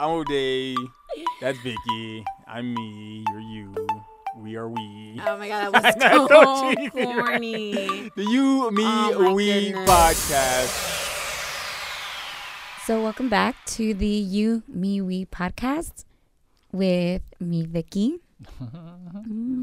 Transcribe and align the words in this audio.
I'm 0.00 0.08
O'Day. 0.10 0.74
That's 1.42 1.58
Vicky. 1.58 2.24
I'm 2.46 2.72
me. 2.72 3.22
You're 3.30 3.40
you. 3.40 3.74
We 4.38 4.56
are 4.56 4.66
we. 4.68 5.20
Oh 5.26 5.36
my 5.36 5.46
god, 5.46 5.72
that 5.72 5.72
was 6.00 6.02
so 6.02 6.26
so 6.26 6.74
cheesy, 6.74 6.90
right? 6.94 7.14
corny. 7.26 8.10
The 8.16 8.24
You, 8.24 8.70
Me, 8.70 8.82
Oh 8.86 9.34
We 9.34 9.72
goodness. 9.72 9.90
podcast. 9.90 10.72
So 12.86 13.02
welcome 13.02 13.28
back 13.28 13.56
to 13.76 13.92
the 13.92 14.06
You, 14.06 14.62
Me, 14.66 15.02
We 15.02 15.26
podcast 15.26 16.04
with 16.72 17.22
me, 17.38 17.66
Vicky, 17.66 18.16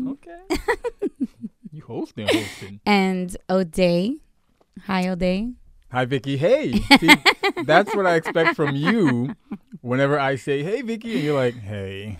Okay. 0.07 0.41
you 1.71 1.81
hosting, 1.88 2.27
hosting. 2.27 2.79
and 2.85 3.35
O'Day. 3.49 4.17
Hi, 4.85 5.07
O'Day. 5.09 5.49
Hi, 5.91 6.05
Vicky. 6.05 6.38
Hey. 6.38 6.73
See, 6.99 7.09
that's 7.63 7.95
what 7.95 8.05
I 8.05 8.15
expect 8.15 8.55
from 8.55 8.75
you 8.75 9.36
whenever 9.81 10.19
I 10.19 10.36
say, 10.36 10.63
hey, 10.63 10.81
Vicky, 10.81 11.15
and 11.15 11.23
you're 11.23 11.36
like, 11.36 11.55
hey, 11.55 12.19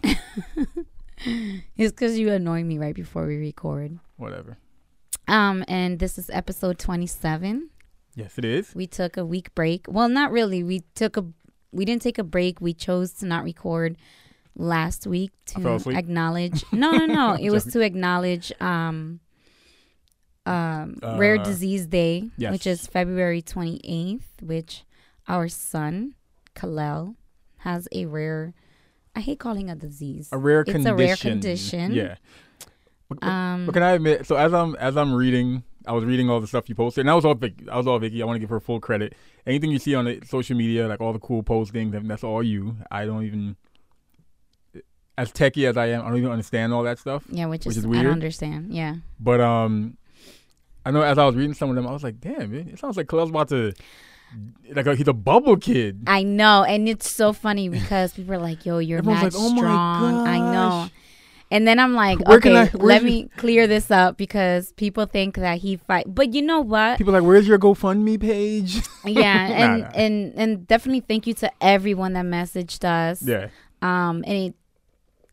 It's 1.76 1.92
because 1.92 2.18
you 2.18 2.32
annoy 2.32 2.64
me 2.64 2.78
right 2.78 2.96
before 2.96 3.26
we 3.26 3.38
record. 3.38 4.00
whatever. 4.18 4.58
Um, 5.28 5.66
and 5.68 6.00
this 6.00 6.18
is 6.18 6.30
episode 6.30 6.80
twenty-seven. 6.80 7.70
Yes, 8.16 8.38
it 8.38 8.46
is. 8.46 8.74
We 8.74 8.88
took 8.88 9.18
a 9.18 9.26
week 9.26 9.54
break. 9.54 9.86
Well, 9.90 10.08
not 10.10 10.32
really. 10.32 10.64
We 10.64 10.84
took 10.96 11.18
a 11.18 11.26
we 11.74 11.84
didn't 11.86 12.02
take 12.04 12.18
a 12.18 12.24
break. 12.24 12.62
We 12.62 12.74
chose 12.74 13.12
to 13.16 13.26
not 13.26 13.44
record 13.44 13.98
last 14.56 15.06
week 15.06 15.32
to 15.48 15.82
acknowledge. 15.90 16.64
No, 16.72 16.92
no, 16.92 17.06
no. 17.06 17.34
it 17.34 17.50
was 17.50 17.66
to 17.66 17.82
acknowledge 17.82 18.54
um 18.62 19.20
um 20.48 20.98
Rare 21.20 21.40
Uh, 21.40 21.44
Disease 21.44 21.86
Day, 21.88 22.30
yes. 22.38 22.52
which 22.52 22.66
is 22.68 22.88
February 22.88 23.42
28th, 23.42 24.22
which 24.42 24.84
our 25.28 25.48
son 25.48 26.14
Kalel 26.56 27.16
has 27.58 27.88
a 27.92 28.06
rare 28.06 28.54
I 29.16 29.20
hate 29.22 29.40
calling 29.40 29.68
a 29.70 29.76
disease. 29.76 30.30
A 30.32 30.38
rare 30.38 30.62
It's 30.62 30.72
condition. 30.72 30.94
a 30.94 30.96
rare 30.96 31.16
condition. 31.16 31.92
Yeah. 31.94 32.16
Um 33.22 33.70
can 33.74 33.84
I 33.84 33.92
admit? 33.92 34.26
So 34.26 34.36
as 34.36 34.54
I'm 34.54 34.76
as 34.76 34.96
I'm 34.98 35.14
reading, 35.14 35.64
I 35.86 35.94
was 35.94 36.04
reading 36.04 36.30
all 36.30 36.40
the 36.42 36.48
stuff 36.48 36.68
you 36.70 36.76
posted, 36.76 37.02
and 37.02 37.10
I 37.10 37.16
was 37.16 37.24
all 37.26 37.34
Vicky. 37.36 37.70
I 37.70 37.78
was 37.78 37.88
all 37.88 37.98
Vicky. 38.00 38.22
I 38.22 38.26
want 38.26 38.36
to 38.36 38.40
give 38.40 38.50
her 38.50 38.60
full 38.60 38.80
credit. 38.82 39.14
Anything 39.46 39.72
you 39.72 39.80
see 39.80 39.96
on 39.96 40.06
the 40.06 40.20
social 40.26 40.58
media, 40.58 40.88
like 40.88 41.00
all 41.00 41.14
the 41.14 41.20
cool 41.20 41.42
postings, 41.42 41.96
and 41.96 42.10
that's 42.10 42.24
all 42.24 42.44
you. 42.44 42.76
I 42.92 43.06
don't 43.06 43.24
even. 43.24 43.56
As 45.18 45.32
techie 45.32 45.68
as 45.68 45.78
I 45.78 45.88
am, 45.88 46.02
I 46.06 46.10
don't 46.10 46.18
even 46.18 46.30
understand 46.32 46.74
all 46.74 46.84
that 46.84 47.00
stuff. 47.00 47.24
yeah, 47.30 47.46
which, 47.48 47.66
which 47.66 47.72
is, 47.74 47.78
is 47.78 47.86
I 47.86 47.88
weird. 47.88 48.04
don't 48.04 48.14
understand. 48.14 48.72
Yeah. 48.74 48.98
But 49.20 49.40
um, 49.42 49.98
I 50.88 50.92
know 50.92 51.02
as 51.02 51.18
I 51.18 51.26
was 51.26 51.36
reading 51.36 51.54
some 51.54 51.70
of 51.70 51.76
them, 51.76 51.86
I 51.88 51.92
was 51.92 52.04
like, 52.04 52.20
damn, 52.22 52.54
it, 52.54 52.68
it 52.68 52.80
sounds 52.80 52.96
like 52.98 53.08
Khalil's 53.08 53.30
about 53.30 53.50
to, 53.50 53.74
like 54.74 54.86
a, 54.88 54.96
he's 54.96 55.08
a 55.08 55.14
bubble 55.14 55.58
kid. 55.58 56.04
I 56.08 56.24
know, 56.24 56.64
and 56.64 56.88
it's 56.88 57.10
so 57.12 57.34
funny 57.34 57.70
because 57.70 58.14
people 58.14 58.34
are 58.34 58.40
like, 58.40 58.66
"Yo, 58.66 58.78
you're 58.80 59.00
Everyone's 59.00 59.24
mad 59.24 59.34
like, 59.34 59.42
"Oh 59.42 59.56
strong." 59.58 60.28
I 60.28 60.40
know, 60.40 60.90
and 61.50 61.68
then 61.68 61.80
I'm 61.80 61.94
like, 61.94 62.20
Where 62.28 62.38
"Okay, 62.38 62.56
I- 62.58 62.70
let 62.74 63.04
me 63.04 63.30
clear 63.38 63.68
this 63.68 63.90
up 63.92 64.18
because 64.18 64.72
people 64.74 65.06
think 65.06 65.36
that 65.36 65.60
he 65.60 65.78
fight." 65.78 66.06
But 66.14 66.34
you 66.34 66.42
know 66.42 66.60
what? 66.62 66.98
People 66.98 67.16
are 67.16 67.22
like, 67.22 67.28
where's 67.28 67.48
your 67.48 67.58
GoFundMe 67.60 68.20
page? 68.20 68.82
yeah, 69.06 69.48
and 69.52 69.82
nah. 69.84 69.90
and 69.96 70.34
and 70.36 70.68
definitely 70.68 71.02
thank 71.02 71.26
you 71.28 71.34
to 71.36 71.52
everyone 71.62 72.14
that 72.14 72.26
messaged 72.26 72.84
us. 72.84 73.22
yeah, 73.22 73.48
Um, 73.82 74.24
and 74.28 74.38
it, 74.52 74.56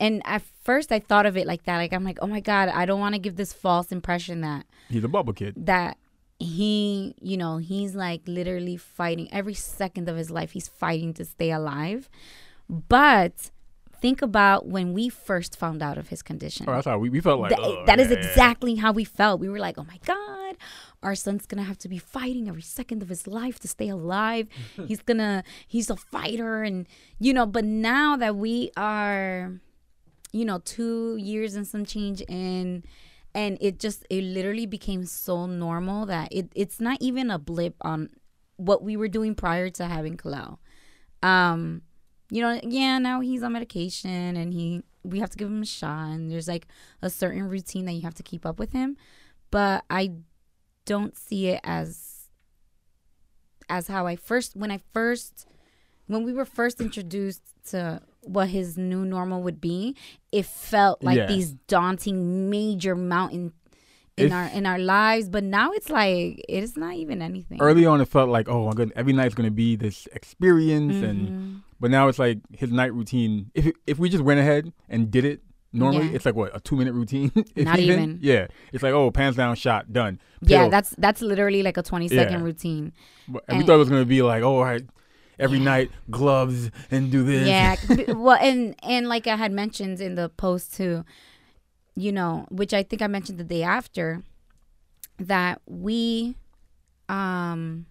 and 0.01 0.23
at 0.25 0.43
first 0.65 0.91
I 0.91 0.99
thought 0.99 1.27
of 1.27 1.37
it 1.37 1.47
like 1.47 1.65
that. 1.65 1.77
Like 1.77 1.93
I'm 1.93 2.05
like, 2.05 2.19
oh 2.23 2.27
my 2.27 2.41
god, 2.41 2.69
I 2.69 2.87
don't 2.87 3.01
want 3.01 3.15
to 3.15 3.21
give 3.21 3.37
this 3.37 3.53
false 3.53 3.93
impression 3.93 4.41
that 4.41 4.67
he's 4.89 5.05
a 5.05 5.09
bubble 5.09 5.33
kid. 5.33 5.55
that 5.67 5.97
he, 6.39 7.15
you 7.21 7.37
know, 7.37 7.59
he's 7.59 7.95
like 7.95 8.23
literally 8.27 8.77
fighting 8.77 9.29
every 9.33 9.55
second 9.55 10.09
of 10.09 10.17
his 10.17 10.31
life. 10.31 10.51
He's 10.53 10.69
fighting 10.69 11.15
to 11.15 11.25
stay 11.25 11.51
alive. 11.53 12.09
But 12.69 13.51
think 14.01 14.21
about 14.21 14.67
when 14.67 14.93
we 14.93 15.09
first 15.09 15.57
found 15.57 15.83
out 15.83 15.97
of 15.97 16.09
his 16.09 16.23
condition. 16.23 16.67
Oh, 16.69 16.73
that's 16.73 16.87
how 16.87 16.99
we, 16.99 17.09
we 17.09 17.21
felt 17.21 17.41
like. 17.41 17.55
Th- 17.57 17.61
"Ugh, 17.63 17.87
that 17.87 18.01
is 18.01 18.09
yeah, 18.11 18.17
yeah, 18.17 18.23
yeah." 18.23 18.29
exactly 18.31 18.75
how 18.77 18.93
we 18.93 19.05
felt. 19.05 19.41
We 19.41 19.49
were 19.49 19.59
like, 19.59 19.79
oh 19.79 19.85
my 19.85 19.99
God, 20.05 20.57
our 21.03 21.15
son's 21.15 21.47
gonna 21.47 21.63
have 21.63 21.79
to 21.79 21.89
be 21.89 21.99
fighting 21.99 22.49
every 22.49 22.63
second 22.63 23.03
of 23.03 23.09
his 23.09 23.27
life 23.27 23.59
to 23.61 23.69
stay 23.69 23.89
alive. 23.89 24.49
he's 24.87 25.01
gonna, 25.03 25.45
he's 25.67 25.89
a 25.89 25.97
fighter. 25.97 26.63
And, 26.63 26.87
you 27.19 27.33
know, 27.33 27.47
but 27.47 27.65
now 27.65 28.17
that 28.17 28.37
we 28.37 28.71
are, 28.77 29.53
you 30.35 30.45
know, 30.45 30.59
two 30.65 31.17
years 31.17 31.55
and 31.55 31.67
some 31.67 31.85
change 31.85 32.21
in, 32.23 32.85
and 33.35 33.57
it 33.61 33.79
just, 33.79 34.05
it 34.11 34.23
literally 34.23 34.67
became 34.67 35.07
so 35.07 35.47
normal 35.47 36.07
that 36.07 36.29
it, 36.33 36.51
it's 36.55 36.81
not 36.81 36.99
even 37.01 37.31
a 37.31 37.39
blip 37.39 37.77
on 37.81 38.11
what 38.57 38.83
we 38.83 38.97
were 38.97 39.09
doing 39.09 39.35
prior 39.35 39.71
to 39.71 39.87
having 39.87 40.17
Kalal. 40.17 40.59
Um, 41.23 41.83
you 42.31 42.43
know, 42.43 42.61
yeah, 42.63 42.99
now 42.99 43.21
he's 43.21 43.43
on 43.43 43.53
medication 43.53 44.37
and 44.37 44.53
he 44.53 44.83
we 45.05 45.21
have 45.21 45.31
to 45.31 45.37
give 45.37 45.49
him 45.49 45.63
a 45.63 45.67
shot 45.67 46.09
and 46.09 46.31
there's 46.31 46.49
like 46.49 46.67
a 47.03 47.11
certain 47.11 47.49
routine 47.49 47.85
that 47.85 47.93
you 47.93 48.01
have 48.03 48.15
to 48.15 48.23
keep 48.23 48.47
up 48.47 48.59
with 48.59 48.73
him. 48.73 48.97
But 49.51 49.85
I 49.91 50.13
don't 50.85 51.17
see 51.17 51.49
it 51.49 51.61
as 51.63 52.29
as 53.69 53.89
how 53.89 54.07
I 54.07 54.17
first 54.17 54.57
when 54.57 54.71
I 54.71 54.81
first 54.93 55.47
when 56.07 56.25
we 56.25 56.33
were 56.33 56.45
first 56.45 56.81
introduced 56.81 57.43
to 57.71 58.03
what 58.27 58.49
his 58.49 58.77
new 58.79 59.05
normal 59.05 59.43
would 59.43 59.61
be, 59.61 59.97
it 60.33 60.47
felt 60.47 61.03
like 61.03 61.17
Yeah. 61.17 61.27
these 61.27 61.53
daunting 61.69 62.51
major 62.51 62.95
mountain 62.95 63.53
in 64.17 64.27
If- 64.27 64.33
our 64.33 64.45
in 64.55 64.67
our 64.67 64.79
lives. 64.79 65.29
But 65.29 65.45
now 65.45 65.73
it's 65.73 65.91
like 65.91 66.45
it's 66.49 66.77
not 66.77 66.95
even 66.95 67.21
anything. 67.23 67.61
Early 67.61 67.85
on, 67.87 68.01
it 68.01 68.09
felt 68.09 68.29
like, 68.29 68.49
oh, 68.49 68.69
I'm 68.69 68.75
gonna, 68.75 68.93
every 68.97 69.13
night's 69.13 69.35
gonna 69.35 69.51
be 69.51 69.77
this 69.77 70.07
experience, 70.13 70.97
and 71.03 71.29
Mhm. 71.29 71.61
but 71.81 71.91
now 71.91 72.09
it's 72.09 72.19
like 72.19 72.39
his 72.53 72.71
night 72.71 72.93
routine. 72.95 73.51
If 73.55 73.73
if 73.87 73.99
we 73.99 74.09
just 74.09 74.23
went 74.25 74.41
ahead 74.41 74.73
and 74.89 75.11
did 75.11 75.25
it 75.25 75.41
normally, 75.73 76.07
Yeah. 76.07 76.15
it's 76.15 76.25
like 76.27 76.37
what 76.37 76.55
a 76.57 76.61
two 76.61 76.77
minute 76.77 76.95
routine. 76.95 77.33
Not 77.57 77.81
even. 77.81 78.19
Yeah, 78.23 78.47
it's 78.73 78.83
like 78.85 78.93
oh, 78.95 79.11
pants 79.11 79.37
down, 79.37 79.57
shot, 79.57 79.93
done. 79.93 80.21
yeah, 80.43 80.69
that's 80.69 80.95
that's 80.99 81.21
literally 81.21 81.63
like 81.65 81.77
a 81.77 81.83
twenty 81.83 82.07
second 82.09 82.39
Yeah. 82.41 82.45
routine. 82.45 82.93
But- 83.29 83.43
And 83.49 83.59
we 83.59 83.65
thought 83.65 83.75
it 83.75 83.79
was 83.79 83.89
gonna 83.91 84.05
be 84.05 84.23
like, 84.23 84.43
oh, 84.45 84.57
all 84.59 84.65
right, 84.65 84.83
every 85.39 85.59
night 85.59 85.91
gloves 86.11 86.71
and 86.91 87.11
do 87.11 87.23
this. 87.23 87.47
Yeah. 87.47 87.77
well, 88.15 88.39
and 88.41 88.75
and 88.83 89.09
like 89.09 89.27
I 89.27 89.37
had 89.37 89.53
mentioned 89.53 90.01
in 90.01 90.15
the 90.15 90.29
post 90.29 90.75
too, 90.75 91.05
you 91.97 92.13
know, 92.13 92.47
which 92.51 92.75
I 92.75 92.83
think 92.83 93.03
I 93.03 93.07
mentioned 93.07 93.39
the 93.39 93.45
day 93.45 93.63
after, 93.63 94.23
that 95.19 95.61
we, 95.67 96.37
um, 97.09 97.87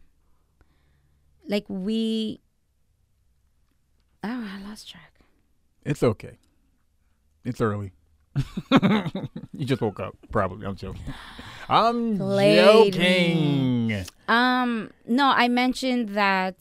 like 1.47 1.65
we. 1.67 2.39
Oh, 4.23 4.49
I 4.49 4.67
lost 4.67 4.89
track. 4.89 5.13
It's 5.83 6.01
okay. 6.01 6.37
It's 7.43 7.59
early. 7.59 7.91
you 9.53 9.65
just 9.65 9.81
woke 9.81 9.99
up, 9.99 10.15
probably. 10.31 10.65
I'm 10.65 10.75
joking. 10.75 11.01
I'm 11.69 12.17
joking. 12.17 14.05
Um, 14.27 14.91
no, 15.05 15.27
I 15.27 15.47
mentioned 15.47 16.09
that. 16.09 16.55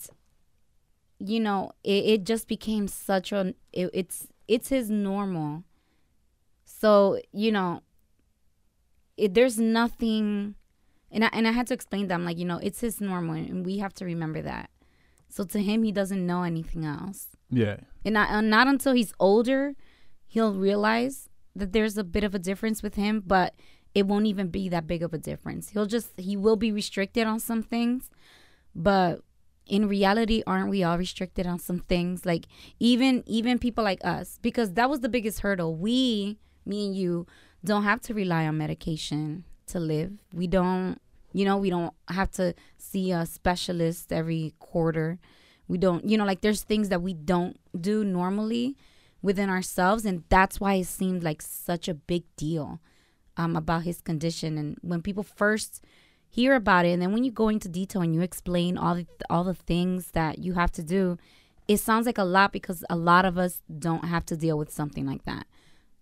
You 1.25 1.41
know, 1.41 1.71
it, 1.85 2.05
it 2.05 2.25
just 2.25 2.49
became 2.49 2.89
such 2.89 3.31
a. 3.33 3.55
It, 3.73 3.91
it's 3.93 4.27
it's 4.49 4.69
his 4.69 4.91
normal. 4.91 5.63
So 6.65 7.21
you 7.33 7.53
know, 7.53 7.83
it, 9.17 9.35
there's 9.35 9.59
nothing, 9.59 10.55
and 11.11 11.25
I 11.25 11.29
and 11.33 11.47
I 11.47 11.53
had 11.53 11.67
to 11.69 11.75
explain 11.75 12.09
that 12.09 12.15
I'm 12.15 12.25
like, 12.25 12.39
you 12.39 12.45
know, 12.45 12.59
it's 12.59 12.81
his 12.81 13.01
normal, 13.01 13.35
and 13.35 13.65
we 13.65 13.79
have 13.79 13.95
to 13.95 14.05
remember 14.05 14.43
that. 14.43 14.71
So 15.29 15.45
to 15.45 15.61
him, 15.61 15.83
he 15.83 15.93
doesn't 15.93 16.27
know 16.27 16.43
anything 16.43 16.85
else, 16.85 17.29
Yeah. 17.51 17.77
and 18.05 18.15
not, 18.15 18.29
and 18.31 18.51
not 18.51 18.67
until 18.69 18.93
he's 18.93 19.15
older, 19.19 19.75
he'll 20.27 20.53
realize 20.55 21.31
that 21.57 21.73
there's 21.73 21.97
a 21.97 22.05
bit 22.05 22.23
of 22.25 22.35
a 22.35 22.39
difference 22.39 22.83
with 22.83 22.97
him, 22.97 23.23
but 23.27 23.55
it 23.95 24.07
won't 24.07 24.27
even 24.27 24.49
be 24.49 24.69
that 24.69 24.87
big 24.87 25.03
of 25.03 25.15
a 25.15 25.19
difference. 25.19 25.71
He'll 25.71 25.87
just 25.87 26.11
he 26.19 26.37
will 26.37 26.57
be 26.57 26.73
restricted 26.73 27.27
on 27.27 27.39
some 27.41 27.63
things, 27.63 28.11
but 28.75 29.21
in 29.73 29.89
reality 29.89 30.43
aren't 30.47 30.69
we 30.69 30.85
all 30.85 30.99
restricted 30.99 31.47
on 31.47 31.59
some 31.59 31.79
things? 31.79 32.27
Like 32.27 32.45
even 32.79 33.25
even 33.27 33.59
people 33.59 33.83
like 33.83 34.05
us 34.05 34.39
because 34.43 34.75
that 34.75 34.91
was 34.91 35.01
the 35.01 35.09
biggest 35.09 35.41
hurdle. 35.41 35.75
We 35.75 36.39
me 36.67 36.87
and 36.87 36.95
you 36.95 37.27
don't 37.65 37.85
have 37.85 38.03
to 38.03 38.15
rely 38.15 38.47
on 38.47 38.59
medication 38.59 39.45
to 39.69 39.81
live. 39.81 40.13
We 40.35 40.47
don't 40.47 41.01
you 41.33 41.47
know 41.47 41.57
we 41.57 41.71
don't 41.71 41.95
have 42.09 42.31
to 42.33 42.55
see 42.77 43.13
a 43.13 43.25
specialist 43.25 44.13
every 44.13 44.53
quarter. 44.59 45.19
We 45.69 45.79
don't 45.79 46.05
you 46.07 46.19
know 46.19 46.27
like 46.27 46.43
there's 46.43 46.63
things 46.63 46.91
that 46.91 47.01
we 47.01 47.15
don't 47.15 47.59
do 47.81 48.05
normally 48.05 48.77
within 49.23 49.49
ourselves 49.49 50.05
and 50.05 50.25
that's 50.29 50.61
why 50.61 50.75
it 50.75 50.87
seemed 50.87 51.23
like 51.23 51.41
such 51.41 51.89
a 51.89 51.95
big 51.95 52.25
deal 52.37 52.79
um, 53.39 53.57
about 53.57 53.85
his 53.85 54.03
condition. 54.03 54.59
And 54.59 54.77
when 54.83 55.01
people 55.01 55.23
first 55.23 55.83
hear 56.33 56.55
about 56.55 56.87
it 56.87 56.91
and 56.91 57.03
then 57.03 57.13
when 57.13 57.25
you 57.25 57.31
go 57.31 57.49
into 57.49 57.69
detail 57.69 58.03
and 58.03 58.15
you 58.15 58.23
explain 58.23 58.79
all 58.79 58.95
the 58.95 59.07
all 59.29 59.45
the 59.45 59.55
things 59.55 60.13
that 60.13 60.39
you 60.39 60.55
have 60.55 60.73
to 60.73 60.83
do 60.83 61.19
it 61.69 61.77
sounds 61.79 62.07
like 62.07 62.19
a 62.19 62.25
lot 62.25 62.53
because 62.53 62.85
a 62.91 62.97
lot 62.97 63.25
of 63.25 63.39
us 63.39 63.63
don't 63.79 64.07
have 64.07 64.27
to 64.27 64.37
deal 64.37 64.59
with 64.59 64.71
something 64.71 65.07
like 65.07 65.25
that. 65.25 65.47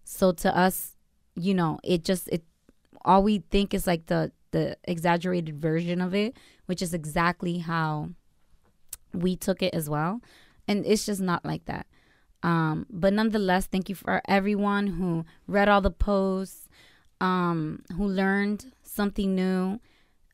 So 0.05 0.33
to 0.33 0.57
us 0.57 0.95
you 1.35 1.55
know 1.55 1.79
it 1.83 2.05
just 2.05 2.29
it 2.29 2.43
all 3.05 3.23
we 3.23 3.39
think 3.51 3.75
is 3.75 3.87
like 3.87 4.07
the 4.07 4.33
the 4.53 4.77
exaggerated 4.85 5.57
version 5.61 6.01
of 6.01 6.15
it 6.15 6.37
which 6.67 6.83
is 6.83 6.95
exactly 6.95 7.59
how 7.59 8.11
we 9.13 9.37
took 9.37 9.63
it 9.63 9.75
as 9.75 9.89
well. 9.89 10.21
And 10.69 10.87
it's 10.87 11.07
just 11.07 11.21
not 11.21 11.45
like 11.45 11.65
that. 11.67 11.87
Um, 12.43 12.87
but 12.89 13.13
nonetheless, 13.13 13.67
thank 13.67 13.89
you 13.89 13.95
for 13.95 14.23
everyone 14.27 14.87
who 14.87 15.25
read 15.47 15.69
all 15.69 15.81
the 15.81 15.91
posts, 15.91 16.69
um, 17.21 17.83
who 17.97 18.07
learned 18.07 18.73
something 18.83 19.35
new. 19.35 19.81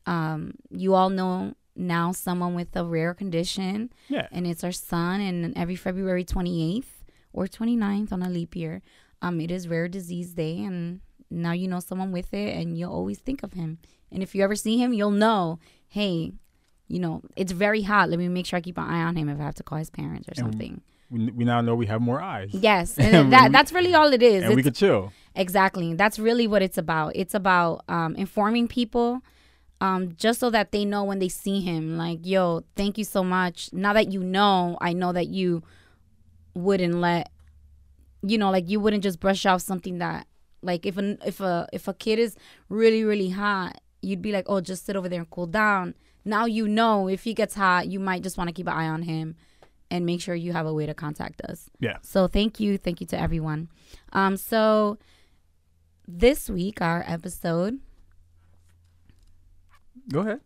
Um, 0.07 0.53
you 0.71 0.93
all 0.95 1.09
know 1.09 1.53
now 1.75 2.11
someone 2.11 2.55
with 2.55 2.75
a 2.75 2.83
rare 2.83 3.13
condition, 3.13 3.91
Yeah. 4.09 4.27
and 4.31 4.47
it's 4.47 4.63
our 4.63 4.71
son. 4.71 5.21
And 5.21 5.55
every 5.55 5.75
February 5.75 6.23
28th 6.25 7.03
or 7.33 7.45
29th 7.47 8.11
on 8.11 8.23
a 8.23 8.29
leap 8.29 8.55
year, 8.55 8.81
um, 9.21 9.39
it 9.41 9.51
is 9.51 9.67
Rare 9.67 9.87
Disease 9.87 10.33
Day, 10.33 10.63
and 10.63 11.01
now 11.29 11.51
you 11.51 11.67
know 11.67 11.79
someone 11.79 12.11
with 12.11 12.33
it, 12.33 12.55
and 12.55 12.77
you'll 12.77 12.91
always 12.93 13.19
think 13.19 13.43
of 13.43 13.53
him. 13.53 13.77
And 14.11 14.23
if 14.23 14.33
you 14.33 14.43
ever 14.43 14.55
see 14.55 14.77
him, 14.77 14.93
you'll 14.93 15.11
know, 15.11 15.59
hey, 15.89 16.31
you 16.87 16.99
know, 16.99 17.21
it's 17.35 17.51
very 17.51 17.81
hot. 17.81 18.09
Let 18.09 18.17
me 18.19 18.27
make 18.29 18.45
sure 18.45 18.57
I 18.57 18.61
keep 18.61 18.77
an 18.77 18.85
eye 18.85 19.03
on 19.03 19.15
him 19.17 19.27
if 19.29 19.39
I 19.39 19.43
have 19.43 19.55
to 19.55 19.63
call 19.63 19.77
his 19.77 19.89
parents 19.89 20.27
or 20.29 20.31
And 20.37 20.37
something. 20.53 20.81
We, 21.11 21.29
we 21.31 21.43
now 21.45 21.59
know 21.61 21.75
we 21.75 21.85
have 21.87 22.01
more 22.01 22.21
eyes. 22.21 22.49
Yes, 22.53 22.97
and 22.97 23.31
that 23.33 23.51
that's 23.51 23.71
really 23.73 23.93
all 23.93 24.11
it 24.13 24.23
is. 24.23 24.43
And 24.43 24.53
we 24.55 24.61
It's- 24.61 24.63
could 24.63 24.75
chill. 24.75 25.11
Exactly. 25.35 25.93
That's 25.93 26.17
really 26.17 26.47
what 26.47 26.61
it's 26.63 26.77
about. 26.79 27.11
It's 27.15 27.35
about 27.35 27.83
um, 27.89 28.15
informing 28.15 28.67
people 28.67 29.21
um, 29.79 30.15
just 30.15 30.39
so 30.39 30.49
that 30.49 30.71
they 30.71 30.85
know 30.85 31.03
when 31.03 31.19
they 31.19 31.29
see 31.29 31.61
him, 31.61 31.97
like, 31.97 32.19
yo, 32.23 32.63
thank 32.75 32.97
you 32.97 33.03
so 33.03 33.23
much. 33.23 33.69
Now 33.73 33.93
that 33.93 34.11
you 34.11 34.23
know, 34.23 34.77
I 34.81 34.93
know 34.93 35.11
that 35.13 35.27
you 35.27 35.63
wouldn't 36.53 36.95
let, 36.95 37.31
you 38.23 38.37
know, 38.37 38.49
like 38.49 38.69
you 38.69 38.79
wouldn't 38.79 39.03
just 39.03 39.19
brush 39.19 39.45
off 39.45 39.61
something 39.61 39.99
that, 39.99 40.27
like, 40.61 40.85
if 40.85 40.97
a 40.97 41.17
if 41.25 41.39
a 41.39 41.67
if 41.71 41.87
a 41.87 41.93
kid 41.93 42.17
is 42.19 42.35
really 42.69 43.03
really 43.03 43.29
hot, 43.29 43.79
you'd 44.01 44.21
be 44.21 44.31
like, 44.31 44.45
oh, 44.47 44.61
just 44.61 44.85
sit 44.85 44.95
over 44.95 45.07
there 45.07 45.19
and 45.19 45.29
cool 45.29 45.47
down. 45.47 45.93
Now 46.25 46.45
you 46.45 46.67
know 46.67 47.07
if 47.07 47.23
he 47.23 47.33
gets 47.33 47.55
hot, 47.55 47.87
you 47.87 47.99
might 47.99 48.23
just 48.23 48.37
want 48.37 48.47
to 48.49 48.53
keep 48.53 48.67
an 48.67 48.73
eye 48.73 48.87
on 48.87 49.03
him 49.03 49.35
and 49.89 50.05
make 50.05 50.19
sure 50.21 50.35
you 50.35 50.51
have 50.51 50.65
a 50.65 50.73
way 50.73 50.85
to 50.85 50.93
contact 50.93 51.41
us. 51.41 51.69
Yeah. 51.79 51.97
So 52.01 52.27
thank 52.27 52.59
you, 52.59 52.77
thank 52.77 52.99
you 52.99 53.07
to 53.07 53.19
everyone. 53.19 53.69
Um, 54.11 54.35
so 54.35 54.97
this 56.07 56.49
week 56.49 56.81
our 56.81 57.03
episode, 57.07 57.79
Go 60.11 60.21
ahead. 60.21 60.41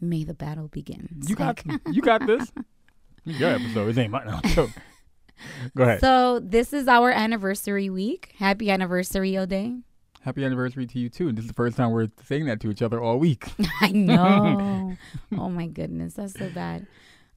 May 0.00 0.24
the 0.24 0.34
Battle 0.34 0.68
Begin. 0.68 1.08
You 1.26 1.36
got 1.36 1.62
you 1.90 2.02
got 2.02 2.26
this. 2.26 2.50
Your 3.24 3.50
episode. 3.50 3.88
It 3.88 3.98
ain't 3.98 4.10
mine. 4.10 4.26
No, 4.26 4.40
joke. 4.50 4.70
Go 5.76 5.84
ahead. 5.84 6.00
So 6.00 6.40
this 6.40 6.72
is 6.72 6.88
our 6.88 7.10
anniversary 7.10 7.88
week. 7.88 8.34
Happy 8.38 8.70
anniversary, 8.70 9.38
O'Day. 9.38 9.76
Happy 10.22 10.44
anniversary 10.44 10.86
to 10.86 10.98
you 10.98 11.08
too. 11.08 11.28
And 11.28 11.36
this 11.36 11.44
is 11.44 11.48
the 11.48 11.54
first 11.54 11.76
time 11.76 11.90
we're 11.90 12.08
saying 12.24 12.46
that 12.46 12.60
to 12.60 12.70
each 12.70 12.82
other 12.82 13.00
all 13.00 13.18
week. 13.18 13.46
I 13.80 13.90
know. 13.92 14.96
oh 15.36 15.48
my 15.48 15.66
goodness, 15.66 16.14
that's 16.14 16.38
so 16.38 16.48
bad. 16.50 16.86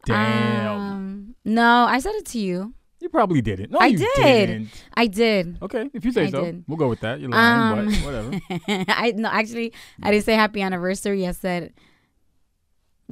Damn. 0.05 0.79
Um, 0.79 1.35
no, 1.45 1.85
I 1.85 1.99
said 1.99 2.13
it 2.15 2.25
to 2.27 2.39
you. 2.39 2.73
You 3.05 3.09
probably 3.09 3.39
didn't. 3.39 3.69
No, 3.69 3.77
I 3.79 3.85
you 3.85 3.99
did. 3.99 4.15
Didn't. 4.47 4.69
I 4.95 5.05
did. 5.05 5.59
Okay, 5.61 5.91
if 5.93 6.03
you 6.03 6.11
say 6.11 6.23
I 6.23 6.29
so, 6.31 6.43
did. 6.43 6.63
we'll 6.67 6.77
go 6.77 6.87
with 6.89 7.01
that. 7.01 7.19
You're 7.19 7.29
lying, 7.29 7.79
Um, 7.79 7.85
but 7.85 8.03
whatever. 8.03 8.85
I 8.91 9.11
no, 9.15 9.29
actually, 9.29 9.73
I 10.01 10.09
didn't 10.09 10.25
say 10.25 10.33
happy 10.33 10.63
anniversary. 10.63 11.27
I 11.27 11.31
said 11.31 11.73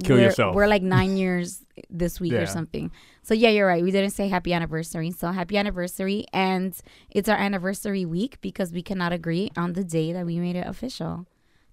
Kill 0.02 0.16
we're, 0.16 0.22
yourself. 0.24 0.56
We're 0.56 0.66
like 0.66 0.82
nine 0.82 1.16
years 1.16 1.64
this 1.88 2.18
week 2.20 2.32
Yeah. 2.32 2.40
or 2.40 2.46
something. 2.46 2.90
So 3.22 3.34
yeah, 3.34 3.50
you're 3.50 3.68
right. 3.68 3.84
We 3.84 3.92
didn't 3.92 4.10
say 4.10 4.26
happy 4.26 4.52
anniversary. 4.52 5.12
So 5.12 5.30
happy 5.30 5.56
anniversary, 5.56 6.24
and 6.32 6.76
it's 7.10 7.28
our 7.28 7.36
anniversary 7.38 8.04
week 8.04 8.40
because 8.40 8.72
we 8.72 8.82
cannot 8.82 9.12
agree 9.12 9.52
on 9.56 9.74
the 9.74 9.84
day 9.84 10.12
that 10.12 10.26
we 10.26 10.40
made 10.40 10.56
it 10.56 10.66
official. 10.66 11.26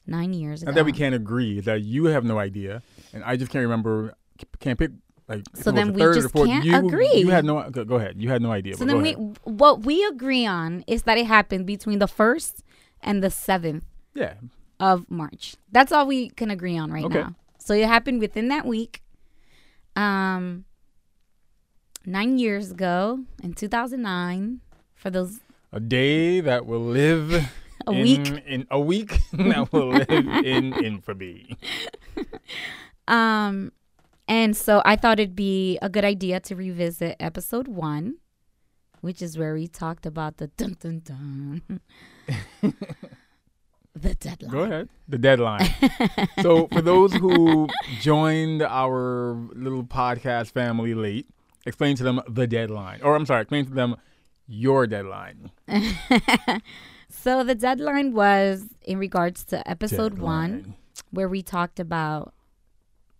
Nine 0.06 0.34
years 0.34 0.62
ago. 0.62 0.72
Not 0.72 0.76
that 0.76 0.86
we 0.86 0.92
can't 0.94 1.14
agree, 1.16 1.60
that 1.62 1.82
you 1.84 2.06
have 2.06 2.24
no 2.24 2.38
idea, 2.40 2.82
and 3.14 3.24
I 3.24 3.36
just 3.38 3.52
can't 3.52 3.62
remember. 3.64 4.14
Can't 4.60 4.78
pick 4.78 4.92
like. 5.36 5.44
So 5.56 5.72
then 5.72 5.94
we 5.94 6.01
third 6.01 6.12
or 6.12 6.13
the 6.16 6.22
just 6.22 6.33
fourth. 6.33 6.48
can't 6.50 6.66
you, 6.66 6.75
agree. 6.75 7.13
You 7.16 7.30
had 7.30 7.45
no. 7.45 7.69
Go, 7.69 7.83
go 7.86 7.95
ahead. 7.95 8.16
You 8.22 8.30
had 8.30 8.42
no 8.42 8.51
idea. 8.51 8.75
So 8.75 8.86
then 8.86 9.01
we, 9.01 9.13
ahead. 9.13 9.39
what 9.44 9.83
we 9.86 10.04
agree 10.06 10.45
on 10.45 10.83
is 10.88 11.04
that 11.04 11.18
it 11.18 11.25
happened 11.25 11.66
between 11.66 12.00
the 12.00 12.07
first 12.07 12.63
and 13.01 13.24
the 13.24 13.30
seventh 13.30 13.86
Yeah. 14.13 14.36
of 14.80 15.10
March. 15.10 15.56
That's 15.72 15.92
all 15.92 16.06
we 16.06 16.30
can 16.30 16.51
agree 16.51 16.78
on 16.78 16.92
right 16.92 17.06
Okay. 17.06 17.19
now. 17.22 17.36
So 17.57 17.74
it 17.74 17.88
happened 17.88 18.19
within 18.19 18.48
that 18.50 18.66
week. 18.66 19.01
Um, 19.95 20.66
nine 22.06 22.38
years 22.38 22.72
ago 22.72 23.19
in 23.44 23.54
2009. 23.54 24.62
For 24.95 25.10
those 25.10 25.39
A 25.72 25.80
day 25.80 26.42
that 26.42 26.66
will 26.66 26.86
live. 26.86 27.34
a 27.88 27.92
in, 27.92 28.01
week. 28.04 28.44
In 28.45 28.68
a 28.69 28.80
week 28.80 29.18
that 29.34 29.72
will 29.74 29.89
live 29.89 30.10
in 30.45 30.74
infamy. 30.86 31.57
Um, 33.07 33.72
and 34.31 34.56
so 34.56 34.81
I 34.86 34.95
thought 34.95 35.19
it'd 35.19 35.36
be 35.36 35.78
a 35.81 35.89
good 35.89 36.06
idea 36.06 36.39
to 36.39 36.56
revisit 36.56 37.18
episode 37.19 37.68
one, 37.68 38.16
which 39.01 39.22
is 39.22 39.38
where 39.38 39.54
we 39.54 39.68
talked 39.68 40.06
about 40.06 40.38
the 40.38 40.48
dun 40.48 40.78
dun 40.80 41.01
dun, 41.04 41.81
the 43.94 44.16
deadline. 44.16 44.51
Go 44.51 44.60
ahead. 44.60 44.88
The 45.10 45.18
deadline. 45.18 45.68
so 46.42 46.68
for 46.68 46.81
those 46.81 47.13
who 47.13 47.68
joined 48.00 48.62
our 48.62 49.33
little 49.54 49.83
podcast 49.83 50.54
family 50.54 50.94
late, 50.94 51.27
explain 51.66 51.98
to 51.98 52.04
them 52.04 52.22
the 52.30 52.48
deadline. 52.48 53.01
Or 53.01 53.16
I'm 53.18 53.25
sorry, 53.25 53.42
explain 53.42 53.66
to 53.66 53.74
them 53.74 53.98
your 54.48 54.88
deadline. 54.88 55.51
So 57.12 57.44
the 57.44 57.56
deadline 57.56 58.13
was 58.13 58.63
in 58.81 58.98
regards 58.98 59.44
to 59.45 59.69
episode 59.69 60.18
one, 60.18 60.75
where 61.12 61.27
we 61.27 61.42
talked 61.44 61.77
about 61.77 62.34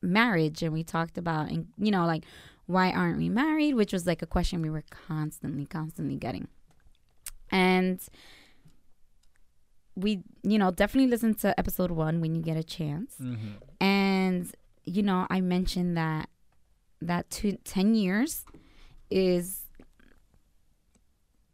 marriage 0.02 0.62
and 0.64 0.74
we 0.74 0.84
talked 0.84 1.18
about, 1.18 1.50
and 1.50 1.68
you 1.78 1.92
know, 1.92 2.06
like 2.06 2.24
why 2.68 2.92
aren't 2.92 3.18
we 3.18 3.28
married? 3.30 3.76
Which 3.76 3.92
was 3.94 4.06
like 4.08 4.22
a 4.22 4.26
question 4.28 4.62
we 4.62 4.70
were 4.70 4.84
constantly, 4.90 5.66
constantly 5.66 6.16
getting. 6.16 6.48
And 7.52 8.00
we, 9.96 10.24
you 10.44 10.58
know, 10.58 10.72
definitely 10.72 11.10
listen 11.10 11.34
to 11.36 11.58
episode 11.60 11.92
one 11.92 12.22
when 12.22 12.34
you 12.34 12.42
get 12.42 12.56
a 12.58 12.64
chance. 12.64 13.16
Mhm. 13.20 13.56
And 13.82 14.52
you 14.86 15.04
know, 15.04 15.28
I 15.30 15.42
mentioned 15.42 15.98
that 15.98 16.30
that 17.02 17.30
two, 17.30 17.58
10 17.66 17.96
years 17.96 18.46
is 19.10 19.62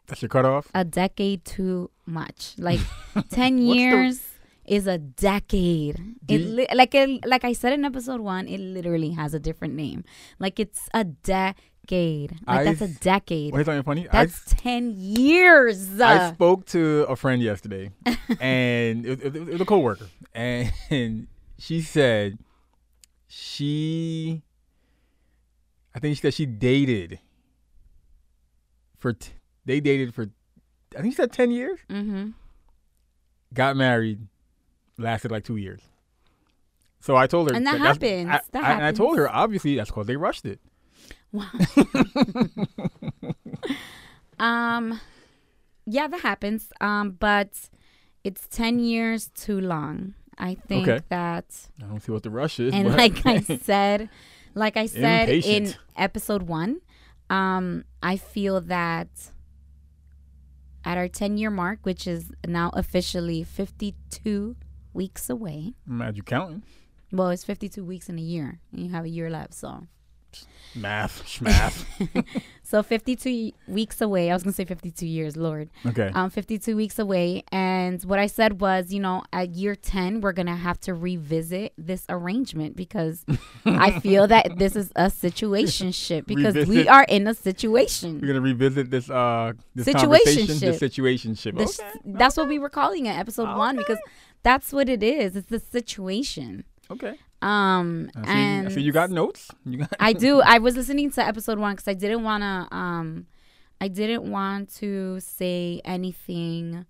That's 0.08 0.22
your 0.22 0.30
cutoff? 0.30 0.70
a 0.76 0.84
decade 0.86 1.44
too 1.46 1.90
much. 2.06 2.54
Like 2.58 2.80
10 3.32 3.58
years 3.58 4.22
is 4.68 4.86
a 4.86 4.98
decade. 4.98 6.16
It 6.28 6.42
li- 6.42 6.68
like 6.74 6.94
it, 6.94 7.26
like 7.26 7.46
I 7.46 7.54
said 7.54 7.74
in 7.74 7.86
episode 7.86 8.20
1, 8.20 8.48
it 8.48 8.60
literally 8.60 9.12
has 9.12 9.34
a 9.34 9.40
different 9.40 9.74
name. 9.76 10.04
Like 10.40 10.60
it's 10.60 10.90
a 10.94 11.06
decade. 11.06 12.32
Like 12.46 12.60
I 12.60 12.64
that's 12.66 12.82
a 12.82 12.90
decade. 13.00 13.54
Wait, 13.54 13.66
something 13.66 13.84
funny? 13.84 14.08
That's 14.12 14.44
10 14.56 14.94
years. 14.98 16.02
I 16.02 16.34
spoke 16.34 16.66
to 16.68 17.06
a 17.08 17.16
friend 17.16 17.42
yesterday, 17.42 17.92
and 18.42 19.06
it, 19.06 19.24
it, 19.24 19.36
it 19.36 19.46
was 19.48 19.62
a 19.62 19.66
coworker, 19.66 20.10
and 20.36 21.28
she 21.58 21.82
said 21.82 22.40
she, 23.28 24.44
I 25.96 26.00
think 26.00 26.18
she 26.18 26.22
said 26.22 26.34
she 26.34 26.46
dated 26.46 27.20
for, 28.98 29.14
t- 29.14 29.32
they 29.66 29.80
dated 29.80 30.14
for, 30.14 30.30
I 30.98 31.02
think 31.02 31.14
she 31.14 31.18
said 31.18 31.32
ten 31.32 31.52
years, 31.52 31.80
mm-hmm. 31.90 32.30
got 33.54 33.78
married, 33.78 34.28
lasted 34.98 35.32
like 35.32 35.44
two 35.44 35.58
years. 35.58 35.82
So 37.00 37.16
I 37.16 37.28
told 37.28 37.50
her, 37.50 37.56
And 37.56 37.66
that 37.68 37.74
that's- 37.80 37.96
happens. 37.98 38.30
I, 38.30 38.42
That 38.52 38.64
I- 38.64 38.72
and 38.74 38.84
I 38.86 38.92
told 38.92 39.18
her 39.18 39.30
obviously 39.30 39.76
that's 39.76 39.90
because 39.90 40.08
they 40.08 40.16
rushed 40.16 40.46
it. 40.46 40.60
Wow. 41.32 41.50
um, 44.40 45.00
yeah, 45.86 46.08
that 46.08 46.22
happens. 46.22 46.72
Um, 46.82 47.12
but 47.12 47.70
it's 48.24 48.48
10 48.48 48.80
years 48.80 49.30
too 49.30 49.60
long. 49.60 50.14
I 50.38 50.56
think 50.56 50.88
Okay. 50.88 51.04
that 51.10 51.46
I 51.82 51.86
don't 51.88 52.02
see 52.02 52.12
what 52.12 52.24
the 52.24 52.30
rush 52.30 52.60
is. 52.60 52.74
and 52.74 52.90
like 52.96 53.26
I 53.26 53.40
said, 53.42 54.10
like 54.54 54.78
I 54.78 54.86
said 54.86 55.30
in 55.30 55.74
episode 55.96 56.44
one, 56.44 56.82
um, 57.30 57.86
I 58.04 58.18
feel 58.18 58.62
that 58.62 59.08
at 60.86 60.98
our 60.98 61.08
10 61.08 61.38
year 61.38 61.50
mark, 61.50 61.80
which 61.84 62.06
is 62.08 62.32
now 62.48 62.70
officially 62.74 63.44
52 63.44 64.56
weeks 64.94 65.30
away. 65.30 65.74
I'm 65.88 65.98
mad 65.98 66.18
you 66.18 66.24
counting. 66.24 66.64
Well, 67.12 67.30
it's 67.30 67.44
52 67.44 67.84
weeks 67.86 68.10
in 68.10 68.18
a 68.18 68.22
year, 68.22 68.60
and 68.72 68.84
you 68.84 68.90
have 68.92 69.06
a 69.06 69.10
year 69.10 69.30
left. 69.30 69.54
So, 69.54 69.88
Math, 70.76 71.42
math. 71.42 71.86
so 72.64 72.84
52 72.84 73.52
weeks 73.68 74.02
away. 74.02 74.30
I 74.30 74.34
was 74.34 74.44
gonna 74.44 74.54
say 74.54 74.66
52 74.66 75.08
years, 75.08 75.36
Lord. 75.36 75.70
okay. 75.86 76.12
Um, 76.14 76.30
52 76.30 76.76
weeks 76.76 77.00
away, 77.00 77.44
and 77.52 78.04
what 78.04 78.20
I 78.20 78.28
said 78.28 78.62
was, 78.62 78.94
you 78.94 79.00
know, 79.00 79.24
at 79.34 79.56
year 79.56 79.76
10, 79.76 80.22
we're 80.22 80.34
gonna 80.34 80.56
have 80.56 80.80
to 80.82 80.94
revisit 80.94 81.74
this 81.78 82.06
arrangement 82.10 82.76
because 82.76 83.26
I 83.66 84.00
feel 84.02 84.28
that 84.28 84.58
this 84.58 84.76
is 84.76 84.92
a 84.96 85.06
situationship 85.06 86.28
because 86.28 86.68
we 86.68 86.88
are 86.88 87.06
in 87.06 87.26
a 87.26 87.34
situation. 87.34 88.20
We're 88.22 88.28
gonna 88.28 88.42
revisit 88.42 88.92
this 88.92 89.10
uh 89.10 89.54
this 89.74 89.88
Situationship. 89.88 90.60
this 90.60 90.80
situationship. 90.80 91.58
This, 91.58 91.80
okay. 91.80 91.90
That's 92.06 92.38
what 92.38 92.48
we 92.48 92.60
were 92.60 92.70
calling 92.70 93.08
it, 93.08 93.18
episode 93.18 93.58
one, 93.58 93.78
because 93.78 94.00
that's 94.48 94.72
what 94.72 94.88
it 94.88 95.04
is. 95.04 95.36
It's 95.36 95.50
the 95.50 95.60
situation. 95.60 96.64
Okay. 96.90 97.16
Um, 97.42 98.10
I 98.16 98.32
and 98.32 98.68
I 98.68 98.72
see 98.72 98.82
you 98.82 98.94
got 98.94 99.12
notes. 99.12 99.52
You 99.66 99.80
got 99.80 99.94
I 100.00 100.14
do. 100.14 100.42
I 100.54 100.58
was 100.60 100.78
listening 100.78 101.12
to 101.12 101.22
episode 101.22 101.60
one 101.60 101.74
because 101.74 101.90
I 101.90 101.94
didn't 101.94 102.24
want 102.24 102.44
to 102.44 102.76
um, 102.76 103.28
I 103.82 103.90
didn't 103.90 104.32
want 104.32 104.74
to 104.76 105.20
say 105.20 105.82
anything. 105.84 106.86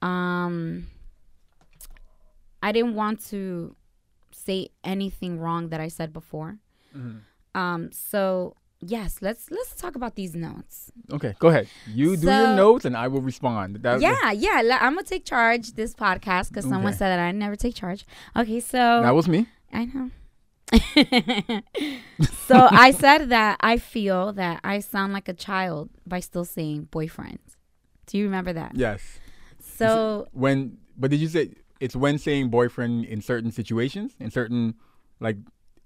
Um, 0.00 0.86
I 2.62 2.72
didn't 2.72 2.94
want 2.94 3.22
to 3.26 3.76
say 4.32 4.70
anything 4.82 5.38
wrong 5.38 5.68
that 5.68 5.80
I 5.80 5.88
said 5.88 6.14
before. 6.14 6.58
Um, 7.54 7.90
so 7.92 8.56
yes, 8.80 9.18
let's 9.20 9.50
let's 9.50 9.74
talk 9.74 9.94
about 9.96 10.14
these 10.16 10.34
notes. 10.34 10.90
Okay, 11.12 11.34
go 11.38 11.48
ahead. 11.48 11.68
You 11.86 12.16
do 12.16 12.26
your 12.26 12.48
notes, 12.48 12.84
and 12.84 12.96
I 12.96 13.08
will 13.08 13.20
respond. 13.22 13.76
That, 13.82 14.00
yeah, 14.00 14.32
yeah. 14.32 14.78
I'm 14.80 14.94
gonna 14.94 15.02
take 15.04 15.24
charge 15.24 15.72
this 15.72 15.94
podcast 15.94 16.48
because 16.48 16.64
someone 16.64 16.88
Okay. 16.92 16.96
said 16.98 17.08
that 17.10 17.18
I 17.20 17.32
never 17.32 17.56
take 17.56 17.74
charge. 17.74 18.04
Okay, 18.36 18.60
so 18.60 19.02
that 19.02 19.14
was 19.14 19.28
me. 19.28 19.46
I 19.72 19.84
know. 19.86 20.10
so 22.46 22.68
I 22.70 22.90
said 22.92 23.28
that 23.30 23.56
I 23.60 23.76
feel 23.78 24.32
that 24.34 24.60
I 24.62 24.80
sound 24.80 25.12
like 25.12 25.28
a 25.28 25.32
child 25.34 25.90
by 26.06 26.20
still 26.20 26.44
saying 26.44 26.88
boyfriend. 26.90 27.38
Do 28.06 28.18
you 28.18 28.24
remember 28.24 28.52
that? 28.52 28.72
Yes. 28.74 29.18
So 29.60 30.28
When, 30.32 30.78
but 30.96 31.10
did 31.10 31.20
you 31.20 31.28
say 31.28 31.54
it's 31.80 31.96
when 31.96 32.18
saying 32.18 32.50
boyfriend 32.50 33.04
in 33.06 33.20
certain 33.22 33.50
situations, 33.50 34.14
in 34.20 34.30
certain, 34.30 34.74
like, 35.20 35.36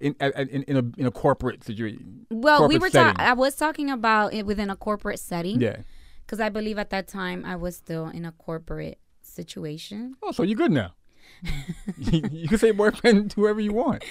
in 0.01 0.15
in, 0.21 0.63
in 0.65 0.77
a 0.77 1.01
in 1.01 1.07
a 1.07 1.11
corporate 1.11 1.65
situation? 1.65 2.27
well, 2.31 2.69
we 2.69 2.79
were 2.79 2.91
talking. 2.91 3.21
I 3.21 3.33
was 3.33 3.57
talking 3.57 3.91
about 3.91 4.35
it 4.35 4.45
within 4.47 4.71
a 4.71 4.77
corporate 4.77 5.19
setting 5.21 5.61
Yeah. 5.61 5.79
because 6.25 6.41
I 6.41 6.49
believe 6.49 6.79
at 6.79 6.91
that 6.91 7.09
time 7.09 7.45
I 7.45 7.57
was 7.57 7.77
still 7.77 8.09
in 8.09 8.25
a 8.25 8.33
corporate 8.33 8.99
situation. 9.23 10.17
Oh, 10.23 10.33
so 10.33 10.43
you're 10.43 10.57
good 10.57 10.73
now. 10.73 10.95
you, 11.99 12.23
you 12.31 12.49
can 12.49 12.59
say 12.59 12.71
boyfriend 12.71 13.31
to 13.33 13.41
whoever 13.41 13.61
you 13.61 13.73
want. 13.73 14.05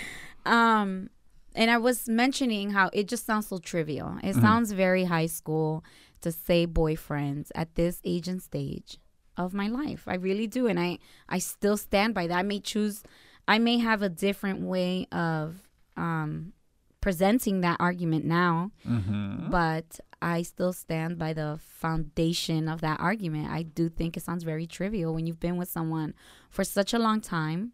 Um, 0.46 1.10
and 1.56 1.70
I 1.72 1.78
was 1.78 2.10
mentioning 2.10 2.72
how 2.72 2.90
it 2.94 3.08
just 3.08 3.26
sounds 3.26 3.48
so 3.48 3.58
trivial. 3.60 4.08
Mm-hmm. 4.10 4.28
It 4.28 4.36
sounds 4.36 4.72
very 4.72 5.06
high 5.06 5.28
school 5.28 5.84
to 6.22 6.32
say 6.32 6.66
boyfriends 6.68 7.50
at 7.56 7.76
this 7.76 8.02
age 8.04 8.28
and 8.28 8.42
stage 8.42 8.98
of 9.38 9.54
my 9.54 9.68
life. 9.68 10.04
I 10.08 10.16
really 10.16 10.48
do, 10.48 10.68
and 10.68 10.80
I 10.80 11.00
I 11.30 11.40
still 11.40 11.78
stand 11.78 12.14
by 12.14 12.28
that. 12.28 12.38
I 12.38 12.44
may 12.44 12.60
choose, 12.60 13.04
I 13.48 13.60
may 13.60 13.78
have 13.80 14.02
a 14.02 14.10
different 14.10 14.62
way 14.62 15.08
of 15.12 15.68
um 15.98 16.54
presenting 17.02 17.62
that 17.62 17.78
argument 17.82 18.24
now, 18.26 18.72
Mm-hmm. 18.88 19.50
but 19.50 20.00
I 20.22 20.42
still 20.44 20.72
stand 20.72 21.18
by 21.18 21.34
the 21.34 21.60
foundation 21.98 22.70
of 22.70 22.80
that 22.82 23.00
argument. 23.02 23.50
I 23.52 23.64
do 23.64 23.90
think 23.90 24.16
it 24.16 24.24
sounds 24.24 24.44
very 24.44 24.66
trivial 24.66 25.14
when 25.14 25.28
you've 25.28 25.40
been 25.40 25.58
with 25.58 25.68
someone 25.70 26.14
for 26.50 26.64
such 26.64 26.94
a 26.94 27.00
long 27.00 27.20
time. 27.22 27.74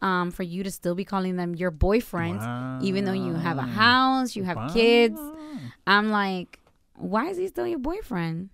Um, 0.00 0.30
for 0.30 0.44
you 0.44 0.62
to 0.62 0.70
still 0.70 0.94
be 0.94 1.04
calling 1.04 1.34
them 1.34 1.56
your 1.56 1.72
boyfriend, 1.72 2.38
even 2.84 3.04
though 3.04 3.12
you 3.26 3.34
have 3.34 3.58
a 3.58 3.62
house, 3.62 4.36
you 4.36 4.44
have 4.44 4.56
kids. 4.72 5.18
I'm 5.88 6.10
like, 6.10 6.60
why 6.94 7.26
is 7.30 7.36
he 7.36 7.48
still 7.48 7.66
your 7.66 7.80
boyfriend? 7.80 8.50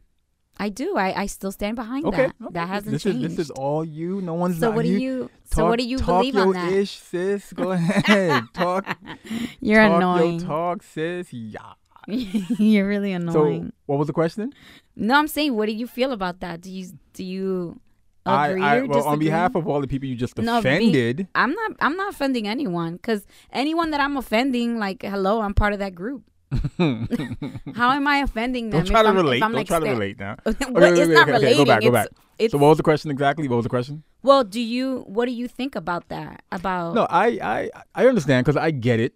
I 0.56 0.68
do. 0.68 0.96
I, 0.96 1.22
I 1.22 1.26
still 1.26 1.50
stand 1.50 1.74
behind 1.76 2.06
Okay, 2.06 2.16
that. 2.28 2.34
okay. 2.42 2.52
That 2.52 2.68
hasn't 2.68 2.92
this 2.92 3.02
changed. 3.02 3.24
Is, 3.24 3.36
this 3.36 3.46
is 3.46 3.50
all 3.50 3.84
you. 3.84 4.20
No 4.20 4.34
one's 4.34 4.60
so 4.60 4.68
not 4.68 4.76
what 4.76 4.84
do 4.84 4.90
you. 4.92 4.98
you? 4.98 5.20
Talk, 5.50 5.54
so 5.56 5.66
what 5.68 5.78
do 5.80 5.84
you 5.84 5.98
believe 5.98 6.36
on 6.36 6.52
that? 6.52 6.72
ish, 6.72 6.90
sis. 6.98 7.52
Go 7.52 7.72
ahead. 7.72 8.44
talk. 8.54 8.86
You're 9.60 9.82
talk 9.88 9.96
annoying. 9.96 10.38
Your 10.40 10.48
talk, 10.48 10.82
sis. 10.82 11.32
Yeah. 11.32 11.58
You're 12.06 12.86
really 12.86 13.12
annoying. 13.12 13.64
So, 13.66 13.72
what 13.86 13.98
was 13.98 14.06
the 14.06 14.12
question? 14.12 14.52
no, 14.94 15.14
I'm 15.18 15.26
saying, 15.28 15.56
what 15.56 15.66
do 15.66 15.72
you 15.72 15.86
feel 15.86 16.12
about 16.12 16.40
that? 16.40 16.60
Do 16.60 16.70
you 16.70 16.88
do 17.14 17.24
you 17.24 17.80
agree 18.26 18.62
I 18.62 18.76
or 18.78 18.86
well, 18.86 18.98
on 18.98 19.04
disagree? 19.18 19.26
behalf 19.26 19.54
of 19.54 19.66
all 19.66 19.80
the 19.80 19.86
people 19.88 20.08
you 20.08 20.14
just 20.16 20.36
No, 20.38 20.60
be- 20.62 20.68
offended. 20.68 21.28
I'm 21.34 21.52
not. 21.52 21.72
I'm 21.80 21.96
not 21.96 22.12
offending 22.12 22.46
anyone 22.46 22.92
because 22.96 23.26
anyone 23.52 23.90
that 23.90 24.00
I'm 24.00 24.16
offending, 24.16 24.78
like, 24.78 25.02
hello, 25.02 25.40
I'm 25.40 25.54
part 25.54 25.72
of 25.72 25.78
that 25.80 25.94
group. 25.94 26.22
How 27.74 27.90
am 27.92 28.06
I 28.06 28.18
offending 28.18 28.70
them? 28.70 28.80
Don't 28.80 28.90
try 28.90 29.02
to 29.02 29.08
I'm, 29.08 29.16
relate. 29.16 29.42
I'm 29.42 29.50
Don't 29.50 29.58
like 29.58 29.66
try 29.66 29.80
to 29.80 29.90
relate 29.90 30.18
now. 30.18 30.36
Okay, 30.46 30.66
wait, 30.70 30.98
it's 30.98 31.08
not 31.08 31.28
okay, 31.28 31.36
okay, 31.36 31.46
relating. 31.46 31.56
Go 31.56 31.64
back. 31.64 31.82
Go 31.82 31.90
back. 31.90 32.08
It's 32.38 32.52
so, 32.52 32.58
what 32.58 32.68
was 32.68 32.76
the 32.76 32.82
question 32.82 33.10
exactly? 33.10 33.48
What 33.48 33.56
was 33.56 33.64
the 33.64 33.70
question? 33.70 34.02
well. 34.22 34.44
Do 34.44 34.60
you? 34.60 35.04
What 35.06 35.26
do 35.26 35.32
you 35.32 35.48
think 35.48 35.74
about 35.74 36.08
that? 36.08 36.42
About 36.52 36.94
No, 36.94 37.06
I 37.10 37.38
I 37.42 37.70
I 37.94 38.06
understand 38.06 38.44
because 38.44 38.56
I 38.56 38.70
get 38.70 39.00
it. 39.00 39.14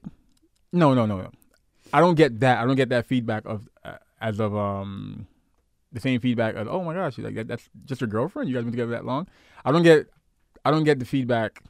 No, 0.73 0.95
no, 0.95 1.07
no, 1.07 1.19
no. 1.19 1.31
I 1.93 2.01
don't 2.01 2.15
get 2.15 2.41
that. 2.41 2.59
I 2.59 2.67
don't 2.67 2.77
get 2.77 2.91
that 2.91 3.07
feedback 3.07 3.45
of 3.47 3.69
uh, 3.85 3.97
as 4.21 4.41
of 4.41 4.57
um 4.57 5.27
the 5.93 6.01
same 6.01 6.21
feedback 6.21 6.55
of 6.55 6.69
oh 6.69 6.83
my 6.85 6.95
gosh, 6.95 7.19
like 7.19 7.35
that, 7.35 7.49
that's 7.49 7.69
just 7.85 8.01
your 8.01 8.09
girlfriend. 8.09 8.49
You 8.49 8.55
guys 8.55 8.65
been 8.65 8.73
together 8.73 8.93
that 8.93 9.05
long. 9.05 9.27
I 9.65 9.73
don't 9.73 9.83
get 9.83 10.07
I 10.65 10.71
don't 10.71 10.85
get 10.85 10.99
the 10.99 11.07
feedback 11.07 11.63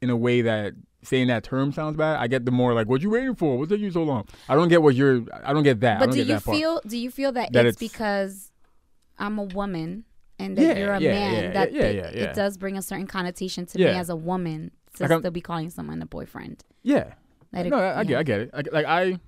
in 0.00 0.10
a 0.10 0.16
way 0.16 0.42
that 0.42 0.74
saying 1.02 1.28
that 1.28 1.42
term 1.44 1.72
sounds 1.72 1.96
bad. 1.96 2.18
I 2.20 2.26
get 2.26 2.44
the 2.44 2.50
more 2.50 2.74
like 2.74 2.88
what 2.88 3.02
you 3.02 3.10
waiting 3.10 3.34
for? 3.34 3.58
What's 3.58 3.70
taking 3.70 3.84
you 3.84 3.90
so 3.90 4.02
long? 4.02 4.26
I 4.48 4.54
don't 4.54 4.68
get 4.68 4.82
what 4.82 4.94
you're. 4.94 5.22
I 5.44 5.52
don't 5.52 5.62
get 5.62 5.80
that. 5.80 5.96
I 5.96 6.00
but 6.00 6.06
don't 6.06 6.14
do 6.14 6.20
get 6.24 6.28
you 6.28 6.34
that 6.34 6.44
part. 6.44 6.56
feel? 6.56 6.80
Do 6.86 6.96
you 6.98 7.10
feel 7.10 7.32
that, 7.32 7.52
That 7.52 7.66
it's, 7.66 7.76
it's- 7.80 7.92
because 7.92 8.50
I'm 9.18 9.38
a 9.38 9.44
woman 9.44 10.04
and 10.38 10.56
that 10.56 10.62
Yeah, 10.62 10.78
you're 10.78 10.92
a 10.94 11.00
yeah, 11.00 11.12
man 11.12 11.44
yeah, 11.44 11.50
that 11.52 11.68
it, 11.72 12.14
it 12.16 12.34
does 12.34 12.56
bring 12.56 12.76
a 12.76 12.82
certain 12.82 13.06
connotation 13.06 13.66
to 13.66 13.78
me 13.78 13.84
as 13.86 14.08
a 14.08 14.16
woman 14.16 14.70
to 14.96 15.06
Like 15.06 15.18
still 15.20 15.30
be 15.30 15.40
calling 15.40 15.70
someone 15.70 16.00
a 16.02 16.06
boyfriend? 16.06 16.64
Yeah. 16.82 17.14
It- 17.52 17.66
no, 17.66 17.76
I, 17.78 18.00
I 18.00 18.04
get. 18.04 18.18
I 18.18 18.22
get 18.22 18.40
it. 18.40 18.50
I, 18.54 18.62
like 18.72 18.86
I, 18.86 19.18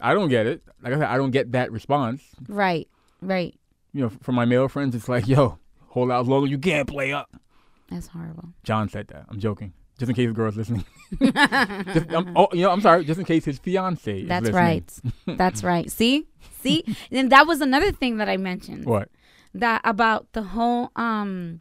I 0.00 0.12
don't 0.14 0.28
get 0.28 0.46
it. 0.46 0.62
Like 0.82 0.92
I 0.94 0.96
said, 0.98 1.08
I 1.08 1.16
don't 1.16 1.30
get 1.30 1.52
that 1.52 1.70
response. 1.72 2.22
Right. 2.48 2.88
Right. 3.22 3.54
You 3.92 4.02
know, 4.02 4.08
from 4.22 4.34
my 4.34 4.44
male 4.44 4.68
friends, 4.68 4.94
it's 4.96 5.08
like, 5.08 5.28
yo, 5.28 5.58
hold 5.88 6.10
out 6.10 6.22
as 6.22 6.26
long 6.28 6.44
as 6.44 6.50
you 6.50 6.58
can, 6.58 6.84
play 6.84 7.12
up. 7.12 7.30
That's 7.90 8.08
horrible. 8.08 8.48
John 8.64 8.88
said 8.88 9.06
that. 9.08 9.26
I'm 9.28 9.38
joking. 9.38 9.72
Just 9.98 10.08
in 10.08 10.16
case 10.16 10.28
the 10.28 10.34
girl's 10.34 10.56
listening. 10.56 10.84
just, 11.22 12.12
I'm, 12.12 12.36
oh, 12.36 12.48
you 12.52 12.62
know, 12.62 12.70
I'm 12.70 12.80
sorry. 12.80 13.04
Just 13.04 13.20
in 13.20 13.24
case 13.24 13.44
his 13.44 13.58
fiance 13.58 14.22
is 14.22 14.28
That's 14.28 14.50
right. 14.50 14.92
That's 15.26 15.62
right. 15.62 15.90
See? 15.90 16.26
See? 16.60 16.84
and 17.12 17.30
that 17.30 17.46
was 17.46 17.60
another 17.60 17.92
thing 17.92 18.16
that 18.16 18.28
I 18.28 18.36
mentioned. 18.36 18.86
What? 18.86 19.08
That 19.54 19.80
about 19.84 20.32
the 20.32 20.42
whole 20.42 20.90
um 20.96 21.60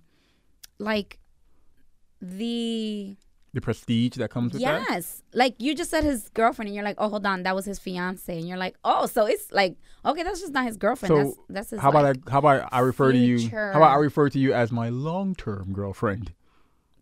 like 0.80 1.20
the 2.22 3.16
The 3.54 3.62
prestige 3.62 4.16
that 4.16 4.32
comes 4.32 4.54
with 4.54 4.64
that? 4.64 4.88
yes. 4.90 5.22
Like 5.36 5.56
you 5.60 5.76
just 5.76 5.92
said 5.92 6.04
his 6.04 6.30
girlfriend 6.34 6.70
and 6.70 6.76
you're 6.76 6.84
like, 6.84 6.96
"Oh, 6.98 7.10
hold 7.10 7.28
on, 7.28 7.44
that 7.44 7.54
was 7.54 7.66
his 7.66 7.78
fiance." 7.78 8.36
And 8.36 8.48
you're 8.48 8.58
like, 8.58 8.76
"Oh, 8.84 9.06
so 9.06 9.28
it's 9.28 9.52
like, 9.52 9.78
okay, 10.04 10.24
that's 10.24 10.42
just 10.42 10.54
not 10.54 10.66
his 10.66 10.78
girlfriend. 10.78 11.10
So, 11.10 11.18
that's 11.18 11.38
that's 11.50 11.70
his 11.70 11.80
How 11.82 11.90
about 11.90 12.04
like, 12.04 12.18
I, 12.28 12.32
how 12.32 12.40
about 12.40 12.70
I 12.72 12.80
refer 12.80 13.12
to 13.12 13.18
you? 13.18 13.48
How 13.50 13.74
about 13.78 13.92
I 13.92 13.98
refer 13.98 14.30
to 14.30 14.40
you 14.40 14.54
as 14.54 14.72
my 14.72 14.90
long-term 14.90 15.74
girlfriend? 15.74 16.34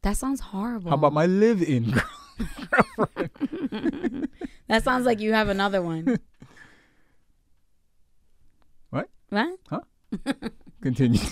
That 0.03 0.17
sounds 0.17 0.39
horrible. 0.39 0.89
How 0.89 0.95
about 0.95 1.13
my 1.13 1.25
live-in? 1.27 1.91
girl- 1.91 2.01
That 4.67 4.83
sounds 4.83 5.05
like 5.05 5.19
you 5.19 5.33
have 5.33 5.47
another 5.49 5.81
one. 5.81 6.17
What? 8.89 9.09
What? 9.29 9.59
Huh? 9.69 9.81
Continue. 10.81 11.19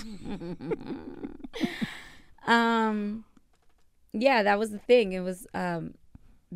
Um, 2.48 3.26
yeah, 4.14 4.42
that 4.44 4.58
was 4.58 4.72
the 4.72 4.80
thing. 4.80 5.14
It 5.14 5.20
was 5.20 5.46
um 5.54 5.94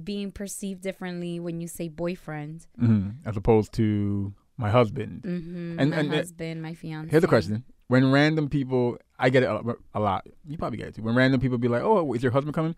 being 0.02 0.32
perceived 0.32 0.82
differently 0.82 1.40
when 1.40 1.62
you 1.62 1.68
say 1.68 1.88
boyfriend. 1.88 2.66
hmm 2.80 3.10
As 3.26 3.38
opposed 3.38 3.74
to 3.74 4.34
my 4.58 4.70
husband. 4.72 5.22
Mm-hmm. 5.24 5.80
And- 5.80 5.92
my 5.92 5.98
and, 5.98 6.12
uh, 6.12 6.16
husband, 6.16 6.62
my 6.64 6.74
fiance. 6.74 7.12
Here's 7.12 7.22
the 7.22 7.28
question: 7.28 7.64
When 7.88 8.12
random 8.12 8.50
people, 8.50 8.98
I 9.24 9.30
get 9.30 9.44
it 9.44 9.46
a, 9.48 9.76
a 9.94 10.00
lot. 10.00 10.28
You 10.46 10.58
probably 10.58 10.78
get 10.78 10.88
it 10.90 10.96
too. 10.96 11.02
When 11.02 11.16
random 11.16 11.40
people 11.40 11.58
be 11.58 11.70
like, 11.70 11.82
"Oh, 11.82 12.14
is 12.14 12.22
your 12.22 12.34
husband 12.34 12.54
coming?" 12.54 12.76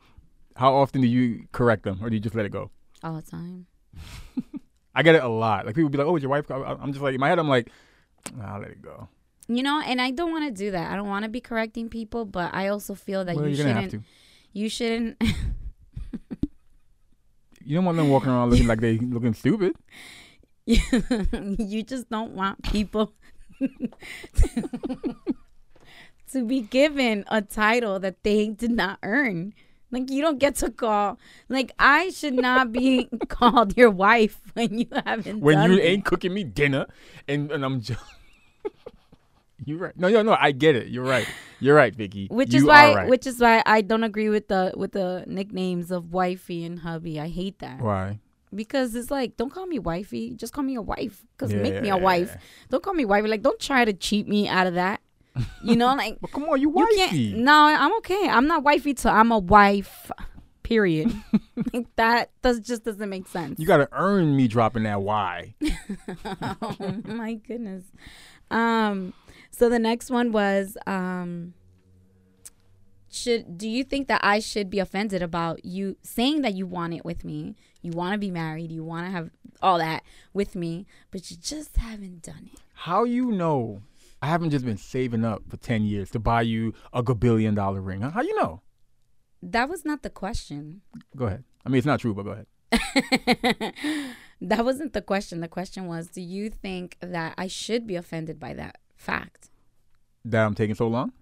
How 0.56 0.74
often 0.75 1.02
do 1.02 1.08
you 1.08 1.48
correct 1.52 1.84
them, 1.84 2.00
or 2.02 2.10
do 2.10 2.16
you 2.16 2.22
just 2.22 2.36
let 2.36 2.46
it 2.46 2.52
go? 2.52 2.70
all 3.04 3.16
the 3.16 3.22
time. 3.22 3.66
I 4.96 5.04
get 5.04 5.16
it 5.16 5.24
a 5.24 5.28
lot. 5.28 5.66
Like 5.66 5.75
people 5.75 5.90
be 5.90 5.98
like, 5.98 6.08
"Oh, 6.08 6.16
is 6.16 6.24
your 6.24 6.30
wife?" 6.30 6.48
coming?" 6.48 6.66
I'm 6.68 6.92
just 6.92 7.04
like 7.04 7.16
in 7.16 7.20
my 7.20 7.30
head, 7.30 7.40
I'm 7.40 7.50
like, 7.50 7.72
nah, 8.36 8.56
"I'll 8.56 8.62
let 8.62 8.72
it 8.72 8.82
go." 8.82 9.10
You 9.48 9.64
know, 9.64 9.82
and 9.82 10.00
I 10.00 10.12
don't 10.12 10.32
want 10.32 10.46
to 10.46 10.52
do 10.52 10.72
that. 10.72 10.92
I 10.92 10.96
don't 10.96 11.08
want 11.08 11.24
to 11.24 11.30
be 11.30 11.42
correcting 11.42 11.90
people, 11.90 12.25
but 12.25 12.54
I 12.54 12.68
also 12.68 12.94
feel 12.94 13.25
that 13.25 13.36
well, 13.36 13.48
you 13.48 13.56
shouldn't. 13.56 13.80
have 13.80 13.92
to. 13.92 14.02
You 14.54 14.70
shouldn't. 14.70 15.22
You 17.66 17.75
don't 17.75 17.86
want 17.86 17.98
them 17.98 18.10
walking 18.10 18.30
around 18.30 18.52
looking 18.52 18.68
like 18.68 18.80
they 18.80 18.98
looking 19.02 19.34
stupid. 19.34 19.75
you 20.68 21.82
just 21.82 22.10
don't 22.12 22.34
want 22.34 22.62
people 22.62 23.14
to 26.32 26.46
be 26.46 26.62
given 26.62 27.25
a 27.27 27.41
title 27.41 28.00
that 28.00 28.24
they 28.24 28.50
did 28.50 28.72
not 28.72 29.00
earn. 29.03 29.53
Like 29.91 30.10
you 30.10 30.22
don't 30.22 30.39
get 30.39 30.55
to 30.58 30.72
call. 30.72 31.20
Like 31.48 31.72
I 31.79 32.10
should 32.10 32.34
not 32.34 32.72
be 32.72 33.10
called 33.27 33.77
your 33.77 33.91
wife 33.91 34.39
when 34.53 34.79
you 34.79 34.88
haven't. 35.05 35.41
When 35.41 35.72
you 35.72 35.77
it. 35.77 35.84
ain't 35.84 36.05
cooking 36.05 36.34
me 36.34 36.44
dinner, 36.44 36.88
and 37.27 37.51
and 37.51 37.63
I'm 37.63 37.82
just. 37.82 38.00
You're 39.63 39.77
right. 39.77 39.98
No, 39.98 40.10
no, 40.10 40.22
no. 40.22 40.36
I 40.38 40.51
get 40.51 40.75
it. 40.75 40.89
You're 40.89 41.05
right. 41.05 41.25
You're 41.62 41.75
right, 41.75 41.96
Vicky. 41.96 42.27
which 42.29 42.53
you 42.53 42.60
is 42.60 42.65
why, 42.65 42.94
right. 42.94 43.10
which 43.10 43.25
is 43.25 43.39
why 43.39 43.63
I 43.65 43.82
don't 43.82 44.03
agree 44.03 44.27
with 44.27 44.50
the 44.50 44.74
with 44.75 44.91
the 44.91 45.24
nicknames 45.27 45.91
of 45.91 46.12
wifey 46.12 46.65
and 46.65 46.79
hubby. 46.79 47.20
I 47.20 47.29
hate 47.29 47.60
that 47.60 47.79
why? 47.79 48.20
because 48.53 48.96
it's 48.96 49.10
like 49.10 49.38
don't 49.38 49.51
call 49.51 49.65
me 49.65 49.79
wifey, 49.79 50.34
just 50.36 50.53
call 50.53 50.63
me 50.63 50.75
a 50.75 50.82
wife. 50.82 51.25
Cause 51.38 51.53
Yeah, 51.53 51.62
make 51.62 51.82
me 51.82 51.89
a 51.89 51.98
wife. 51.98 52.36
Don't 52.70 52.84
call 52.84 52.94
me 52.94 53.05
wifey. 53.05 53.27
Like 53.27 53.41
don't 53.41 53.60
try 53.60 53.86
to 53.86 53.94
cheat 53.94 54.27
me 54.27 54.48
out 54.48 54.67
of 54.67 54.74
that. 54.75 55.01
You 55.63 55.75
know, 55.75 55.94
like 55.96 56.18
But 56.22 56.32
come 56.32 56.44
on, 56.44 56.60
you 56.62 56.70
You 56.70 56.74
wifey. 56.75 57.32
can't. 57.32 57.38
No, 57.39 57.54
I'm 57.54 57.96
okay. 57.98 58.27
I'm 58.30 58.48
not 58.48 58.63
wifey 58.63 58.94
till 58.94 59.12
I'm 59.12 59.32
a 59.32 59.39
wife. 59.39 60.12
Period. 60.63 61.13
like 61.74 61.88
that 61.96 62.32
does 62.42 62.60
just 62.60 62.84
doesn't 62.84 63.10
make 63.10 63.27
sense. 63.27 63.60
You 63.60 63.68
got 63.68 63.77
to 63.77 63.89
earn 63.92 64.36
me 64.36 64.48
dropping 64.48 64.84
that 64.84 65.01
Y. 65.01 65.54
oh 66.62 67.01
my 67.06 67.34
goodness. 67.36 67.84
Um 68.50 69.13
so 69.51 69.70
the 69.70 69.80
next 69.80 70.10
one 70.10 70.32
was 70.32 70.77
um 70.88 71.54
should 73.12 73.58
do 73.58 73.68
you 73.70 73.84
think 73.84 74.08
that 74.08 74.22
I 74.24 74.39
should 74.39 74.70
be 74.70 74.80
offended 74.80 75.22
about 75.22 75.63
you 75.63 75.98
saying 76.01 76.42
that 76.42 76.54
you 76.54 76.65
want 76.65 76.94
it 76.94 77.06
with 77.06 77.24
me? 77.24 77.56
You 77.82 77.92
want 77.92 78.13
to 78.13 78.18
be 78.18 78.32
married, 78.32 78.72
you 78.72 78.84
want 78.84 79.06
to 79.06 79.12
have 79.12 79.30
all 79.62 79.77
that 79.77 80.04
with 80.34 80.56
me, 80.56 80.86
but 81.12 81.30
you 81.32 81.38
just 81.38 81.77
haven't 81.77 82.24
done 82.24 82.50
it. 82.54 82.60
How 82.74 83.04
you 83.04 83.32
know 83.32 83.84
I 84.25 84.29
haven't 84.29 84.50
just 84.50 84.65
been 84.65 84.77
saving 84.77 85.24
up 85.24 85.44
for 85.48 85.58
10 85.58 85.84
years 85.84 86.10
to 86.10 86.17
buy 86.20 86.41
you 86.41 86.74
a 86.91 87.03
gabillion 87.03 87.53
dollar 87.53 87.79
ring? 87.79 88.01
How 88.01 88.22
you 88.22 88.36
know? 88.41 88.63
That 89.44 89.70
was 89.70 89.86
not 89.86 90.01
the 90.01 90.10
question. 90.10 90.82
Go 91.15 91.27
ahead. 91.27 91.44
I 91.63 91.70
mean, 91.70 91.77
it's 91.77 91.86
not 91.86 92.00
true, 92.00 92.15
but 92.15 92.24
go 92.24 92.32
ahead. 92.32 92.48
that 94.41 94.65
wasn't 94.65 94.94
the 94.94 95.03
question. 95.03 95.41
The 95.41 95.48
question 95.48 95.86
was, 95.86 96.08
do 96.08 96.22
you 96.22 96.50
think 96.50 96.98
that 97.01 97.36
I 97.38 97.46
should 97.46 97.86
be 97.86 97.96
offended 97.96 98.39
by 98.39 98.55
that 98.55 98.79
fact? 98.96 99.51
That 100.25 100.44
I'm 100.44 100.55
taking 100.55 100.74
so 100.74 100.88
long? 100.88 101.13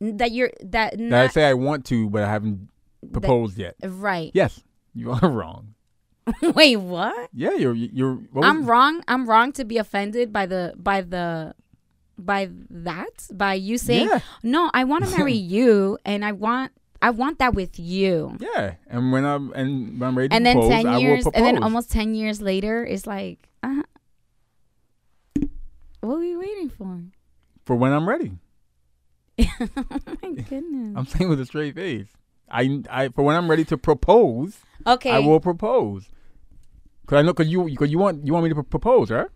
That 0.00 0.32
you're 0.32 0.50
that 0.60 0.98
That 0.98 1.12
I 1.22 1.28
say 1.28 1.44
I 1.44 1.54
want 1.54 1.84
to, 1.86 2.10
but 2.10 2.24
I 2.24 2.30
haven't 2.30 2.68
proposed 3.12 3.58
yet. 3.58 3.76
right. 3.80 4.32
Yes, 4.34 4.64
you 4.92 5.12
are 5.12 5.30
wrong. 5.30 5.74
Wait, 6.42 6.76
what? 6.78 7.30
Yeah, 7.32 7.54
you're 7.54 7.74
you're. 7.74 8.18
I'm 8.42 8.66
wrong. 8.66 9.04
I'm 9.06 9.28
wrong 9.28 9.52
to 9.52 9.64
be 9.64 9.78
offended 9.78 10.32
by 10.32 10.46
the 10.46 10.74
by 10.76 11.00
the 11.02 11.54
by 12.18 12.50
that 12.70 13.26
by 13.32 13.54
you 13.54 13.78
saying 13.78 14.08
Yeah. 14.12 14.20
no. 14.42 14.70
I 14.74 14.84
want 14.84 15.04
to 15.04 15.10
marry 15.16 15.34
you, 15.34 15.98
and 16.04 16.24
I 16.24 16.32
want 16.32 16.72
I 17.00 17.10
want 17.10 17.38
that 17.38 17.54
with 17.54 17.78
you. 17.78 18.36
Yeah, 18.40 18.74
and 18.88 19.12
when 19.12 19.24
I'm 19.24 19.52
and 19.52 20.00
when 20.00 20.08
I'm 20.08 20.18
ready 20.18 20.28
to 20.30 20.34
And 20.36 20.44
then 20.44 20.56
propose, 20.56 20.82
ten 20.82 21.00
years, 21.00 21.26
and 21.26 21.44
then 21.46 21.62
almost 21.62 21.90
ten 21.90 22.14
years 22.14 22.42
later, 22.42 22.84
it's 22.84 23.06
like, 23.06 23.48
uh, 23.62 23.82
what 26.00 26.14
are 26.16 26.18
we 26.18 26.36
waiting 26.36 26.70
for? 26.70 27.00
for 27.64 27.76
when 27.76 27.92
I'm 27.92 28.08
ready. 28.08 28.32
oh 29.38 29.46
my 30.22 30.30
goodness. 30.48 30.94
I'm 30.96 31.04
saying 31.06 31.28
with 31.28 31.38
a 31.38 31.44
straight 31.46 31.74
face. 31.74 32.06
I, 32.50 32.82
I 32.90 33.08
for 33.10 33.22
when 33.22 33.36
I'm 33.36 33.48
ready 33.48 33.64
to 33.66 33.76
propose, 33.76 34.56
okay. 34.86 35.10
I 35.10 35.18
will 35.18 35.38
propose. 35.38 36.08
Cause 37.06 37.18
I 37.18 37.22
know, 37.22 37.34
cause 37.34 37.46
you, 37.46 37.74
cause 37.76 37.90
you 37.90 37.98
want, 37.98 38.26
you 38.26 38.32
want 38.32 38.44
me 38.44 38.48
to 38.48 38.54
pro- 38.54 38.64
propose, 38.64 39.10
right? 39.10 39.28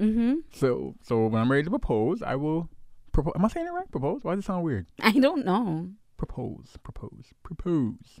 Mm-hmm. 0.00 0.34
So, 0.52 0.94
so 1.02 1.26
when 1.26 1.40
I'm 1.40 1.50
ready 1.50 1.64
to 1.64 1.70
propose, 1.70 2.22
I 2.22 2.36
will 2.36 2.68
propose. 3.12 3.32
Am 3.36 3.44
I 3.44 3.48
saying 3.48 3.66
it 3.66 3.70
right? 3.72 3.90
Propose? 3.90 4.24
Why 4.24 4.34
does 4.34 4.44
it 4.44 4.46
sound 4.46 4.64
weird? 4.64 4.86
I 5.00 5.12
don't 5.12 5.44
know. 5.44 5.88
Propose, 6.16 6.76
propose, 6.82 7.26
propose. 7.42 8.20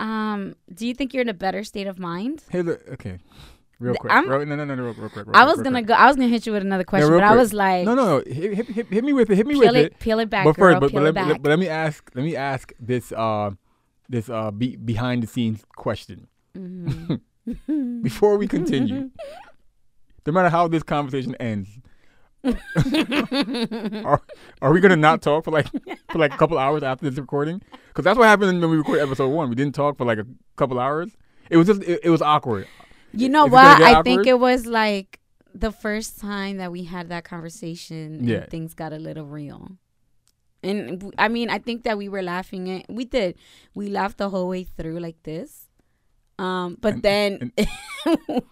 Um, 0.00 0.56
do 0.72 0.86
you 0.86 0.94
think 0.94 1.14
you're 1.14 1.22
in 1.22 1.28
a 1.28 1.34
better 1.34 1.62
state 1.64 1.86
of 1.86 1.98
mind? 1.98 2.42
Hey, 2.50 2.62
look, 2.62 2.82
okay, 2.94 3.18
real 3.78 3.94
quick. 3.94 4.12
I'm- 4.12 4.28
Real, 4.28 4.44
no, 4.44 4.56
no, 4.56 4.64
no, 4.64 4.74
no, 4.74 4.82
real, 4.82 4.94
real 4.94 5.08
quick. 5.08 5.26
real 5.26 5.36
I 5.36 5.44
was 5.44 5.56
gonna 5.62 5.78
quick. 5.80 5.86
go. 5.86 5.94
I 5.94 6.06
was 6.06 6.16
gonna 6.16 6.28
hit 6.28 6.46
you 6.46 6.52
with 6.52 6.62
another 6.62 6.82
question, 6.84 7.10
real 7.10 7.20
but 7.20 7.26
I 7.28 7.36
was 7.36 7.52
like, 7.52 7.84
No, 7.84 7.94
no, 7.94 8.04
no. 8.18 8.22
Hit, 8.26 8.54
hit, 8.54 8.66
hit, 8.68 8.86
hit 8.88 9.04
me 9.04 9.12
with 9.12 9.30
it. 9.30 9.36
Hit 9.36 9.46
me 9.46 9.54
with 9.56 9.68
it, 9.76 9.76
it. 9.86 9.98
peel 10.00 10.18
it 10.18 10.28
back, 10.28 10.44
but 10.44 10.56
girl. 10.56 10.72
first, 10.72 10.80
but, 10.80 10.90
peel 10.90 11.00
but, 11.00 11.06
it 11.08 11.14
let, 11.14 11.26
me- 11.26 11.32
back. 11.34 11.42
but 11.42 11.48
let 11.50 11.58
me 11.60 11.68
ask. 11.68 12.10
Let 12.14 12.24
me 12.24 12.34
ask 12.36 12.72
this. 12.80 13.12
Uh, 13.12 13.50
this 14.08 14.28
uh, 14.28 14.50
be, 14.50 14.76
behind 14.76 15.22
the 15.22 15.26
scenes 15.26 15.64
question 15.76 16.26
Mhm. 16.54 17.20
before 18.02 18.36
we 18.36 18.46
continue. 18.46 19.10
no 20.26 20.32
matter 20.32 20.48
how 20.48 20.68
this 20.68 20.82
conversation 20.82 21.34
ends, 21.36 21.68
are, 22.44 24.20
are 24.62 24.72
we 24.72 24.80
gonna 24.80 24.96
not 24.96 25.22
talk 25.22 25.44
for 25.44 25.50
like 25.50 25.66
for 26.10 26.18
like 26.18 26.34
a 26.34 26.36
couple 26.36 26.58
hours 26.58 26.82
after 26.82 27.08
this 27.08 27.18
recording? 27.18 27.62
Because 27.88 28.04
that's 28.04 28.18
what 28.18 28.26
happened 28.26 28.60
when 28.60 28.70
we 28.70 28.76
recorded 28.76 29.02
episode 29.02 29.28
one. 29.28 29.48
We 29.48 29.54
didn't 29.54 29.74
talk 29.74 29.96
for 29.96 30.04
like 30.04 30.18
a 30.18 30.26
couple 30.56 30.78
hours. 30.78 31.10
It 31.50 31.56
was 31.56 31.66
just 31.66 31.82
it, 31.82 32.00
it 32.04 32.10
was 32.10 32.22
awkward. 32.22 32.66
You 33.12 33.28
know 33.28 33.46
Is 33.46 33.52
what? 33.52 33.64
I 33.82 33.90
awkward? 33.92 34.04
think 34.04 34.26
it 34.26 34.38
was 34.38 34.66
like 34.66 35.20
the 35.54 35.70
first 35.70 36.18
time 36.20 36.56
that 36.56 36.72
we 36.72 36.84
had 36.84 37.08
that 37.10 37.24
conversation 37.24 38.14
and 38.16 38.28
Yeah. 38.28 38.46
things 38.46 38.74
got 38.74 38.92
a 38.92 38.98
little 38.98 39.24
real. 39.26 39.78
And 40.62 41.12
I 41.18 41.28
mean, 41.28 41.50
I 41.50 41.58
think 41.58 41.84
that 41.84 41.96
we 41.98 42.08
were 42.08 42.22
laughing 42.22 42.66
it. 42.68 42.86
We 42.88 43.04
did. 43.04 43.36
We 43.74 43.88
laughed 43.88 44.18
the 44.18 44.30
whole 44.30 44.48
way 44.48 44.64
through 44.64 44.98
like 44.98 45.22
this. 45.22 45.68
Um, 46.38 46.76
but 46.80 46.94
And- 46.94 47.02
then 47.02 47.52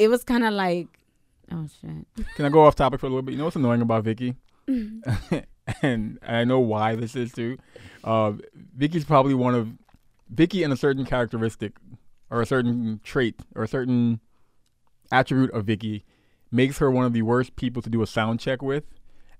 it 0.00 0.08
was 0.08 0.24
kind 0.24 0.44
of 0.44 0.52
like, 0.54 0.88
oh 1.52 1.66
shit. 1.80 2.26
Can 2.34 2.44
I 2.46 2.48
go 2.48 2.64
off 2.64 2.74
topic 2.74 3.00
for 3.00 3.06
a 3.06 3.10
little 3.10 3.22
bit? 3.22 3.32
You 3.32 3.38
know 3.38 3.44
what's 3.44 3.56
annoying 3.56 3.82
about 3.82 4.04
Vicky? 4.04 4.34
and 5.82 6.18
I 6.26 6.44
know 6.44 6.58
why 6.60 6.94
this 6.96 7.14
is 7.16 7.32
too. 7.32 7.58
Uh, 8.04 8.32
Vicky's 8.76 9.04
probably 9.04 9.34
one 9.34 9.54
of 9.54 9.68
Vicky 10.28 10.62
and 10.62 10.72
a 10.72 10.76
certain 10.76 11.04
characteristic 11.04 11.72
or 12.30 12.40
a 12.40 12.46
certain 12.46 13.00
trait 13.04 13.40
or 13.54 13.62
a 13.62 13.68
certain 13.68 14.20
attribute 15.12 15.52
of 15.52 15.64
Vicky 15.66 16.04
makes 16.50 16.78
her 16.78 16.90
one 16.90 17.04
of 17.04 17.12
the 17.12 17.22
worst 17.22 17.56
people 17.56 17.82
to 17.82 17.90
do 17.90 18.02
a 18.02 18.06
sound 18.06 18.40
check 18.40 18.62
with. 18.62 18.84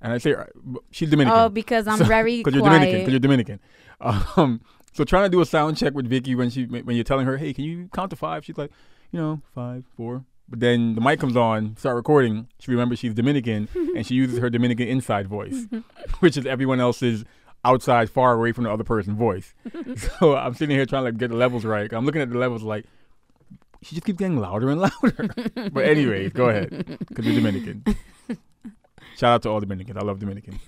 And 0.00 0.12
I 0.12 0.18
say 0.18 0.34
uh, 0.34 0.44
she's 0.90 1.10
Dominican. 1.10 1.38
Oh, 1.38 1.48
because 1.48 1.86
I'm 1.86 1.98
So- 1.98 2.04
very 2.04 2.38
because 2.44 2.54
you're 2.54 2.64
Dominican. 2.64 2.98
Because 3.00 3.12
you're 3.12 3.20
Dominican. 3.20 3.60
Um, 4.00 4.60
so 4.92 5.04
trying 5.04 5.24
to 5.24 5.28
do 5.30 5.40
a 5.40 5.46
sound 5.46 5.76
check 5.76 5.94
with 5.94 6.06
Vicky 6.06 6.34
when 6.34 6.50
she 6.50 6.64
when 6.64 6.96
you're 6.96 7.04
telling 7.04 7.26
her, 7.26 7.36
hey, 7.36 7.52
can 7.52 7.64
you 7.64 7.88
count 7.92 8.10
to 8.10 8.16
five? 8.16 8.44
She's 8.44 8.56
like, 8.58 8.70
you 9.12 9.20
know, 9.20 9.40
five, 9.54 9.84
four. 9.96 10.24
But 10.50 10.58
then 10.58 10.96
the 10.96 11.00
mic 11.00 11.20
comes 11.20 11.36
on, 11.36 11.76
start 11.76 11.94
recording. 11.94 12.48
She 12.58 12.72
remembers 12.72 12.98
she's 12.98 13.14
Dominican, 13.14 13.68
and 13.96 14.04
she 14.04 14.14
uses 14.14 14.38
her 14.38 14.50
Dominican 14.50 14.88
inside 14.88 15.28
voice, 15.28 15.66
which 16.20 16.36
is 16.36 16.44
everyone 16.44 16.80
else's 16.80 17.24
outside, 17.64 18.10
far 18.10 18.34
away 18.34 18.50
from 18.52 18.64
the 18.64 18.70
other 18.70 18.84
person's 18.84 19.16
voice. 19.16 19.54
so 20.18 20.36
I'm 20.36 20.54
sitting 20.54 20.74
here 20.74 20.86
trying 20.86 21.04
to 21.04 21.12
get 21.12 21.28
the 21.28 21.36
levels 21.36 21.64
right. 21.64 21.90
I'm 21.92 22.04
looking 22.04 22.20
at 22.20 22.30
the 22.30 22.38
levels 22.38 22.64
like 22.64 22.84
she 23.82 23.94
just 23.94 24.04
keeps 24.04 24.18
getting 24.18 24.38
louder 24.38 24.70
and 24.70 24.80
louder. 24.80 25.70
but 25.70 25.84
anyways, 25.84 26.32
go 26.32 26.48
ahead, 26.48 26.98
because 27.08 27.24
you're 27.24 27.36
Dominican. 27.36 27.84
Shout 29.16 29.34
out 29.34 29.42
to 29.42 29.50
all 29.50 29.60
Dominicans. 29.60 29.98
I 29.98 30.00
love 30.00 30.18
Dominicans. 30.18 30.58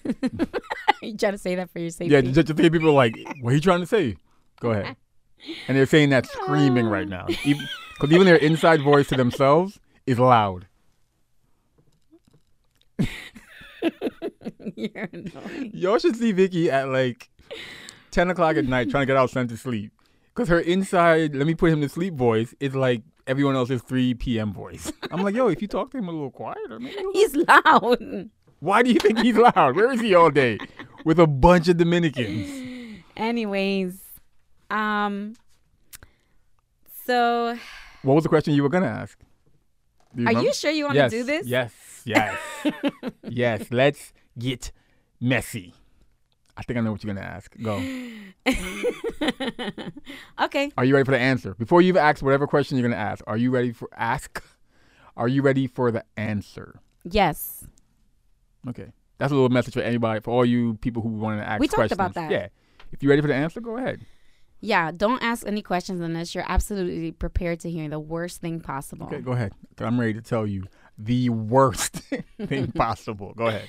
you 1.03 1.17
trying 1.17 1.33
to 1.33 1.39
say 1.39 1.57
that 1.57 1.71
for 1.71 1.81
your 1.81 1.91
safety. 1.91 2.15
Yeah, 2.15 2.21
just, 2.21 2.47
just 2.47 2.57
people 2.57 2.93
like, 2.93 3.17
what 3.41 3.53
are 3.53 3.55
you 3.55 3.61
trying 3.61 3.81
to 3.81 3.87
say? 3.87 4.17
Go 4.61 4.71
ahead. 4.71 4.97
And 5.67 5.77
they're 5.77 5.87
saying 5.87 6.11
that 6.11 6.27
screaming 6.27 6.87
right 6.87 7.07
uh. 7.07 7.27
now. 7.27 7.27
Even, 7.45 7.67
'cause 7.99 8.11
even 8.13 8.27
their 8.27 8.37
inside 8.37 8.83
voice 8.83 9.09
to 9.09 9.17
themselves 9.17 9.79
is 10.07 10.19
loud. 10.19 10.67
You're 14.77 15.09
annoying. 15.13 15.71
Y'all 15.75 15.99
should 15.99 16.17
see 16.17 16.33
Vicky 16.33 16.71
at 16.71 16.89
like 16.89 17.31
10 18.11 18.31
o'clock 18.31 18.57
at 18.57 18.65
night 18.65 18.91
trying 18.91 19.03
to 19.03 19.07
get 19.07 19.17
out 19.17 19.31
sent 19.31 19.51
to 19.51 19.57
sleep. 19.57 19.93
Because 20.35 20.49
her 20.49 20.61
inside, 20.61 21.35
let 21.35 21.47
me 21.47 21.55
put 21.55 21.71
him 21.73 21.81
to 21.83 21.89
sleep 21.89 22.15
voice 22.15 22.55
is 22.61 22.75
like 22.75 23.03
everyone 23.27 23.55
else's 23.55 23.83
3 23.83 24.15
p.m. 24.15 24.53
voice. 24.53 24.93
I'm 25.11 25.23
like, 25.23 25.35
yo, 25.35 25.49
if 25.49 25.61
you 25.61 25.69
talk 25.69 25.91
to 25.93 25.99
him 25.99 26.09
a 26.09 26.13
little 26.13 26.31
quieter, 26.31 26.81
maybe. 26.81 26.97
He's 27.13 27.37
loud. 27.37 28.31
Why 28.61 28.83
do 28.83 28.91
you 28.93 28.99
think 28.99 29.19
he's 29.19 29.37
loud? 29.37 29.77
Where 29.77 29.93
is 29.93 30.01
he 30.01 30.15
all 30.15 30.31
day? 30.31 30.59
With 31.05 31.19
a 31.19 31.27
bunch 31.27 31.69
of 31.69 31.77
Dominicans. 31.77 33.03
Anyways, 33.17 33.99
um, 34.71 35.35
so 37.05 37.59
What 38.03 38.15
was 38.15 38.25
the 38.25 38.29
question 38.29 38.55
you 38.55 38.63
were 38.63 38.69
going 38.69 38.85
to 38.85 38.89
ask? 38.89 39.19
Do 40.15 40.25
are 40.25 40.27
remember? 40.27 40.49
you 40.49 40.55
sure 40.55 40.71
you 40.71 40.85
want 40.85 40.99
to 40.99 41.09
do 41.09 41.25
this? 41.25 41.47
Yes, 41.47 41.73
yes, 42.05 42.39
yes. 43.29 43.67
Let's 43.71 44.13
get 44.39 44.71
messy. 45.21 45.75
I 46.57 46.63
think 46.63 46.79
I 46.79 46.83
know 46.83 46.93
what 46.93 47.03
you're 47.03 47.15
gonna 47.15 47.27
ask. 47.27 47.55
Go. 47.63 47.77
okay. 50.45 50.71
Are 50.77 50.85
you 50.85 50.95
ready 50.95 51.05
for 51.05 51.13
the 51.13 51.19
answer? 51.19 51.55
Before 51.55 51.81
you 51.81 51.89
even 51.89 52.03
ask 52.03 52.23
whatever 52.23 52.47
question 52.47 52.77
you're 52.77 52.87
gonna 52.87 53.01
ask, 53.01 53.25
are 53.27 53.39
you 53.39 53.51
ready 53.51 53.73
for 53.73 53.89
ask? 53.97 54.43
Are 55.17 55.29
you 55.29 55.41
ready 55.41 55.67
for 55.67 55.91
the 55.91 56.05
answer? 56.19 56.79
Yes. 57.05 57.67
Okay, 58.69 58.93
that's 59.17 59.33
a 59.33 59.35
little 59.35 59.49
message 59.49 59.73
for 59.75 59.81
anybody, 59.81 60.21
for 60.21 60.31
all 60.31 60.45
you 60.45 60.75
people 60.75 61.03
who 61.03 61.09
want 61.09 61.41
to 61.41 61.49
ask. 61.49 61.59
We 61.59 61.69
talked 61.69 61.77
questions. 61.77 61.97
about 61.97 62.13
that. 62.15 62.31
Yeah. 62.31 62.49
If 62.93 63.03
you're 63.03 63.11
ready 63.11 63.23
for 63.23 63.29
the 63.29 63.35
answer, 63.35 63.63
go 63.63 63.79
ahead. 63.79 64.05
Yeah. 64.63 64.91
Don't 64.97 65.23
ask 65.23 65.47
any 65.47 65.61
questions 65.61 66.01
unless 66.01 66.35
you're 66.35 66.45
absolutely 66.49 67.13
prepared 67.13 67.61
to 67.61 67.71
hear 67.71 67.89
the 67.91 68.01
worst 68.01 68.41
thing 68.41 68.61
possible. 68.61 69.07
Okay, 69.07 69.21
go 69.21 69.33
ahead. 69.33 69.53
I'm 69.79 70.01
ready 70.01 70.15
to 70.15 70.23
tell 70.23 70.47
you 70.47 70.65
the 70.97 71.29
worst 71.29 71.97
thing 72.47 72.73
possible. 72.75 73.35
Go 73.37 73.49
ahead. 73.49 73.69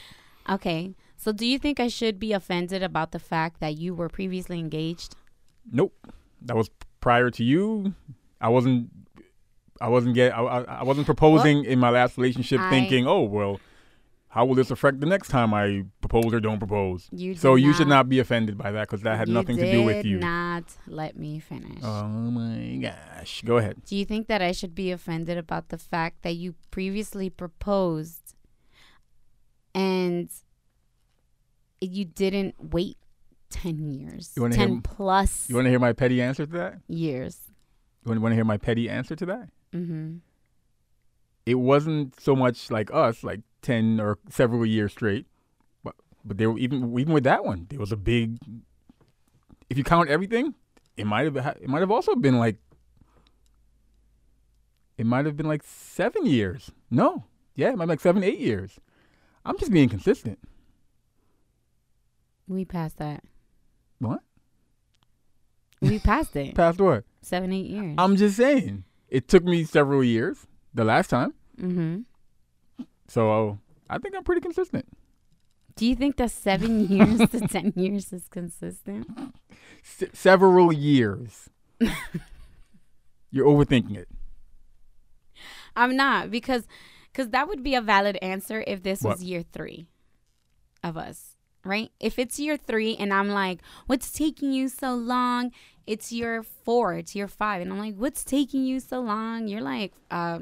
Okay. 0.50 0.94
So, 1.18 1.32
do 1.32 1.46
you 1.46 1.58
think 1.58 1.80
I 1.80 1.88
should 1.88 2.20
be 2.20 2.32
offended 2.34 2.84
about 2.84 3.12
the 3.12 3.20
fact 3.20 3.60
that 3.60 3.78
you 3.78 3.94
were 3.96 4.10
previously 4.10 4.60
engaged? 4.60 5.16
Nope. 5.72 5.94
That 6.42 6.56
was 6.56 6.70
prior 7.00 7.30
to 7.32 7.44
you. 7.44 7.94
I 8.42 8.50
wasn't. 8.50 8.90
I 9.82 9.88
wasn't 9.88 10.16
get. 10.16 10.34
I, 10.38 10.42
I, 10.42 10.62
I 10.80 10.84
wasn't 10.84 11.06
proposing 11.06 11.66
in 11.66 11.80
my 11.80 11.90
last 11.90 12.18
relationship, 12.18 12.60
I- 12.60 12.70
thinking, 12.70 13.08
"Oh 13.08 13.22
well, 13.22 13.60
how 14.34 14.46
will 14.46 14.56
this 14.56 14.72
affect 14.72 15.00
the 15.00 15.06
next 15.06 15.30
time 15.30 15.54
I 15.54 15.86
propose 16.02 16.34
or 16.34 16.40
don't 16.40 16.60
propose?" 16.60 17.08
You 17.12 17.36
so 17.36 17.56
you 17.56 17.72
should 17.74 17.88
not 17.88 18.10
be 18.10 18.20
offended 18.20 18.58
by 18.58 18.72
that 18.72 18.88
because 18.88 19.02
that 19.04 19.18
had 19.18 19.30
nothing 19.30 19.58
to 19.58 19.72
do 19.72 19.84
with 19.84 20.06
you. 20.06 20.18
Not 20.20 20.66
let 20.88 21.16
me 21.18 21.40
finish. 21.40 21.84
Oh 21.84 22.08
my 22.08 22.78
gosh! 22.82 23.44
Go 23.46 23.58
ahead. 23.58 23.76
Do 23.86 23.96
you 23.96 24.06
think 24.06 24.28
that 24.28 24.42
I 24.42 24.52
should 24.52 24.74
be 24.76 24.92
offended 24.92 25.38
about 25.38 25.70
the 25.70 25.78
fact 25.78 26.24
that 26.24 26.36
you 26.36 26.56
previously 26.72 27.30
proposed 27.30 28.36
and 29.76 30.30
you 31.82 32.06
didn't 32.06 32.56
wait 32.60 32.98
10 33.50 33.78
years. 33.90 34.34
10 34.36 34.52
hear- 34.52 34.82
plus 34.84 35.50
You 35.50 35.56
want 35.56 35.66
to 35.66 35.70
hear 35.70 35.80
my 35.80 35.94
petty 35.94 36.22
answer 36.22 36.46
to 36.46 36.52
that? 36.54 36.80
years. 36.88 37.38
You 38.06 38.20
want 38.20 38.32
to 38.32 38.36
hear 38.36 38.46
my 38.46 38.58
petty 38.58 38.90
answer 38.90 39.16
to 39.16 39.26
that? 39.28 39.50
Mm-hmm. 39.74 40.18
It 41.46 41.56
wasn't 41.56 42.20
so 42.20 42.36
much 42.36 42.72
like 42.72 42.90
us, 42.94 43.24
like 43.24 43.42
ten 43.64 44.00
or 44.00 44.20
several 44.30 44.66
years 44.66 44.92
straight, 44.92 45.26
but 45.84 45.96
but 46.24 46.38
there 46.38 46.52
were 46.52 46.60
even 46.60 46.98
even 47.00 47.14
with 47.14 47.24
that 47.24 47.44
one, 47.44 47.68
there 47.70 47.80
was 47.80 47.92
a 47.92 47.98
big. 47.98 48.38
If 49.70 49.78
you 49.78 49.84
count 49.84 50.10
everything, 50.10 50.54
it 50.98 51.08
might 51.08 51.26
have 51.26 51.38
ha- 51.38 51.56
it 51.60 51.68
might 51.68 51.80
have 51.80 51.92
also 51.92 52.16
been 52.16 52.38
like. 52.38 52.58
It 54.96 55.08
might 55.08 55.26
have 55.26 55.36
been 55.36 55.48
like 55.48 55.64
seven 55.64 56.28
years. 56.28 56.72
No, 56.92 57.24
yeah, 57.56 57.72
it 57.72 57.78
might 57.78 57.86
be 57.86 57.94
like 57.94 58.00
seven, 58.00 58.24
eight 58.24 58.40
years. 58.40 58.80
I'm 59.46 59.58
just 59.58 59.72
being 59.72 59.90
consistent. 59.90 60.38
We 62.48 62.66
passed 62.66 62.98
that. 62.98 63.24
What? 64.00 64.22
We 65.82 66.00
passed 66.00 66.36
it. 66.36 66.56
passed 66.56 66.80
what? 66.80 67.04
Seven, 67.22 67.52
eight 67.52 67.66
years. 67.66 67.96
I'm 67.98 68.16
just 68.16 68.38
saying. 68.38 68.84
It 69.10 69.28
took 69.28 69.44
me 69.44 69.64
several 69.64 70.04
years 70.04 70.48
the 70.74 70.84
last 70.84 71.10
time, 71.10 71.34
mm-hmm. 71.60 72.02
So 73.14 73.60
I 73.90 73.98
think 74.00 74.16
I'm 74.16 74.24
pretty 74.24 74.42
consistent. 74.42 74.86
Do 75.76 75.86
you 75.86 75.96
think 75.96 76.18
that 76.18 76.32
seven 76.32 76.88
years 76.96 77.30
to 77.30 77.40
10 77.48 77.74
years 77.76 78.12
is 78.14 78.28
consistent? 78.30 79.08
Se- 79.84 80.10
several 80.14 80.72
years. 80.74 81.50
You're 83.32 83.48
overthinking 83.48 83.98
it. 83.98 84.08
I'm 85.76 85.96
not 85.96 86.30
because 86.30 86.68
cause 87.14 87.30
that 87.30 87.48
would 87.48 87.64
be 87.64 87.76
a 87.76 87.82
valid 87.82 88.18
answer 88.22 88.64
if 88.68 88.84
this 88.84 89.02
What? 89.02 89.18
was 89.18 89.24
year 89.24 89.44
three 89.52 89.88
of 90.84 90.98
us, 90.98 91.36
right? 91.66 91.92
If 92.00 92.20
it's 92.20 92.40
year 92.40 92.58
three 92.58 92.96
and 92.96 93.12
I'm 93.14 93.30
like, 93.30 93.62
what's 93.88 94.12
taking 94.12 94.52
you 94.54 94.68
so 94.70 94.94
long? 94.94 95.52
It's 95.88 96.12
year 96.12 96.44
four, 96.44 96.94
it's 96.94 97.16
year 97.16 97.28
five. 97.28 97.62
And 97.62 97.72
I'm 97.74 97.80
like, 97.80 97.96
what's 97.96 98.24
taking 98.24 98.64
you 98.66 98.80
so 98.80 99.02
long? 99.02 99.48
You're 99.48 99.62
like, 99.62 99.94
uh, 100.12 100.40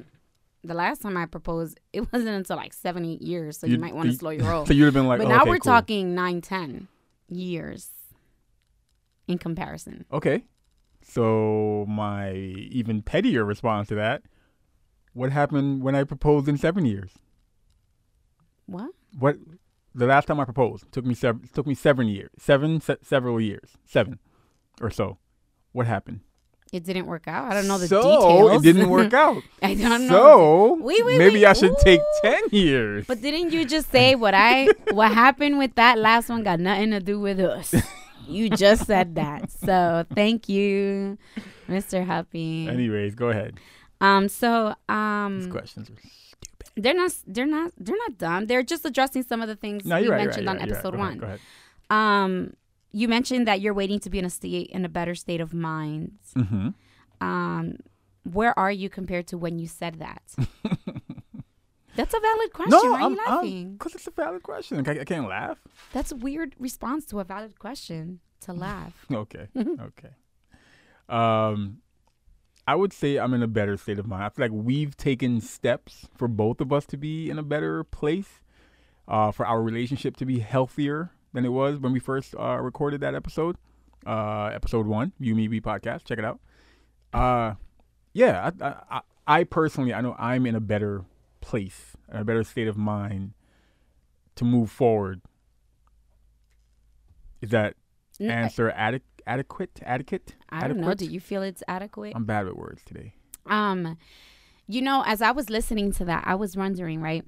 the 0.64 0.74
last 0.74 1.02
time 1.02 1.18
I 1.18 1.26
proposed, 1.26 1.80
it 1.94 2.12
wasn't 2.12 2.30
until 2.32 2.58
like 2.58 2.74
seven, 2.74 3.06
eight 3.06 3.22
years. 3.22 3.58
So 3.58 3.68
you, 3.68 3.72
You'd- 3.72 3.82
might 3.82 3.96
want 3.96 4.10
to 4.12 4.16
slow 4.18 4.32
your 4.32 4.46
roll. 4.50 4.66
So 4.66 4.74
you'd 4.76 4.86
have 4.86 4.94
been 4.94 5.08
like, 5.08 5.20
but 5.20 5.28
oh, 5.28 5.30
now 5.30 5.42
okay, 5.42 5.50
we're 5.50 5.58
cool. 5.60 5.72
talking 5.74 6.14
nine, 6.16 6.42
ten 6.42 6.88
years 7.30 7.90
in 9.28 9.38
comparison. 9.38 10.06
Okay. 10.12 10.44
So 11.04 11.86
my 11.88 12.34
even 12.34 13.02
pettier 13.02 13.44
response 13.44 13.88
to 13.90 13.96
that: 13.96 14.22
What 15.14 15.32
happened 15.32 15.82
when 15.82 15.96
I 15.96 16.04
proposed 16.04 16.48
in 16.48 16.58
seven 16.58 16.86
years? 16.86 17.14
What? 18.68 18.92
What? 19.18 19.38
The 19.94 20.06
last 20.06 20.28
time 20.28 20.40
I 20.40 20.46
proposed 20.46 20.90
took 20.92 21.04
me 21.06 21.16
seven. 21.16 21.50
Took 21.54 21.66
me 21.68 21.74
seven 21.76 22.08
years. 22.08 22.30
Seven 22.38 22.80
se- 22.80 22.98
several 23.02 23.42
years. 23.42 23.78
Seven, 23.84 24.20
or 24.80 24.90
so. 24.90 25.18
What 25.74 25.88
happened? 25.88 26.22
It 26.72 26.86
didn't 26.86 27.06
work 27.06 27.28
out. 27.28 27.52
I 27.52 27.54
don't 27.54 27.68
know 27.68 27.78
the 27.78 27.88
so 27.88 28.02
details. 28.02 28.62
it 28.66 28.74
didn't 28.74 28.90
work 28.90 29.14
out. 29.14 29.44
I 29.62 29.76
don't 29.76 30.08
know. 30.08 30.78
So 30.78 30.84
Wait, 30.84 31.06
wait, 31.06 31.18
maybe 31.18 31.40
wait. 31.42 31.46
I 31.46 31.54
should 31.54 31.78
take 31.80 32.00
ten 32.22 32.42
years. 32.52 33.06
But 33.08 33.22
didn't 33.22 33.52
you 33.52 33.66
just 33.66 33.92
say 33.92 34.16
what 34.16 34.34
I 34.34 34.70
what 34.92 35.12
happened 35.12 35.58
with 35.58 35.76
that 35.76 35.98
last 35.98 36.30
one 36.30 36.44
got 36.44 36.60
nothing 36.62 36.92
to 36.92 37.02
do 37.02 37.20
with 37.20 37.40
us? 37.42 37.76
You 38.28 38.50
just 38.50 38.86
said 38.88 39.16
that. 39.16 39.52
So 39.52 40.06
thank 40.16 40.48
you, 40.48 41.18
Mr. 41.68 42.06
Happy. 42.06 42.70
Anyways, 42.70 43.16
go 43.16 43.30
ahead. 43.30 43.60
Um 44.00 44.30
so 44.30 44.74
um. 44.88 45.40
These 45.42 45.52
questions 45.52 45.90
are 45.90 45.96
stupid. 46.00 46.68
they're 46.78 46.94
not 46.96 47.12
they're 47.28 47.46
not 47.46 47.74
they're 47.78 47.98
not 47.98 48.18
dumb. 48.18 48.46
They're 48.48 48.64
just 48.64 48.86
addressing 48.86 49.24
some 49.24 49.42
of 49.42 49.50
the 49.50 49.58
things 49.58 49.84
No, 49.84 49.98
you 49.98 50.10
right. 50.10 50.24
mentioned 50.24 50.44
you're 50.46 50.52
on 50.52 50.58
right, 50.60 50.70
right, 50.70 50.72
episode 50.78 50.94
right. 50.94 51.00
one. 51.00 51.18
Go 51.18 51.26
ahead. 51.26 51.40
Um 51.90 52.54
you 52.92 53.08
mentioned 53.08 53.48
that 53.48 53.62
you're 53.62 53.74
waiting 53.74 54.00
to 54.00 54.10
be 54.10 54.20
in 54.20 54.26
a 54.26 54.30
state 54.30 54.68
in 54.72 54.86
a 54.86 54.90
better 54.90 55.16
state 55.16 55.42
of 55.42 55.54
mind. 55.54 56.14
Mm-hmm. 56.36 56.70
Um 57.26 57.78
where 58.24 58.58
are 58.58 58.72
you 58.72 58.90
compared 58.90 59.28
to 59.28 59.38
when 59.38 59.58
you 59.60 59.68
said 59.68 60.00
that? 60.00 60.22
That's 61.96 62.14
a 62.14 62.20
valid 62.20 62.54
question. 62.54 62.72
No, 62.72 62.92
Why 62.92 63.02
are 63.02 63.02
I'm, 63.02 63.12
you 63.12 63.18
laughing? 63.18 63.74
because 63.74 63.96
it's 63.96 64.08
a 64.08 64.12
valid 64.12 64.44
question. 64.44 64.88
I, 64.88 65.02
I 65.02 65.04
can't 65.04 65.28
laugh. 65.28 65.58
That's 65.92 66.12
a 66.12 66.16
weird 66.16 66.56
response 66.58 67.06
to 67.08 67.20
a 67.20 67.24
valid 67.24 67.60
question 67.60 68.20
to 68.42 68.54
laugh. 68.54 69.06
Okay. 69.14 69.48
okay. 69.58 70.10
Um, 71.10 71.80
I 72.68 72.76
would 72.76 72.94
say 72.94 73.18
I'm 73.18 73.34
in 73.34 73.44
a 73.44 73.48
better 73.48 73.76
state 73.76 74.00
of 74.00 74.08
mind. 74.08 74.24
I 74.24 74.30
feel 74.30 74.46
like 74.46 74.52
we've 74.54 74.96
taken 74.96 75.42
steps 75.42 76.08
for 76.16 76.28
both 76.28 76.62
of 76.62 76.72
us 76.72 76.86
to 76.88 76.98
be 76.98 77.30
in 77.30 77.38
a 77.38 77.44
better 77.44 77.84
place, 77.84 78.42
uh, 79.08 79.32
for 79.32 79.46
our 79.46 79.62
relationship 79.62 80.16
to 80.18 80.26
be 80.26 80.40
healthier 80.40 81.12
than 81.34 81.46
it 81.46 81.50
was 81.50 81.80
when 81.80 81.94
we 81.94 82.00
first 82.00 82.36
uh, 82.38 82.58
recorded 82.58 83.02
that 83.02 83.16
episode, 83.16 83.58
uh, 84.06 84.46
episode 84.54 84.86
one, 84.86 85.14
You 85.20 85.36
Me 85.36 85.48
We 85.48 85.62
podcast. 85.62 86.04
Check 86.06 86.20
it 86.20 86.26
out. 86.26 86.40
Uh, 87.14 87.56
yeah, 88.14 88.52
I, 88.60 88.66
I, 88.66 88.76
I, 88.90 89.02
I 89.28 89.44
personally, 89.44 89.94
I 89.94 90.02
know 90.02 90.16
I'm 90.18 90.46
in 90.46 90.56
a 90.56 90.60
better 90.60 91.06
place, 91.40 91.96
a 92.10 92.24
better 92.24 92.44
state 92.44 92.68
of 92.68 92.78
mind 92.78 93.34
to 94.36 94.46
move 94.46 94.70
forward. 94.72 95.22
Is 97.42 97.50
that 97.50 97.76
N- 98.20 98.30
answer 98.30 98.70
adequate? 98.72 99.04
Adequate? 99.28 99.82
Adequate? 99.84 100.36
I 100.50 100.68
don't 100.68 100.80
know. 100.80 100.94
Do 100.94 101.06
you 101.06 101.20
feel 101.20 101.44
it's 101.44 101.64
adequate? 101.68 102.14
I'm 102.16 102.26
bad 102.26 102.46
with 102.46 102.56
words 102.56 102.82
today. 102.84 103.14
Um, 103.46 103.98
you 104.68 104.82
know, 104.82 105.04
as 105.06 105.22
I 105.22 105.32
was 105.32 105.50
listening 105.50 105.92
to 105.94 106.06
that, 106.06 106.24
I 106.26 106.36
was 106.36 106.58
wondering, 106.58 107.02
right? 107.02 107.24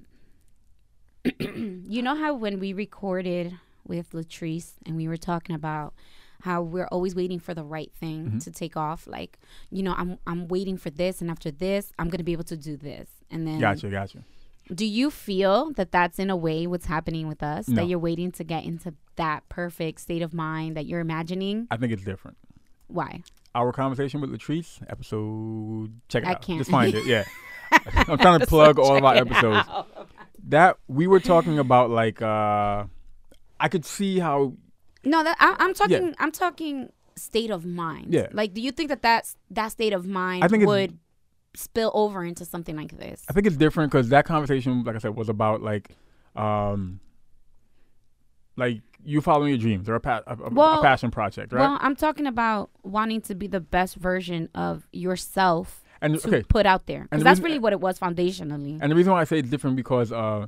you 1.38 2.02
know 2.02 2.16
how 2.16 2.34
when 2.34 2.58
we 2.58 2.72
recorded 2.72 3.54
with 3.86 4.10
Latrice 4.12 4.72
and 4.86 4.96
we 4.96 5.08
were 5.08 5.16
talking 5.16 5.54
about 5.54 5.94
how 6.42 6.60
we're 6.62 6.88
always 6.88 7.14
waiting 7.14 7.38
for 7.38 7.54
the 7.54 7.64
right 7.64 7.90
thing 7.92 8.32
Mhm. 8.32 8.44
to 8.44 8.50
take 8.50 8.76
off, 8.76 9.06
like 9.06 9.38
you 9.70 9.82
know, 9.82 9.94
I'm 9.96 10.18
I'm 10.26 10.46
waiting 10.48 10.76
for 10.76 10.90
this, 10.90 11.20
and 11.22 11.30
after 11.30 11.50
this, 11.50 11.92
I'm 11.98 12.08
gonna 12.10 12.24
be 12.24 12.32
able 12.32 12.44
to 12.44 12.56
do 12.56 12.76
this, 12.76 13.08
and 13.30 13.46
then 13.46 13.60
Gotcha, 13.60 13.88
gotcha. 13.88 14.24
do 14.74 14.84
you 14.84 15.10
feel 15.10 15.72
that 15.74 15.90
that's 15.92 16.18
in 16.18 16.28
a 16.30 16.36
way 16.36 16.66
what's 16.66 16.86
happening 16.86 17.28
with 17.28 17.42
us? 17.42 17.68
No. 17.68 17.76
That 17.76 17.88
you're 17.88 17.98
waiting 17.98 18.30
to 18.32 18.44
get 18.44 18.64
into 18.64 18.94
that 19.16 19.48
perfect 19.48 20.00
state 20.00 20.20
of 20.22 20.34
mind 20.34 20.76
that 20.76 20.86
you're 20.86 21.00
imagining? 21.00 21.66
I 21.70 21.76
think 21.78 21.92
it's 21.92 22.04
different. 22.04 22.36
Why? 22.88 23.22
Our 23.54 23.72
conversation 23.72 24.20
with 24.20 24.30
Latrice, 24.30 24.82
episode, 24.90 25.92
check 26.08 26.24
it 26.24 26.28
I 26.28 26.32
out. 26.32 26.42
can't. 26.42 26.58
Just 26.58 26.70
find 26.70 26.92
it. 26.94 27.06
Yeah. 27.06 27.24
I'm 28.08 28.18
trying 28.18 28.40
to 28.40 28.46
plug 28.46 28.78
all 28.78 28.96
of 28.96 29.04
our 29.04 29.14
episodes. 29.14 29.66
That 30.48 30.76
we 30.88 31.06
were 31.06 31.20
talking 31.20 31.58
about, 31.58 31.88
like, 31.90 32.20
uh, 32.20 32.84
I 33.64 33.68
could 33.68 33.84
see 33.84 34.18
how, 34.18 34.52
No, 35.04 35.24
that 35.24 35.36
I, 35.40 35.56
I'm 35.58 35.72
talking. 35.74 36.14
I'm 36.18 36.30
talking 36.32 36.90
state 37.16 37.50
of 37.50 37.64
mind. 37.64 38.12
Yeah. 38.12 38.26
Like, 38.32 38.52
do 38.54 38.60
you 38.60 38.70
think 38.72 38.88
that 38.90 39.00
that's 39.02 39.36
that 39.50 39.68
state 39.72 39.92
of 39.92 40.06
mind 40.06 40.44
I 40.44 40.48
think 40.48 40.66
would 40.66 40.98
spill 41.54 41.90
over 41.94 42.24
into 42.24 42.44
something 42.44 42.76
like 42.76 42.98
this? 42.98 43.24
I 43.28 43.32
think 43.32 43.46
it's 43.46 43.56
different 43.56 43.90
because 43.90 44.08
that 44.10 44.24
conversation, 44.26 44.84
like 44.84 44.96
I 44.96 44.98
said, 44.98 45.14
was 45.16 45.28
about, 45.28 45.62
like, 45.62 45.90
um, 46.36 47.00
like 48.56 48.82
you 49.04 49.20
following 49.20 49.50
your 49.50 49.58
dreams 49.58 49.88
or 49.88 49.94
a, 49.96 50.00
pa- 50.00 50.22
a, 50.26 50.36
a- 50.36 50.78
a 50.78 50.82
passion 50.82 51.10
project, 51.10 51.52
right? 51.52 51.60
Well, 51.60 51.78
I'm 51.80 51.96
talking 51.96 52.26
about 52.26 52.70
wanting 52.82 53.20
to 53.22 53.34
be 53.34 53.46
the 53.46 53.60
best 53.60 53.96
version 53.96 54.48
of 54.54 54.86
yourself 54.92 55.82
and 56.00 56.18
to 56.20 56.28
okay, 56.28 56.42
put 56.42 56.66
out 56.66 56.86
there. 56.86 57.08
And 57.10 57.20
the 57.20 57.24
that's 57.24 57.38
reason- 57.38 57.44
really 57.44 57.58
what 57.58 57.72
it 57.72 57.80
was 57.80 57.98
foundationally. 57.98 58.78
And 58.80 58.90
the 58.92 58.96
reason 58.96 59.12
why 59.12 59.20
I 59.20 59.24
say 59.24 59.38
it's 59.38 59.48
different 59.48 59.76
because 59.76 60.12
uh, 60.12 60.46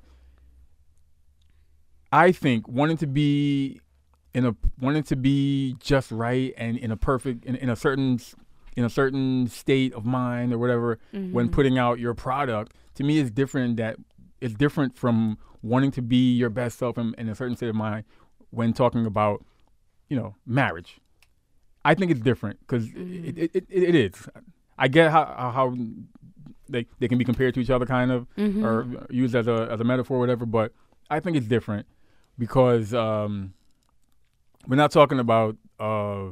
I 2.12 2.32
think 2.32 2.68
wanting 2.68 2.96
to 2.98 3.06
be 3.06 3.80
in 4.34 4.44
a 4.46 4.54
wanting 4.80 5.02
to 5.04 5.16
be 5.16 5.76
just 5.80 6.10
right 6.10 6.52
and 6.56 6.76
in 6.76 6.90
a 6.90 6.96
perfect 6.96 7.44
in, 7.44 7.56
in 7.56 7.68
a 7.70 7.76
certain 7.76 8.18
in 8.76 8.84
a 8.84 8.90
certain 8.90 9.48
state 9.48 9.94
of 9.94 10.04
mind 10.04 10.52
or 10.52 10.58
whatever 10.58 10.98
when 11.12 11.48
Mhm. 11.48 11.52
putting 11.52 11.78
out 11.78 11.98
your 11.98 12.14
product 12.14 12.74
to 12.96 13.04
me 13.04 13.18
is 13.18 13.30
different 13.30 13.76
that 13.78 13.96
it's 14.40 14.54
different 14.54 14.96
from 14.96 15.38
wanting 15.62 15.90
to 15.92 16.02
be 16.02 16.34
your 16.36 16.50
best 16.50 16.78
self 16.78 16.98
in, 16.98 17.14
in 17.16 17.28
a 17.28 17.34
certain 17.34 17.56
state 17.56 17.68
of 17.70 17.74
mind 17.74 18.04
when 18.50 18.72
talking 18.74 19.06
about 19.06 19.42
you 20.08 20.16
know 20.16 20.34
marriage 20.46 21.00
i 21.84 21.94
think 21.94 22.10
it's 22.10 22.20
different 22.20 22.60
because 22.60 22.88
Mhm. 22.88 23.28
it, 23.28 23.38
it, 23.38 23.50
it, 23.56 23.66
it 23.70 23.94
is 23.94 24.28
i 24.78 24.86
get 24.88 25.10
how 25.10 25.24
how 25.54 25.74
they, 26.68 26.84
they 26.98 27.08
can 27.08 27.16
be 27.16 27.24
compared 27.24 27.54
to 27.54 27.60
each 27.60 27.70
other 27.70 27.86
kind 27.86 28.10
of 28.10 28.26
Mhm. 28.36 28.62
or 28.62 29.06
used 29.10 29.34
as 29.34 29.46
a 29.48 29.68
as 29.70 29.80
a 29.80 29.84
metaphor, 29.84 30.16
or 30.18 30.20
whatever. 30.20 30.44
But 30.44 30.72
I 31.08 31.20
think 31.20 31.36
it's 31.36 31.46
different 31.46 31.86
because 32.38 32.94
um, 32.94 33.54
we're 34.66 34.76
not 34.76 34.90
talking 34.90 35.18
about 35.18 35.56
uh, 35.78 36.28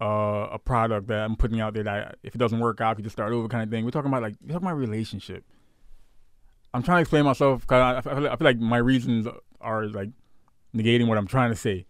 uh, 0.00 0.48
a 0.52 0.58
product 0.58 1.08
that 1.08 1.20
I'm 1.20 1.36
putting 1.36 1.60
out 1.60 1.74
there 1.74 1.84
that 1.84 2.18
if 2.22 2.34
it 2.34 2.38
doesn't 2.38 2.60
work 2.60 2.80
out, 2.80 2.90
I 2.90 2.94
could 2.94 3.04
just 3.04 3.16
start 3.16 3.32
over 3.32 3.48
kind 3.48 3.62
of 3.62 3.70
thing. 3.70 3.84
We're 3.84 3.90
talking 3.90 4.10
about 4.10 4.22
like 4.22 4.34
we're 4.42 4.52
talking 4.52 4.68
about 4.68 4.78
relationship. 4.78 5.44
I'm 6.74 6.82
trying 6.82 6.98
to 6.98 7.00
explain 7.02 7.24
myself 7.24 7.62
because 7.62 7.80
I, 7.80 7.98
I, 7.98 8.00
feel 8.02 8.22
like, 8.22 8.32
I 8.32 8.36
feel 8.36 8.44
like 8.44 8.58
my 8.58 8.76
reasons 8.76 9.26
are 9.60 9.86
like 9.86 10.10
negating 10.74 11.06
what 11.06 11.16
I'm 11.16 11.26
trying 11.26 11.50
to 11.50 11.56
say, 11.56 11.86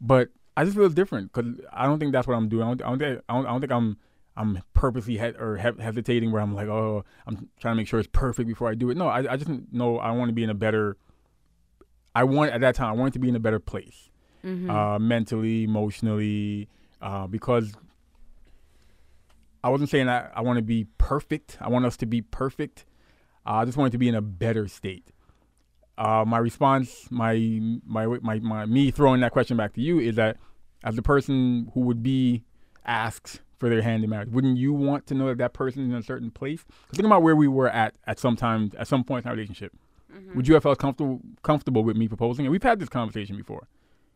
but 0.00 0.28
I 0.56 0.64
just 0.64 0.76
feel 0.76 0.88
different 0.88 1.32
because 1.32 1.54
I 1.72 1.86
don't 1.86 1.98
think 1.98 2.12
that's 2.12 2.26
what 2.26 2.34
I'm 2.34 2.48
doing. 2.48 2.62
I 2.62 2.66
don't, 2.66 2.82
I 2.82 2.88
don't 2.88 2.98
think 2.98 3.22
I 3.28 3.34
don't, 3.34 3.46
I 3.46 3.50
don't 3.50 3.60
think 3.60 3.72
I'm 3.72 3.96
I'm 4.36 4.62
purposely 4.72 5.18
he- 5.18 5.36
or 5.38 5.56
he- 5.56 5.82
hesitating 5.82 6.30
where 6.30 6.40
I'm 6.40 6.54
like, 6.54 6.68
oh, 6.68 7.04
I'm 7.26 7.48
trying 7.58 7.72
to 7.72 7.76
make 7.76 7.88
sure 7.88 7.98
it's 7.98 8.08
perfect 8.12 8.46
before 8.48 8.68
I 8.68 8.74
do 8.74 8.88
it. 8.88 8.96
No, 8.96 9.08
I, 9.08 9.32
I 9.32 9.36
just 9.36 9.50
know 9.72 9.98
I 9.98 10.12
want 10.12 10.28
to 10.28 10.32
be 10.32 10.44
in 10.44 10.50
a 10.50 10.54
better. 10.54 10.96
I 12.18 12.24
want 12.24 12.52
at 12.52 12.60
that 12.62 12.74
time 12.74 12.88
I 12.88 12.92
wanted 13.00 13.12
to 13.14 13.18
be 13.18 13.28
in 13.28 13.36
a 13.36 13.40
better 13.40 13.60
place, 13.60 14.10
Mhm. 14.44 14.68
uh, 14.70 14.98
mentally, 14.98 15.62
emotionally, 15.64 16.68
uh, 17.00 17.26
because 17.26 17.72
I 19.62 19.68
wasn't 19.70 19.90
saying 19.90 20.08
I, 20.08 20.28
I 20.34 20.40
want 20.40 20.56
to 20.58 20.62
be 20.62 20.86
perfect. 20.98 21.58
I 21.60 21.68
want 21.68 21.84
us 21.84 21.96
to 21.98 22.06
be 22.06 22.22
perfect. 22.22 22.84
Uh, 23.46 23.54
I 23.54 23.64
just 23.64 23.76
wanted 23.76 23.92
to 23.92 23.98
be 23.98 24.08
in 24.08 24.14
a 24.14 24.20
better 24.22 24.68
state. 24.68 25.06
Uh, 25.96 26.24
my 26.26 26.38
response, 26.38 27.08
my, 27.10 27.34
my 27.84 28.06
my 28.28 28.38
my 28.38 28.66
me 28.66 28.90
throwing 28.92 29.20
that 29.20 29.32
question 29.32 29.56
back 29.56 29.72
to 29.74 29.80
you 29.80 29.98
is 29.98 30.14
that 30.14 30.36
as 30.84 30.94
the 30.96 31.02
person 31.02 31.70
who 31.74 31.80
would 31.80 32.02
be 32.02 32.44
asked 32.84 33.40
for 33.58 33.68
their 33.68 33.82
hand 33.82 34.04
in 34.04 34.10
marriage, 34.10 34.28
wouldn't 34.28 34.56
you 34.58 34.72
want 34.72 35.06
to 35.08 35.14
know 35.14 35.26
that 35.26 35.38
that 35.38 35.52
person 35.54 35.82
is 35.82 35.88
in 35.88 35.94
a 35.96 36.02
certain 36.02 36.30
place? 36.30 36.64
think 36.92 37.06
about 37.06 37.22
where 37.22 37.34
we 37.34 37.48
were 37.48 37.68
at 37.68 37.96
at 38.06 38.18
some 38.20 38.36
time, 38.36 38.70
at 38.78 38.86
some 38.86 39.02
point 39.02 39.24
in 39.24 39.28
our 39.28 39.34
relationship. 39.34 39.72
Would 40.34 40.48
you 40.48 40.54
have 40.54 40.62
felt 40.62 40.78
comfortable 40.78 41.20
comfortable 41.42 41.84
with 41.84 41.96
me 41.96 42.08
proposing? 42.08 42.46
And 42.46 42.52
we've 42.52 42.62
had 42.62 42.80
this 42.80 42.88
conversation 42.88 43.36
before. 43.36 43.68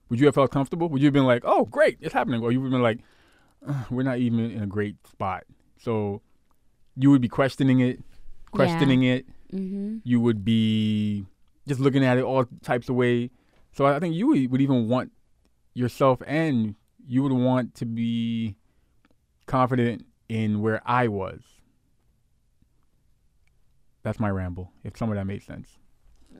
Would 0.08 0.20
you 0.20 0.26
have 0.26 0.34
felt 0.34 0.50
comfortable? 0.50 0.88
Would 0.88 1.00
you 1.00 1.06
have 1.06 1.14
been 1.14 1.24
like, 1.24 1.42
"Oh, 1.44 1.64
great, 1.64 1.98
it's 2.00 2.12
happening," 2.14 2.42
or 2.42 2.52
you 2.52 2.60
would 2.60 2.66
have 2.66 2.72
been 2.72 2.82
like, 2.82 3.00
"We're 3.90 4.02
not 4.02 4.18
even 4.18 4.50
in 4.50 4.62
a 4.62 4.66
great 4.66 4.96
spot." 5.06 5.44
So 5.78 6.22
you 6.96 7.10
would 7.10 7.22
be 7.22 7.28
questioning 7.28 7.80
it, 7.80 8.02
questioning 8.50 9.02
it. 9.04 9.26
Mm-hmm. 9.52 9.98
You 10.04 10.20
would 10.20 10.44
be 10.44 11.26
just 11.66 11.80
looking 11.80 12.04
at 12.04 12.18
it 12.18 12.24
all 12.24 12.44
types 12.62 12.88
of 12.88 12.96
way. 12.96 13.30
So 13.72 13.86
I 13.86 13.98
think 13.98 14.14
you 14.14 14.26
would 14.26 14.60
even 14.60 14.88
want 14.88 15.12
yourself, 15.74 16.20
and 16.26 16.74
you 17.06 17.22
would 17.22 17.32
want 17.32 17.74
to 17.76 17.86
be 17.86 18.56
confident 19.46 20.06
in 20.28 20.60
where 20.60 20.82
I 20.84 21.08
was. 21.08 21.40
That's 24.02 24.20
my 24.20 24.30
ramble. 24.30 24.72
If 24.84 24.96
some 24.96 25.10
of 25.10 25.16
that 25.16 25.26
made 25.26 25.42
sense. 25.42 25.78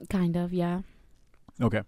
Kind 0.09 0.37
of, 0.37 0.52
yeah. 0.52 0.83
Okay. 1.61 1.83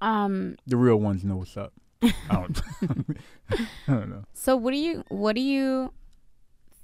Um. 0.00 0.56
The 0.66 0.76
real 0.76 0.96
ones 0.96 1.24
know 1.24 1.36
what's 1.36 1.56
up. 1.56 1.72
I 2.02 2.10
don't. 2.30 2.60
I 3.50 3.92
don't 3.92 4.08
know. 4.10 4.24
So 4.34 4.56
what 4.56 4.72
do 4.72 4.78
you 4.78 5.04
what 5.08 5.34
do 5.36 5.42
you 5.42 5.92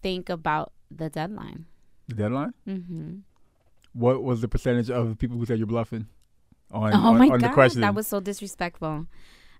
think 0.02 0.28
about 0.28 0.72
the 0.90 1.08
deadline? 1.08 1.66
The 2.08 2.14
deadline. 2.14 2.54
Mm-hmm. 2.68 3.14
What 3.92 4.22
was 4.22 4.40
the 4.40 4.48
percentage 4.48 4.90
of 4.90 5.18
people 5.18 5.38
who 5.38 5.46
said 5.46 5.58
you're 5.58 5.66
bluffing? 5.66 6.06
On, 6.70 6.92
oh 6.92 6.96
on, 6.96 7.18
my 7.18 7.26
on 7.28 7.38
god, 7.38 7.50
the 7.50 7.54
question. 7.54 7.80
that 7.80 7.94
was 7.94 8.06
so 8.06 8.20
disrespectful. 8.20 9.06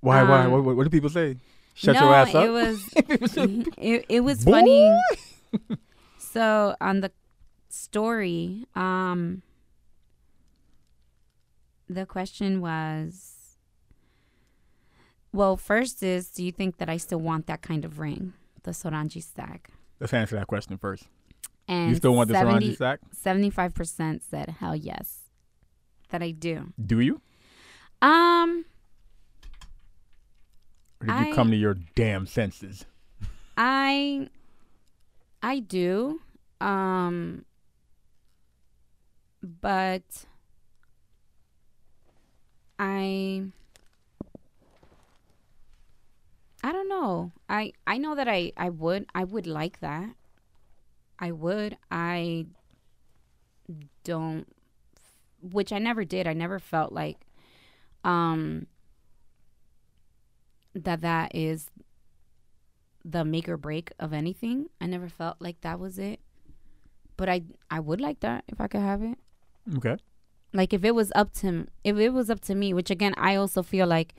why? 0.01 0.23
why? 0.25 0.43
um, 0.45 0.53
What, 0.53 0.65
what, 0.65 0.77
what 0.77 0.85
do 0.85 0.91
people 0.91 1.09
say? 1.09 1.37
Shut 1.75 1.95
no, 1.95 2.03
your 2.05 2.15
ass 2.15 2.35
up. 2.35 2.45
it 2.45 2.51
was 2.51 2.89
it, 3.79 4.05
it 4.09 4.21
was 4.21 4.45
Boy. 4.45 4.51
funny. 4.53 5.01
So 6.19 6.75
on 6.81 7.01
the 7.01 7.13
story, 7.69 8.67
um, 8.75 9.43
the 11.89 12.07
question 12.07 12.61
was, 12.61 13.57
well, 15.33 15.57
first 15.57 16.03
is, 16.03 16.29
do 16.31 16.45
you 16.45 16.53
think 16.53 16.79
that 16.79 16.89
I 16.89 16.97
still 16.97 17.21
want 17.21 17.47
that 17.47 17.63
kind 17.63 17.85
of 17.85 17.99
ring, 17.99 18.33
the 18.63 18.71
Sorangi 18.73 19.23
stack? 19.23 19.71
Let's 20.01 20.13
answer 20.15 20.37
that 20.37 20.47
question 20.47 20.79
first. 20.79 21.05
And 21.69 21.91
you 21.91 21.97
still 21.97 22.15
want 22.15 22.29
the 22.29 22.35
70 22.35 22.71
Sarangi 22.71 22.77
sack? 22.77 23.01
75% 23.15 24.23
said 24.23 24.57
hell 24.61 24.77
yes, 24.77 25.19
that 26.11 26.23
I 26.23 26.31
do. 26.31 26.73
Do 26.85 27.01
you? 27.01 27.21
Um, 28.03 28.65
Or 31.01 31.07
did 31.07 31.27
you 31.29 31.35
come 31.35 31.51
to 31.51 31.57
your 31.57 31.75
damn 31.95 32.27
senses? 32.27 32.85
I 33.57 34.29
I 35.43 35.61
do. 35.61 36.21
Um 36.61 37.45
but 39.43 40.03
I 42.79 43.45
I 46.63 46.73
don't 46.73 46.89
know. 46.89 47.33
I 47.49 47.73
I 47.87 47.99
know 47.99 48.15
that 48.15 48.29
I 48.29 48.53
I 48.57 48.71
would 48.71 49.07
I 49.15 49.25
would 49.25 49.47
like 49.47 49.81
that. 49.81 50.11
I 51.19 51.33
would. 51.33 51.77
I 51.91 52.47
don't 54.05 54.47
which 55.41 55.73
I 55.73 55.79
never 55.79 56.05
did. 56.05 56.27
I 56.27 56.33
never 56.33 56.59
felt 56.59 56.93
like 56.93 57.19
um 58.05 58.67
that 60.75 61.01
that 61.01 61.35
is 61.35 61.71
the 63.05 63.25
make 63.25 63.49
or 63.49 63.57
break 63.57 63.93
of 63.99 64.13
anything. 64.13 64.69
I 64.81 64.87
never 64.87 65.09
felt 65.09 65.37
like 65.41 65.61
that 65.61 65.79
was 65.79 65.99
it. 65.99 66.21
But 67.17 67.29
I 67.29 67.43
I 67.71 67.81
would 67.81 68.01
like 68.01 68.21
that 68.21 68.45
if 68.49 68.61
I 68.61 68.67
could 68.67 68.81
have 68.81 69.03
it. 69.03 69.19
Okay. 69.77 69.97
Like 70.53 70.73
if 70.73 70.85
it 70.85 70.95
was 70.95 71.13
up 71.15 71.33
to 71.35 71.67
if 71.85 71.97
it 71.97 72.11
was 72.11 72.31
up 72.31 72.41
to 72.43 72.55
me, 72.55 72.73
which 72.73 72.91
again 72.91 73.15
I 73.17 73.37
also 73.37 73.63
feel 73.63 73.87
like 73.87 74.15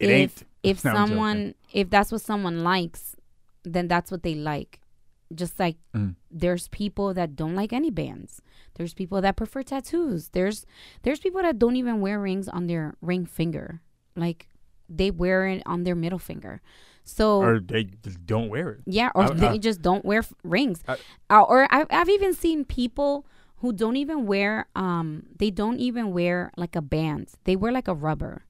It 0.00 0.08
if 0.10 0.10
ain't. 0.10 0.42
if 0.62 0.84
No, 0.84 0.92
someone 0.94 1.54
if 1.72 1.90
that's 1.90 2.12
what 2.12 2.20
someone 2.20 2.62
likes, 2.62 3.16
then 3.64 3.88
that's 3.88 4.10
what 4.10 4.22
they 4.22 4.34
like. 4.34 4.80
Just 5.34 5.58
like 5.58 5.76
Mm. 5.94 6.14
there's 6.30 6.68
people 6.68 7.14
that 7.14 7.34
don't 7.34 7.54
like 7.56 7.72
any 7.72 7.90
bands. 7.90 8.40
There's 8.74 8.94
people 8.94 9.20
that 9.22 9.36
prefer 9.36 9.62
tattoos. 9.62 10.28
There's 10.30 10.66
there's 11.02 11.18
people 11.20 11.42
that 11.42 11.58
don't 11.58 11.76
even 11.76 12.00
wear 12.00 12.20
rings 12.20 12.48
on 12.48 12.66
their 12.66 12.94
ring 13.00 13.26
finger. 13.26 13.80
Like 14.14 14.46
they 14.88 15.10
wear 15.10 15.46
it 15.48 15.62
on 15.66 15.82
their 15.84 15.94
middle 15.96 16.18
finger. 16.18 16.60
So 17.04 17.40
Or 17.42 17.58
they 17.58 17.84
just 17.84 18.24
don't 18.26 18.48
wear 18.48 18.70
it. 18.70 18.80
yeah, 18.86 19.10
or 19.14 19.24
I- 19.24 19.34
they 19.34 19.46
I- 19.48 19.58
just 19.58 19.82
don't 19.82 20.04
wear 20.04 20.20
f- 20.20 20.32
rings. 20.42 20.82
I- 20.88 20.98
Uh, 21.30 21.42
or 21.42 21.66
I've, 21.70 21.86
I've 21.90 22.08
even 22.08 22.32
seen 22.34 22.64
people 22.64 23.26
who 23.64 23.72
don't 23.72 23.96
even 23.96 24.26
wear 24.32 24.66
um 24.76 25.24
they 25.40 25.50
don't 25.50 25.80
even 25.88 26.12
wear 26.12 26.52
like 26.62 26.76
a 26.76 26.82
band. 26.82 27.24
They 27.46 27.56
wear 27.56 27.72
like 27.72 27.88
a 27.88 27.94
rubber. 27.94 28.44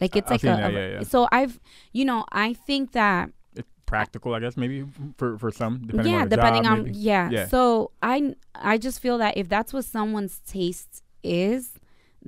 Like 0.00 0.14
it's 0.16 0.30
I've 0.30 0.44
like 0.44 0.44
a, 0.44 0.56
that, 0.60 0.70
a- 0.70 0.72
yeah, 0.76 0.88
yeah. 0.96 1.02
so 1.12 1.18
I've 1.32 1.54
you 1.98 2.04
know, 2.04 2.20
I 2.46 2.52
think 2.68 2.92
that 2.92 3.30
It's 3.56 3.72
practical, 3.86 4.34
I 4.36 4.40
guess, 4.44 4.56
maybe 4.56 4.84
for 5.18 5.28
for 5.40 5.50
some, 5.60 5.72
depending 5.88 6.12
yeah, 6.12 6.22
on 6.24 6.28
the 6.28 6.36
depending 6.36 6.64
job, 6.64 6.72
on 6.72 6.78
maybe. 6.84 6.98
yeah. 7.10 7.26
Yeah. 7.36 7.46
So 7.54 7.90
I 8.02 8.34
I 8.54 8.74
just 8.86 9.00
feel 9.00 9.16
that 9.24 9.32
if 9.40 9.46
that's 9.48 9.72
what 9.72 9.84
someone's 9.96 10.36
taste 10.56 11.02
is, 11.24 11.62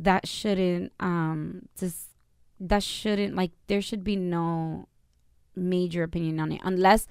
that 0.08 0.22
shouldn't 0.26 0.92
um 1.00 1.68
just 1.80 1.98
that 2.70 2.82
shouldn't 2.82 3.34
like 3.40 3.52
there 3.68 3.82
should 3.88 4.04
be 4.04 4.16
no 4.16 4.88
major 5.54 6.02
opinion 6.08 6.40
on 6.40 6.48
it 6.56 6.60
unless 6.64 7.06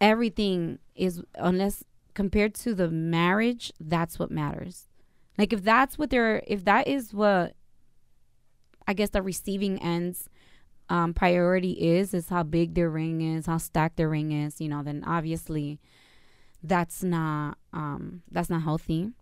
everything 0.00 0.78
is 0.94 1.22
unless 1.34 1.84
compared 2.18 2.52
to 2.52 2.74
the 2.74 2.90
marriage 2.90 3.72
that's 3.78 4.18
what 4.18 4.28
matters. 4.28 4.88
Like 5.38 5.52
if 5.52 5.62
that's 5.62 5.96
what 5.96 6.10
they're 6.10 6.42
if 6.48 6.64
that 6.64 6.88
is 6.88 7.14
what 7.14 7.54
i 8.88 8.92
guess 8.92 9.10
the 9.10 9.22
receiving 9.22 9.80
ends 9.80 10.28
um 10.88 11.14
priority 11.14 11.74
is 11.96 12.12
is 12.12 12.28
how 12.28 12.42
big 12.42 12.74
their 12.74 12.90
ring 12.90 13.20
is 13.20 13.46
how 13.46 13.56
stacked 13.56 13.96
their 13.96 14.08
ring 14.08 14.32
is 14.32 14.60
you 14.60 14.68
know 14.68 14.82
then 14.82 15.04
obviously 15.06 15.78
that's 16.60 17.04
not 17.04 17.56
um 17.72 18.22
that's 18.32 18.50
not 18.50 18.62
healthy. 18.62 19.12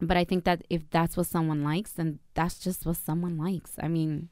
But 0.00 0.16
i 0.16 0.24
think 0.24 0.42
that 0.42 0.64
if 0.68 0.90
that's 0.90 1.16
what 1.16 1.28
someone 1.28 1.62
likes 1.62 1.92
then 1.92 2.18
that's 2.34 2.58
just 2.58 2.84
what 2.84 2.96
someone 2.96 3.38
likes. 3.38 3.74
I 3.80 3.86
mean 3.86 4.28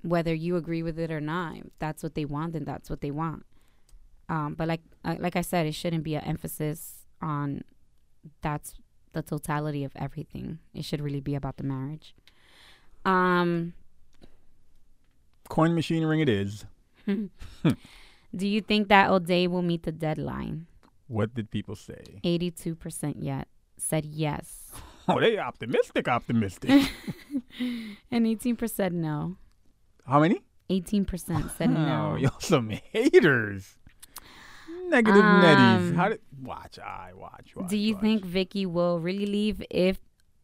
whether 0.00 0.32
you 0.32 0.56
agree 0.56 0.82
with 0.82 0.98
it 0.98 1.10
or 1.10 1.20
not 1.20 1.56
if 1.58 1.72
that's 1.78 2.02
what 2.02 2.14
they 2.14 2.24
want 2.24 2.54
then 2.54 2.64
that's 2.64 2.88
what 2.88 3.02
they 3.02 3.10
want 3.10 3.44
um 4.28 4.54
but 4.54 4.68
like 4.68 4.80
uh, 5.04 5.16
like 5.18 5.36
i 5.36 5.40
said 5.40 5.66
it 5.66 5.72
shouldn't 5.74 6.04
be 6.04 6.14
an 6.14 6.24
emphasis 6.24 7.06
on 7.22 7.62
that's 8.42 8.74
the 9.12 9.22
totality 9.22 9.84
of 9.84 9.92
everything 9.96 10.58
it 10.74 10.84
should 10.84 11.00
really 11.00 11.20
be 11.20 11.34
about 11.34 11.56
the 11.56 11.62
marriage 11.64 12.14
um 13.04 13.72
Coin 15.48 15.74
machine 15.74 16.04
ring 16.04 16.20
it 16.20 16.28
is. 16.28 16.66
do 17.06 18.46
you 18.46 18.60
think 18.60 18.88
that 18.88 19.08
O'Day 19.10 19.46
will 19.46 19.62
meet 19.62 19.84
the 19.84 19.92
deadline 19.92 20.66
What 21.06 21.34
did 21.34 21.50
people 21.50 21.74
say? 21.74 22.20
82% 22.22 23.14
yet 23.18 23.48
said 23.78 24.04
yes 24.04 24.70
Oh, 25.08 25.18
they 25.18 25.38
optimistic, 25.38 26.06
optimistic. 26.06 26.68
and 28.10 28.26
18% 28.26 28.92
no 28.92 29.36
How 30.06 30.20
many? 30.20 30.42
18% 30.68 31.56
said 31.56 31.70
no 31.70 32.12
Oh, 32.12 32.16
y'all 32.16 32.40
some 32.40 32.68
haters. 32.92 33.78
Negative 34.88 35.22
netties. 35.22 35.76
Um, 35.90 35.94
How 35.94 36.08
did 36.08 36.20
watch? 36.42 36.78
I 36.78 37.12
watch. 37.14 37.52
watch 37.54 37.68
do 37.70 37.76
you 37.76 37.94
watch. 37.94 38.02
think 38.02 38.24
Vicky 38.24 38.64
will 38.66 39.00
really 39.00 39.26
leave 39.26 39.62
if 39.70 39.98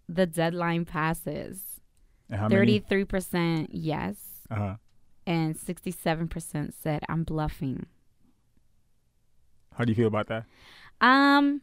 the 0.09 0.27
deadline 0.27 0.85
passes 0.85 1.81
many? 2.29 2.81
33% 2.81 3.69
yes 3.71 4.17
Uh-huh. 4.51 4.77
and 5.27 5.57
67% 5.57 6.73
said 6.83 7.03
I'm 7.09 7.25
bluffing. 7.25 7.87
How 9.77 9.85
do 9.85 9.91
you 9.93 9.97
feel 9.97 10.09
about 10.09 10.29
that? 10.29 10.45
Um 11.01 11.63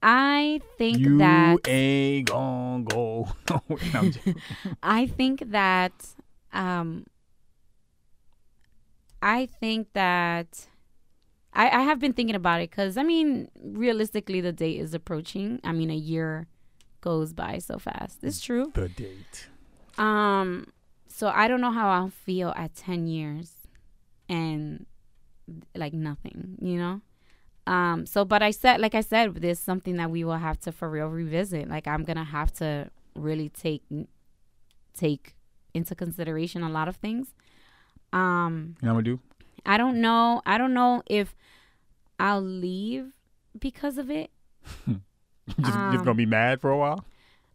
I 0.00 0.60
think 0.78 0.98
you 0.98 1.18
that 1.18 1.66
ain't 1.68 2.28
gonna 2.30 2.84
go. 2.84 3.28
No. 3.48 4.10
I 4.82 5.06
think 5.06 5.50
that 5.50 5.92
um 6.52 7.04
I 9.20 9.46
think 9.46 9.92
that 9.94 10.68
I, 11.58 11.68
I 11.80 11.82
have 11.82 11.98
been 11.98 12.12
thinking 12.14 12.36
about 12.36 12.60
it 12.62 12.70
because 12.70 12.96
I 12.96 13.02
mean 13.02 13.50
realistically 13.62 14.40
the 14.40 14.52
date 14.52 14.78
is 14.80 14.94
approaching. 14.94 15.60
I 15.64 15.72
mean 15.72 15.90
a 15.90 16.00
year 16.12 16.46
goes 17.00 17.32
by 17.32 17.58
so 17.58 17.78
fast. 17.78 18.18
It's 18.22 18.40
true. 18.40 18.70
the 18.74 18.88
date. 18.88 19.48
Um 19.98 20.68
so 21.08 21.28
I 21.28 21.48
don't 21.48 21.60
know 21.60 21.72
how 21.72 21.88
I'll 21.90 22.10
feel 22.10 22.50
at 22.56 22.74
10 22.76 23.08
years 23.08 23.52
and 24.28 24.86
like 25.74 25.92
nothing, 25.92 26.58
you 26.60 26.78
know? 26.78 27.00
Um, 27.66 28.06
so, 28.06 28.24
but 28.24 28.42
I 28.42 28.50
said, 28.50 28.80
like 28.80 28.94
I 28.94 29.02
said, 29.02 29.34
there's 29.36 29.58
something 29.58 29.96
that 29.96 30.10
we 30.10 30.24
will 30.24 30.36
have 30.38 30.58
to 30.60 30.72
for 30.72 30.88
real 30.88 31.08
revisit. 31.08 31.68
Like 31.68 31.86
I'm 31.86 32.04
gonna 32.04 32.24
have 32.24 32.52
to 32.54 32.90
really 33.14 33.48
take 33.50 33.82
take 34.96 35.34
into 35.74 35.94
consideration 35.94 36.62
a 36.62 36.70
lot 36.70 36.88
of 36.88 36.96
things. 36.96 37.34
Um, 38.12 38.76
You 38.80 38.88
know 38.88 38.94
what 38.94 39.00
I'm 39.00 39.04
gonna 39.04 39.16
do? 39.16 39.20
I 39.66 39.76
don't 39.76 40.00
know. 40.00 40.40
I 40.46 40.56
don't 40.56 40.72
know 40.72 41.02
if 41.06 41.34
I'll 42.18 42.42
leave 42.42 43.12
because 43.58 43.98
of 43.98 44.10
it. 44.10 44.30
Just, 44.86 45.72
Um, 45.76 45.96
gonna 45.96 46.14
be 46.14 46.26
mad 46.26 46.60
for 46.60 46.70
a 46.70 46.76
while. 46.76 47.04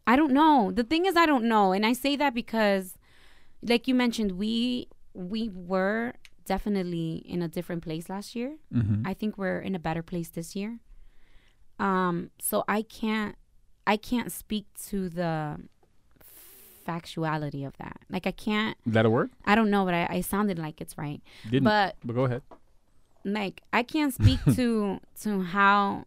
I 0.06 0.16
don't 0.16 0.32
know. 0.32 0.70
The 0.74 0.82
thing 0.84 1.06
is, 1.06 1.16
I 1.16 1.26
don't 1.26 1.44
know, 1.44 1.72
and 1.72 1.86
I 1.86 1.92
say 1.92 2.16
that 2.16 2.34
because, 2.34 2.98
like 3.62 3.86
you 3.88 3.94
mentioned, 3.94 4.32
we 4.32 4.88
we 5.14 5.48
were 5.48 6.14
definitely 6.44 7.22
in 7.26 7.40
a 7.40 7.48
different 7.48 7.82
place 7.82 8.08
last 8.10 8.34
year. 8.34 8.56
Mm-hmm. 8.74 9.06
I 9.06 9.14
think 9.14 9.38
we're 9.38 9.60
in 9.60 9.74
a 9.74 9.78
better 9.78 10.02
place 10.02 10.28
this 10.28 10.54
year. 10.56 10.78
Um, 11.78 12.30
so 12.40 12.64
I 12.68 12.82
can't 12.82 13.36
I 13.86 13.96
can't 13.96 14.30
speak 14.32 14.66
to 14.88 15.08
the 15.08 15.58
factuality 16.86 17.66
of 17.66 17.76
that. 17.78 17.98
Like 18.10 18.26
I 18.26 18.30
can't. 18.32 18.76
That'll 18.86 19.12
work. 19.12 19.30
I 19.44 19.54
don't 19.54 19.70
know, 19.70 19.84
but 19.84 19.94
I, 19.94 20.06
I 20.10 20.20
sounded 20.20 20.58
like 20.58 20.80
it's 20.80 20.98
right. 20.98 21.20
Didn't. 21.44 21.64
But, 21.64 21.96
But 22.04 22.14
go 22.14 22.24
ahead. 22.24 22.42
Like 23.24 23.62
I 23.72 23.82
can't 23.82 24.12
speak 24.12 24.40
to 24.54 25.00
to 25.22 25.42
how 25.42 26.04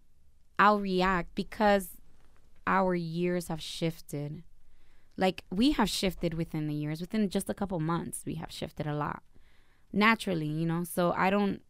I'll 0.60 0.80
react 0.80 1.36
because 1.36 1.90
our 2.66 2.96
years 2.96 3.48
have 3.48 3.62
shifted. 3.62 4.44
Like 5.18 5.44
we 5.50 5.72
have 5.72 5.90
shifted 5.90 6.36
within 6.36 6.68
the 6.68 6.76
years, 6.76 7.02
within 7.02 7.30
just 7.30 7.50
a 7.50 7.54
couple 7.54 7.80
months, 7.80 8.24
we 8.26 8.36
have 8.36 8.52
shifted 8.52 8.86
a 8.86 8.94
lot. 8.96 9.24
Naturally, 9.92 10.48
you 10.48 10.66
know. 10.66 10.84
So 10.84 11.14
I 11.16 11.30
don't 11.30 11.62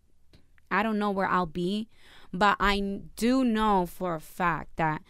I 0.70 0.84
don't 0.84 1.00
know 1.00 1.12
where 1.12 1.28
I'll 1.28 1.46
be, 1.46 1.88
but 2.34 2.58
I 2.60 3.02
do 3.16 3.44
know 3.44 3.86
for 3.86 4.16
a 4.16 4.20
fact 4.20 4.76
that 4.76 5.02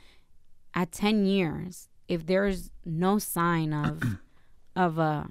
at 0.73 0.91
10 0.91 1.25
years, 1.25 1.89
if 2.07 2.25
there's 2.25 2.69
no 2.85 3.17
sign 3.17 3.73
of 3.73 4.03
of 4.75 4.99
a 4.99 5.29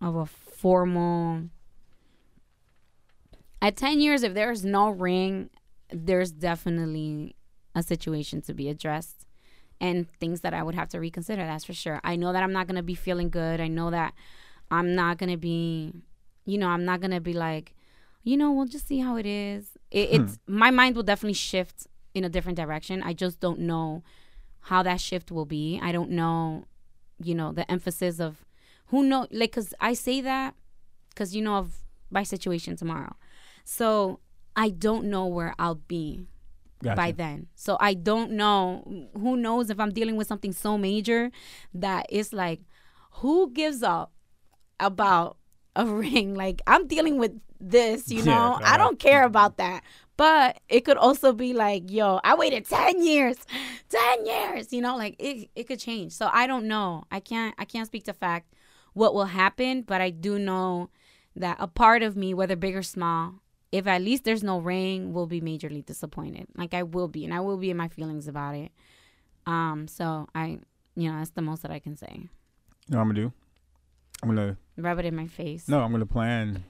of 0.00 0.16
a 0.16 0.26
formal 0.26 1.44
at 3.62 3.76
10 3.76 4.00
years 4.00 4.22
if 4.22 4.34
there's 4.34 4.64
no 4.64 4.90
ring 4.90 5.48
there's 5.90 6.32
definitely 6.32 7.34
a 7.74 7.82
situation 7.82 8.42
to 8.42 8.52
be 8.52 8.68
addressed 8.68 9.24
and 9.80 10.10
things 10.20 10.42
that 10.42 10.52
i 10.52 10.62
would 10.62 10.74
have 10.74 10.88
to 10.88 11.00
reconsider 11.00 11.44
that's 11.44 11.64
for 11.64 11.72
sure. 11.72 12.00
I 12.04 12.16
know 12.16 12.32
that 12.32 12.42
i'm 12.42 12.52
not 12.52 12.66
going 12.66 12.76
to 12.76 12.82
be 12.82 12.94
feeling 12.94 13.30
good. 13.30 13.60
I 13.60 13.68
know 13.68 13.90
that 13.90 14.12
i'm 14.70 14.94
not 14.94 15.16
going 15.18 15.30
to 15.30 15.38
be 15.38 15.94
you 16.44 16.58
know 16.58 16.68
i'm 16.68 16.84
not 16.84 17.00
going 17.00 17.12
to 17.12 17.20
be 17.20 17.32
like 17.32 17.74
you 18.24 18.36
know 18.36 18.52
we'll 18.52 18.66
just 18.66 18.86
see 18.86 19.00
how 19.00 19.16
it 19.16 19.26
is. 19.26 19.78
It, 19.90 20.10
hmm. 20.10 20.24
it's 20.24 20.38
my 20.46 20.70
mind 20.70 20.96
will 20.96 21.02
definitely 21.02 21.34
shift 21.34 21.86
in 22.14 22.24
a 22.24 22.28
different 22.28 22.56
direction. 22.56 23.02
I 23.02 23.14
just 23.14 23.40
don't 23.40 23.60
know 23.60 24.02
how 24.66 24.82
that 24.82 25.00
shift 25.00 25.32
will 25.32 25.46
be. 25.46 25.80
I 25.82 25.92
don't 25.92 26.10
know 26.10 26.66
you 27.24 27.34
know 27.34 27.52
the 27.52 27.70
emphasis 27.70 28.20
of 28.20 28.44
who 28.86 29.02
know 29.04 29.20
like 29.30 29.50
because 29.52 29.74
i 29.80 29.92
say 29.92 30.20
that 30.20 30.54
because 31.10 31.34
you 31.34 31.42
know 31.42 31.56
of 31.56 31.84
my 32.10 32.22
situation 32.22 32.76
tomorrow 32.76 33.14
so 33.64 34.20
I 34.56 34.70
don't 34.70 35.06
know 35.06 35.26
where 35.26 35.54
I'll 35.58 35.76
be 35.88 36.28
Gotcha. 36.82 36.96
by 36.96 37.12
then. 37.12 37.48
So 37.54 37.76
I 37.80 37.94
don't 37.94 38.32
know. 38.32 39.08
Who 39.14 39.36
knows 39.36 39.70
if 39.70 39.80
I'm 39.80 39.92
dealing 39.92 40.16
with 40.16 40.26
something 40.26 40.52
so 40.52 40.78
major 40.78 41.30
that 41.74 42.06
it's 42.10 42.32
like, 42.32 42.60
who 43.22 43.50
gives 43.52 43.82
up 43.82 44.12
about 44.80 45.36
a 45.76 45.86
ring? 46.02 46.34
Like 46.34 46.62
I'm 46.66 46.86
dealing 46.86 47.18
with 47.18 47.32
this, 47.60 48.10
you 48.10 48.22
Yeah, 48.22 48.24
know. 48.24 48.60
I 48.64 48.76
uh, 48.76 48.78
don't 48.78 48.98
care 48.98 49.24
about 49.24 49.56
that. 49.58 49.82
But 50.16 50.60
it 50.68 50.82
could 50.82 50.96
also 50.98 51.32
be 51.32 51.52
like, 51.54 51.90
yo, 51.90 52.20
I 52.22 52.34
waited 52.34 52.66
ten 52.66 53.02
years, 53.02 53.38
ten 53.88 54.26
years, 54.26 54.72
you 54.72 54.80
know, 54.80 54.96
like 54.96 55.16
it 55.18 55.50
it 55.54 55.64
could 55.64 55.80
change. 55.80 56.12
So 56.12 56.30
I 56.32 56.46
don't 56.46 56.66
know. 56.68 57.04
I 57.10 57.20
can't 57.20 57.54
I 57.58 57.64
can't 57.64 57.86
speak 57.86 58.04
to 58.04 58.12
fact 58.12 58.54
what 58.94 59.14
will 59.14 59.26
happen, 59.26 59.82
but 59.82 60.00
I 60.00 60.10
do 60.10 60.38
know 60.38 60.90
that 61.36 61.56
a 61.60 61.66
part 61.66 62.02
of 62.02 62.16
me, 62.16 62.34
whether 62.34 62.56
big 62.56 62.76
or 62.76 62.82
small, 62.82 63.41
if 63.72 63.86
at 63.86 64.02
least 64.02 64.24
there's 64.24 64.42
no 64.44 64.58
ring, 64.58 65.12
will 65.12 65.26
be 65.26 65.40
majorly 65.40 65.84
disappointed. 65.84 66.46
Like 66.56 66.74
I 66.74 66.82
will 66.84 67.08
be, 67.08 67.24
and 67.24 67.32
I 67.34 67.40
will 67.40 67.56
be 67.56 67.70
in 67.70 67.76
my 67.76 67.88
feelings 67.88 68.28
about 68.28 68.54
it. 68.54 68.70
Um, 69.46 69.88
so 69.88 70.28
I, 70.34 70.58
you 70.94 71.10
know, 71.10 71.18
that's 71.18 71.30
the 71.30 71.42
most 71.42 71.62
that 71.62 71.70
I 71.72 71.78
can 71.80 71.96
say. 71.96 72.10
You 72.12 72.28
know 72.90 72.98
what 72.98 73.02
I'm 73.02 73.08
gonna 73.08 73.20
do? 73.20 73.32
I'm 74.22 74.28
gonna 74.28 74.56
Rub 74.76 74.98
it 75.00 75.04
in 75.06 75.16
my 75.16 75.26
face. 75.26 75.68
no. 75.68 75.80
I'm 75.80 75.90
gonna 75.90 76.06
plan. 76.06 76.64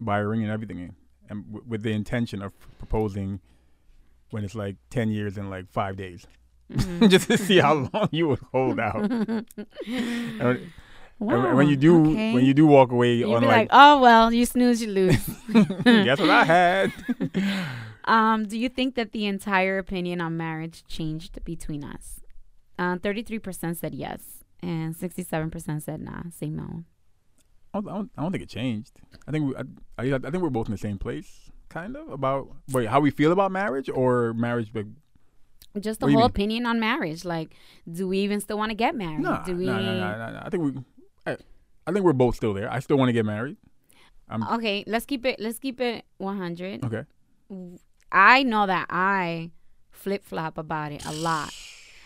Buy 0.00 0.18
a 0.20 0.26
ring 0.26 0.42
and 0.42 0.50
everything, 0.52 0.94
and 1.28 1.44
w- 1.46 1.64
with 1.66 1.82
the 1.82 1.90
intention 1.92 2.40
of 2.42 2.52
proposing 2.78 3.40
when 4.30 4.44
it's 4.44 4.54
like 4.54 4.76
ten 4.90 5.10
years 5.10 5.36
and 5.38 5.50
like 5.50 5.68
five 5.72 5.96
days, 5.96 6.26
Mhm. 6.72 7.08
just 7.14 7.28
to 7.28 7.38
see 7.38 7.58
how 7.58 7.88
long 7.92 8.08
you 8.12 8.28
would 8.28 8.38
hold 8.52 8.78
out. 8.78 9.10
Wow, 11.20 11.48
and 11.48 11.56
when 11.56 11.68
you 11.68 11.76
do, 11.76 12.12
okay. 12.12 12.32
when 12.32 12.44
you 12.44 12.54
do 12.54 12.66
walk 12.66 12.92
away 12.92 13.14
You'd 13.14 13.34
on 13.34 13.42
like, 13.42 13.50
like, 13.50 13.68
oh 13.72 14.00
well, 14.00 14.32
you 14.32 14.46
snooze, 14.46 14.80
you 14.80 14.88
lose. 14.88 15.26
guess 15.84 16.20
what 16.20 16.30
I 16.30 16.44
had? 16.44 16.92
Um, 18.08 18.46
do 18.46 18.58
you 18.58 18.70
think 18.70 18.94
that 18.94 19.12
the 19.12 19.26
entire 19.26 19.76
opinion 19.76 20.22
on 20.22 20.34
marriage 20.34 20.82
changed 20.88 21.44
between 21.44 21.84
us? 21.84 22.20
Uh, 22.78 22.96
Thirty-three 22.96 23.38
percent 23.38 23.76
said 23.76 23.94
yes, 23.94 24.44
and 24.62 24.96
sixty-seven 24.96 25.50
percent 25.50 25.82
said 25.82 26.00
nah. 26.00 26.22
Say 26.30 26.48
no. 26.48 26.84
I 27.74 27.80
don't, 27.80 27.88
I 27.88 27.94
don't, 27.96 28.10
I 28.16 28.22
don't 28.22 28.32
think 28.32 28.44
it 28.44 28.48
changed. 28.48 28.92
I 29.26 29.30
think 29.30 29.48
we, 29.48 29.56
I, 29.56 29.62
I, 29.98 30.14
I 30.14 30.30
think 30.30 30.42
we're 30.42 30.48
both 30.48 30.68
in 30.68 30.72
the 30.72 30.78
same 30.78 30.96
place, 30.96 31.50
kind 31.68 31.96
of 31.96 32.08
about 32.08 32.48
wait 32.72 32.88
how 32.88 33.00
we 33.00 33.10
feel 33.10 33.30
about 33.30 33.52
marriage 33.52 33.90
or 33.90 34.32
marriage. 34.32 34.72
But 34.72 34.86
Just 35.78 36.00
the 36.00 36.06
you 36.06 36.16
whole 36.16 36.24
opinion 36.24 36.64
on 36.64 36.80
marriage. 36.80 37.26
Like, 37.26 37.54
do 37.90 38.08
we 38.08 38.20
even 38.20 38.40
still 38.40 38.56
want 38.56 38.70
to 38.70 38.74
get 38.74 38.94
married? 38.94 39.20
no, 39.20 39.42
do 39.44 39.54
we? 39.54 39.66
no, 39.66 39.76
no, 39.76 39.82
no, 39.82 40.16
no, 40.16 40.30
no. 40.32 40.42
I 40.42 40.48
think 40.48 40.64
we, 40.64 40.82
I, 41.28 41.36
I 41.86 41.92
think 41.92 42.04
we're 42.04 42.12
both 42.12 42.36
still 42.36 42.54
there. 42.54 42.70
I 42.72 42.80
still 42.80 42.96
want 42.98 43.08
to 43.08 43.12
get 43.12 43.24
married. 43.24 43.56
Okay, 44.52 44.84
let's 44.86 45.06
keep 45.06 45.24
it. 45.24 45.40
Let's 45.40 45.58
keep 45.58 45.80
it 45.80 46.04
one 46.18 46.36
hundred. 46.36 46.84
Okay. 46.84 47.04
I 48.12 48.42
know 48.42 48.66
that 48.66 48.86
I 48.90 49.50
flip 49.90 50.24
flop 50.24 50.58
about 50.58 50.92
it 50.92 51.04
a 51.06 51.12
lot. 51.12 51.54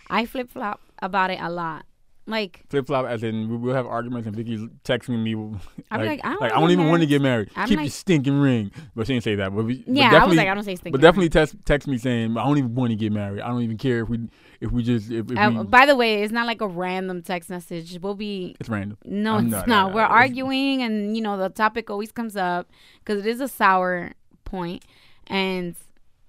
I 0.09 0.27
flip 0.27 0.51
flop 0.51 0.81
about 1.01 1.31
it 1.31 1.39
a 1.41 1.51
lot. 1.51 1.85
Like 2.25 2.63
Flip 2.71 2.87
flop, 2.87 3.07
as 3.07 3.25
in 3.25 3.49
we- 3.51 3.57
we'll 3.57 3.75
have 3.75 3.87
arguments, 3.87 4.29
and 4.29 4.37
Vicky's 4.37 4.61
texting 4.85 5.21
me. 5.21 5.33
I'm 5.91 6.01
like, 6.01 6.09
like, 6.09 6.21
I 6.25 6.29
don't 6.31 6.41
like, 6.41 6.53
I 6.53 6.61
don't 6.61 6.71
even 6.71 6.89
want 6.89 7.01
to 7.03 7.07
get 7.07 7.21
married. 7.21 7.51
I'm 7.57 7.67
Keep 7.67 7.79
like- 7.79 7.87
your 7.87 7.91
stinking 7.91 8.39
ring. 8.41 8.71
But 8.95 9.09
she 9.09 9.15
didn't 9.15 9.25
say 9.25 9.35
that. 9.35 9.53
But, 9.53 9.65
we, 9.65 9.79
but 9.83 9.93
yeah, 9.97 10.23
I 10.23 10.25
was 10.27 10.37
like, 10.37 10.47
I 10.47 10.55
don't 10.55 10.63
say 10.63 10.77
stinking. 10.77 10.93
but 10.93 11.01
definitely 11.01 11.31
text 11.31 11.57
text 11.65 11.89
me 11.89 11.99
saying 11.99 12.37
I 12.37 12.45
don't 12.45 12.59
even 12.59 12.77
want 12.77 12.91
to 12.91 12.97
get 12.97 13.11
married. 13.11 13.41
I 13.41 13.49
don't 13.49 13.63
even 13.63 13.77
care 13.77 14.03
if 14.03 14.09
we 14.09 14.21
if 14.63 14.71
we 14.71 14.83
just 14.83 15.11
if, 15.11 15.31
if 15.31 15.37
Uh, 15.39 15.51
we, 15.59 15.65
by 15.65 15.85
the 15.87 15.97
way, 15.97 16.23
it's 16.23 16.33
not 16.33 16.47
like 16.47 16.61
a 16.61 16.69
random 16.69 17.21
text 17.23 17.51
message. 17.51 17.99
We'll 18.01 18.15
be 18.15 18.57
it's 18.61 18.69
random. 18.69 18.97
no, 19.05 19.35
I'm 19.35 19.45
it's 19.47 19.53
not- 19.53 19.69
not. 19.69 19.89
no, 19.89 19.95
We're 19.95 20.01
no, 20.03 20.07
it's- 20.07 20.21
arguing, 20.23 20.83
and 20.83 21.17
you 21.17 21.23
know 21.23 21.37
the 21.37 21.49
topic 21.51 21.91
always 21.91 22.13
comes 22.13 22.37
up 22.37 22.71
because 23.01 23.19
it 23.21 23.27
is 23.27 23.41
a 23.41 23.49
sour 23.49 24.13
point, 24.45 24.85
and 25.27 25.75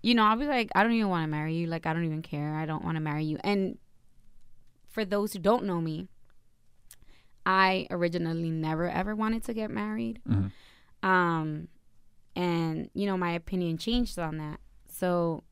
you 0.01 0.13
know 0.15 0.23
I'll 0.25 0.35
be 0.37 0.47
like, 0.47 0.69
I 0.75 0.83
don't 0.83 0.93
even 0.93 1.09
want 1.09 1.23
to 1.23 1.27
marry 1.27 1.53
you. 1.55 1.67
Like 1.67 1.85
I 1.85 1.93
don't 1.93 2.05
even 2.05 2.21
care. 2.21 2.55
I 2.55 2.65
don't 2.65 2.83
want 2.83 2.95
to 2.95 3.01
marry 3.01 3.23
you. 3.23 3.37
And 3.43 3.77
for 4.89 5.05
those 5.05 5.33
who 5.33 5.39
don't 5.39 5.63
know 5.65 5.79
me, 5.81 6.07
I 7.45 7.87
originally 7.91 8.49
never 8.49 8.89
ever 8.89 9.15
wanted 9.15 9.43
to 9.45 9.53
get 9.53 9.69
married. 9.69 10.21
Mhm. 10.27 10.51
Um, 11.07 11.67
and 12.35 12.89
you 12.93 13.05
know 13.05 13.17
my 13.17 13.31
opinion 13.31 13.77
changed 13.77 14.17
on 14.17 14.37
that. 14.37 14.59
So 14.89 15.43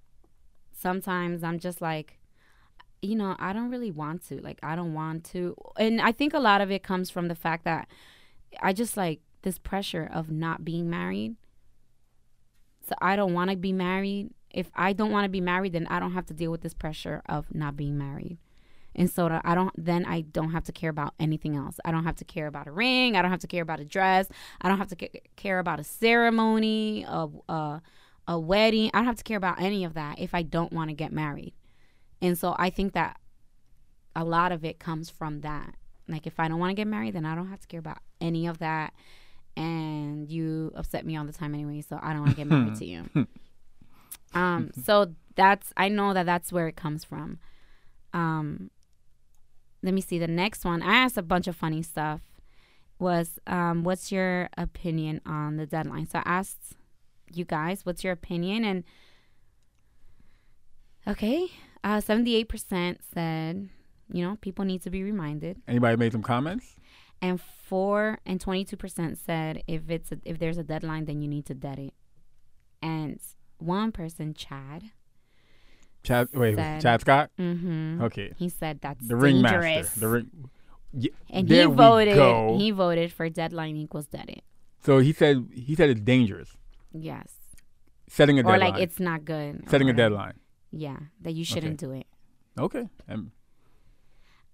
sometimes 0.72 1.44
I'm 1.44 1.60
just 1.60 1.82
like, 1.82 2.18
you 3.02 3.16
know, 3.16 3.36
I 3.40 3.54
don't 3.54 3.70
really 3.70 3.92
want 3.92 4.28
to. 4.30 4.42
Like, 4.42 4.60
I 4.62 4.76
don't 4.76 4.94
want 4.94 5.24
to. 5.26 5.56
And 5.78 6.02
I 6.02 6.12
think 6.12 6.34
a 6.34 6.40
lot 6.40 6.62
of 6.62 6.72
it 6.72 6.84
comes 6.84 7.10
from 7.10 7.28
the 7.28 7.36
fact 7.36 7.64
that 7.66 7.88
I 8.62 8.74
just 8.74 8.96
like 8.96 9.22
this 9.42 9.58
pressure 9.58 10.10
of 10.12 10.30
not 10.30 10.64
being 10.64 10.90
married. 10.90 11.36
So 12.88 12.96
I 13.02 13.16
don't 13.16 13.34
want 13.34 13.50
to 13.52 13.58
be 13.58 13.74
married. 13.74 14.32
If 14.50 14.70
I 14.76 14.94
don't 14.94 15.12
want 15.12 15.26
to 15.26 15.30
be 15.30 15.42
married, 15.42 15.74
then 15.74 15.88
I 15.88 16.00
don't 16.00 16.14
have 16.14 16.26
to 16.28 16.34
deal 16.34 16.52
with 16.52 16.62
this 16.62 16.74
pressure 16.74 17.22
of 17.28 17.54
not 17.54 17.76
being 17.76 17.98
married. 17.98 18.38
And 18.94 19.10
so 19.10 19.40
I 19.46 19.56
don't 19.56 19.74
then 19.78 20.06
I 20.06 20.22
don't 20.22 20.52
have 20.52 20.66
to 20.66 20.74
care 20.74 20.90
about 20.90 21.14
anything 21.18 21.56
else. 21.56 21.80
I 21.86 21.92
don't 21.92 22.04
have 22.04 22.18
to 22.18 22.26
care 22.26 22.48
about 22.48 22.68
a 22.68 22.72
ring. 22.72 23.16
I 23.16 23.22
don't 23.22 23.32
have 23.32 23.40
to 23.40 23.48
care 23.48 23.62
about 23.62 23.80
a 23.80 23.86
dress. 23.86 24.28
I 24.60 24.68
don't 24.68 24.78
have 24.78 24.90
to 24.90 25.10
care 25.38 25.60
about 25.60 25.80
a 25.80 25.84
ceremony, 25.84 27.06
a, 27.08 27.30
a 27.48 27.82
a 28.28 28.40
wedding. 28.40 28.92
I 28.94 29.00
don't 29.00 29.06
have 29.06 29.16
to 29.16 29.24
care 29.24 29.38
about 29.38 29.62
any 29.62 29.86
of 29.86 29.94
that 29.94 30.20
if 30.20 30.34
I 30.36 30.42
don't 30.44 30.74
want 30.74 30.90
to 30.90 30.94
get 30.94 31.14
married. 31.14 31.54
And 32.22 32.38
so 32.38 32.56
I 32.58 32.70
think 32.70 32.94
that 32.94 33.20
a 34.16 34.24
lot 34.24 34.52
of 34.52 34.64
it 34.64 34.80
comes 34.80 35.10
from 35.10 35.42
that. 35.42 35.76
Like 36.08 36.28
if 36.28 36.40
I 36.40 36.48
don't 36.48 36.60
want 36.60 36.72
to 36.72 36.76
get 36.76 36.88
married, 36.88 37.14
then 37.14 37.26
I 37.26 37.36
don't 37.36 37.48
have 37.48 37.62
to 37.62 37.68
care 37.68 37.80
about 37.80 38.00
any 38.20 38.48
of 38.48 38.60
that. 38.60 38.94
And 39.58 40.30
you 40.30 40.72
upset 40.76 41.06
me 41.06 41.18
all 41.18 41.26
the 41.26 41.34
time 41.34 41.54
anyway, 41.54 41.82
so 41.82 42.00
I 42.02 42.14
don't 42.14 42.22
want 42.22 42.32
to 42.32 42.38
get 42.38 42.48
married 42.48 42.76
to 42.76 42.86
you. 43.16 43.28
Um, 44.34 44.72
so 44.86 45.14
that's 45.36 45.74
I 45.76 45.90
know 45.90 46.14
that 46.14 46.26
that's 46.26 46.52
where 46.52 46.68
it 46.68 46.76
comes 46.76 47.04
from. 47.04 47.40
Um, 48.14 48.72
let 49.84 49.94
me 49.94 50.02
see 50.02 50.20
the 50.20 50.28
next 50.28 50.64
one. 50.64 50.82
I 50.82 50.96
asked 50.96 51.18
a 51.18 51.22
bunch 51.22 51.48
of 51.48 51.56
funny 51.56 51.82
stuff. 51.82 52.22
Was 53.00 53.40
um, 53.48 53.84
what's 53.84 54.12
your 54.12 54.50
opinion 54.58 55.22
on 55.26 55.58
the 55.58 55.66
deadline? 55.66 56.08
So 56.08 56.20
I 56.20 56.24
asked 56.26 56.76
you 57.34 57.46
guys, 57.46 57.86
what's 57.86 58.04
your 58.04 58.14
opinion? 58.14 58.64
And 58.64 58.84
okay, 61.08 61.50
uh, 61.84 62.00
seventy-eight 62.02 62.50
percent 62.50 63.00
said, 63.14 63.70
you 64.12 64.24
know, 64.26 64.38
people 64.42 64.66
need 64.66 64.82
to 64.84 64.90
be 64.90 65.04
reminded, 65.04 65.62
Anybody 65.68 65.98
made 65.98 66.12
some 66.12 66.24
comments? 66.24 66.76
and 67.22 67.40
four 67.40 68.18
and 68.26 68.42
twenty-two 68.42 68.78
percent 68.78 69.18
said 69.18 69.64
if 69.68 69.90
it's 69.90 70.12
a, 70.12 70.18
if 70.26 70.40
there's 70.40 70.58
a 70.58 70.64
deadline, 70.64 71.06
then 71.06 71.22
you 71.22 71.28
need 71.28 71.46
to 71.46 71.54
dead 71.54 71.80
it. 71.80 71.94
And 72.82 73.20
one 73.60 73.92
person, 73.92 74.34
Chad, 74.34 74.86
Chad, 76.04 76.30
wait, 76.34 76.56
Said- 76.56 76.82
Chad 76.82 77.02
Scott. 77.02 77.30
mm-hmm, 77.40 78.02
Okay, 78.04 78.34
he 78.38 78.50
said 78.50 78.80
that's 78.82 79.08
the 79.08 79.16
ring 79.16 79.42
dangerous. 79.42 79.86
master. 79.96 80.00
The 80.00 80.08
ring. 80.08 80.50
Yeah, 80.94 81.12
and 81.30 81.48
he 81.48 81.64
voted. 81.66 82.60
He 82.60 82.72
voted 82.72 83.14
for 83.14 83.30
deadline 83.30 83.78
equals 83.78 84.08
dead 84.08 84.30
it. 84.30 84.44
So 84.84 84.98
he 85.00 85.14
said 85.14 85.48
he 85.54 85.76
said 85.76 85.90
it's 85.92 86.02
dangerous. 86.02 86.58
Yes, 86.92 87.30
Setting 88.10 88.40
a 88.40 88.42
or 88.42 88.52
deadline. 88.52 88.62
Or 88.70 88.72
like 88.74 88.82
it's 88.84 89.00
not 89.00 89.24
good. 89.24 89.70
setting 89.70 89.90
a 89.90 89.94
deadline. 89.94 90.34
Yeah, 90.72 90.98
that 91.22 91.34
you 91.34 91.44
shouldn't 91.44 91.80
do 91.80 91.92
it. 91.92 92.08
Okay. 92.58 92.88
Um, 93.10 93.32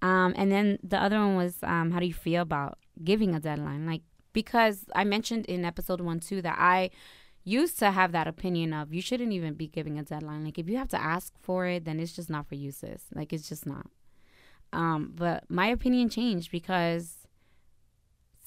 Um, 0.02 0.34
and 0.36 0.52
then 0.52 0.78
the 0.84 1.02
other 1.02 1.18
one 1.20 1.36
was, 1.36 1.58
um, 1.64 1.92
how 1.92 2.00
do 2.00 2.06
you 2.06 2.14
feel 2.14 2.42
about 2.42 2.78
giving 3.04 3.34
a 3.34 3.40
deadline? 3.40 3.86
Like, 3.86 4.02
because 4.34 4.86
I 4.96 5.04
mentioned 5.04 5.46
in 5.46 5.66
episode 5.66 6.02
one 6.02 6.20
too 6.20 6.42
that 6.44 6.58
I 6.60 6.92
used 7.44 7.80
to 7.80 7.92
have 7.92 8.12
that 8.12 8.28
opinion 8.28 8.74
of 8.74 8.94
you 8.94 9.02
shouldn't 9.02 9.32
even 9.32 9.54
be 9.56 9.68
giving 9.68 9.98
a 9.98 10.04
deadline. 10.04 10.44
Like, 10.44 10.60
if 10.60 10.70
you 10.70 10.78
have 10.78 10.90
to 10.90 11.02
ask 11.02 11.34
for 11.40 11.66
it, 11.66 11.86
then 11.86 12.00
it's 12.00 12.16
just 12.16 12.30
not 12.30 12.48
for 12.48 12.56
you, 12.56 12.72
sis. 12.72 13.06
Like, 13.14 13.34
it's 13.34 13.50
just 13.50 13.66
not. 13.66 13.88
Um, 14.74 15.14
but 15.16 15.50
my 15.50 15.68
opinion 15.68 16.10
changed 16.10 16.52
because 16.52 17.17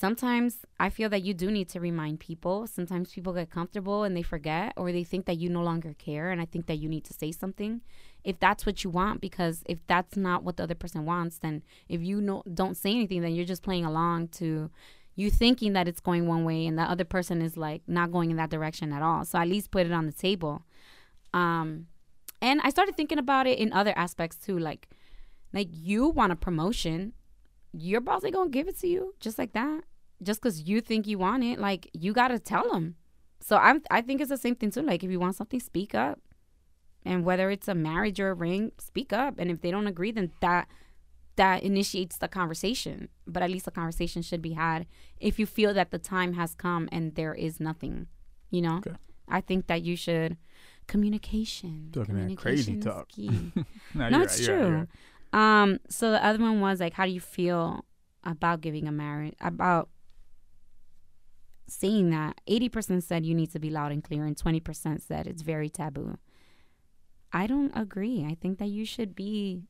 sometimes 0.01 0.61
I 0.79 0.89
feel 0.89 1.11
that 1.11 1.23
you 1.23 1.35
do 1.35 1.51
need 1.51 1.69
to 1.71 1.81
remind 1.81 2.21
people. 2.21 2.67
Sometimes 2.67 3.13
people 3.13 3.35
get 3.35 3.51
comfortable 3.51 4.03
and 4.03 4.17
they 4.17 4.23
forget, 4.23 4.73
or 4.77 4.91
they 4.91 5.05
think 5.05 5.27
that 5.27 5.37
you 5.37 5.51
no 5.51 5.63
longer 5.63 5.95
care. 5.99 6.31
And 6.31 6.41
I 6.41 6.47
think 6.47 6.67
that 6.67 6.79
you 6.79 6.89
need 6.89 7.05
to 7.05 7.13
say 7.13 7.31
something 7.33 7.83
if 8.25 8.41
that's 8.41 8.65
what 8.65 8.83
you 8.83 8.89
want. 8.89 9.21
Because 9.21 9.63
if 9.67 9.87
that's 9.87 10.17
not 10.17 10.43
what 10.43 10.57
the 10.57 10.63
other 10.63 10.75
person 10.75 11.05
wants, 11.05 11.39
then 11.39 11.63
if 11.89 12.01
you 12.03 12.23
no, 12.23 12.43
don't 12.53 12.79
say 12.79 12.93
anything, 12.93 13.21
then 13.21 13.35
you're 13.35 13.45
just 13.45 13.63
playing 13.63 13.85
along 13.85 14.29
to 14.29 14.71
you 15.17 15.31
thinking 15.31 15.75
that 15.75 15.87
it's 15.87 16.01
going 16.01 16.27
one 16.27 16.45
way 16.45 16.67
and 16.67 16.79
the 16.79 16.83
other 16.83 17.05
person 17.05 17.43
is 17.43 17.59
like 17.59 17.83
not 17.87 18.11
going 18.11 18.31
in 18.31 18.39
that 18.39 18.49
direction 18.49 18.93
at 18.95 19.03
all. 19.03 19.27
So 19.27 19.39
at 19.39 19.49
least 19.49 19.71
put 19.71 19.85
it 19.85 19.93
on 19.93 20.07
the 20.07 20.13
table. 20.13 20.63
Um, 21.35 21.89
and 22.41 22.61
I 22.65 22.71
started 22.71 22.97
thinking 22.97 23.19
about 23.19 23.47
it 23.47 23.59
in 23.59 23.71
other 23.75 23.93
aspects 23.97 24.39
too, 24.39 24.59
like 24.59 24.89
like 25.53 25.69
you 25.71 26.09
want 26.09 26.33
a 26.33 26.37
promotion, 26.37 27.13
your 27.73 28.01
boss 28.01 28.25
ain't 28.25 28.35
gonna 28.35 28.49
give 28.49 28.67
it 28.67 28.79
to 28.81 28.89
you 28.89 29.15
just 29.21 29.39
like 29.39 29.53
that, 29.53 29.83
just 30.23 30.41
because 30.41 30.63
you 30.63 30.81
think 30.81 31.07
you 31.07 31.19
want 31.19 31.45
it. 31.45 31.59
Like 31.59 31.89
you 31.93 32.13
gotta 32.13 32.39
tell 32.39 32.71
them. 32.71 32.97
So 33.41 33.57
I'm 33.57 33.83
I 33.91 34.01
think 34.03 34.21
it's 34.21 34.31
the 34.31 34.37
same 34.37 34.55
thing 34.55 34.71
too. 34.71 34.83
Like 34.83 35.03
if 35.05 35.11
you 35.11 35.19
want 35.21 35.37
something, 35.37 35.61
speak 35.61 35.95
up, 35.95 36.21
and 37.05 37.25
whether 37.25 37.51
it's 37.51 37.69
a 37.69 37.75
marriage 37.75 38.21
or 38.21 38.31
a 38.31 38.35
ring, 38.35 38.73
speak 38.79 39.13
up. 39.13 39.35
And 39.39 39.51
if 39.51 39.61
they 39.61 39.71
don't 39.71 39.87
agree, 39.87 40.13
then 40.13 40.31
that 40.41 40.69
that 41.37 41.63
initiates 41.63 42.19
the 42.19 42.29
conversation. 42.29 43.09
But 43.27 43.43
at 43.43 43.51
least 43.51 43.65
the 43.65 43.71
conversation 43.71 44.21
should 44.23 44.43
be 44.43 44.53
had 44.53 44.87
if 45.19 45.39
you 45.39 45.47
feel 45.47 45.73
that 45.75 45.91
the 45.91 45.99
time 45.99 46.35
has 46.35 46.55
come 46.55 46.89
and 46.93 47.15
there 47.15 47.35
is 47.35 47.61
nothing. 47.61 48.09
You 48.51 48.63
know, 48.63 48.77
Okay. 48.79 48.97
I 49.29 49.41
think 49.41 49.69
that 49.69 49.83
you 49.83 49.97
should 49.97 50.37
communication. 50.87 51.91
Talking 51.93 52.29
that 52.29 52.37
crazy 52.37 52.77
talk. 52.79 53.09
no, 53.17 53.31
No, 53.95 54.23
it's 54.23 54.39
right, 54.41 54.49
you're 54.49 54.57
right, 54.57 54.63
true. 54.63 54.69
you're 54.69 54.79
right. 54.79 54.89
Um, 55.63 55.79
so 55.89 56.11
the 56.11 56.25
other 56.25 56.41
one 56.41 56.61
was 56.61 56.81
like, 56.81 56.93
how 56.95 57.07
do 57.07 57.13
you 57.13 57.21
feel 57.21 57.85
about 58.25 58.61
giving 58.61 58.89
a 58.89 58.93
marriage? 58.93 59.35
About 59.41 59.89
saying 61.71 62.11
that 62.11 62.41
80% 62.49 63.03
said 63.03 63.25
you 63.25 63.35
need 63.35 63.53
to 63.53 63.59
be 63.59 63.71
loud 63.71 63.93
and 63.93 64.03
clear, 64.03 64.25
and 64.25 64.37
20% 64.37 65.01
said 65.01 65.27
it's 65.27 65.43
very 65.43 65.69
taboo. 65.69 66.17
I 67.33 67.47
don't 67.47 67.73
agree. 67.75 68.27
I 68.29 68.37
think 68.41 68.59
that 68.59 68.69
you 68.69 68.85
should 68.85 69.15
be 69.15 69.63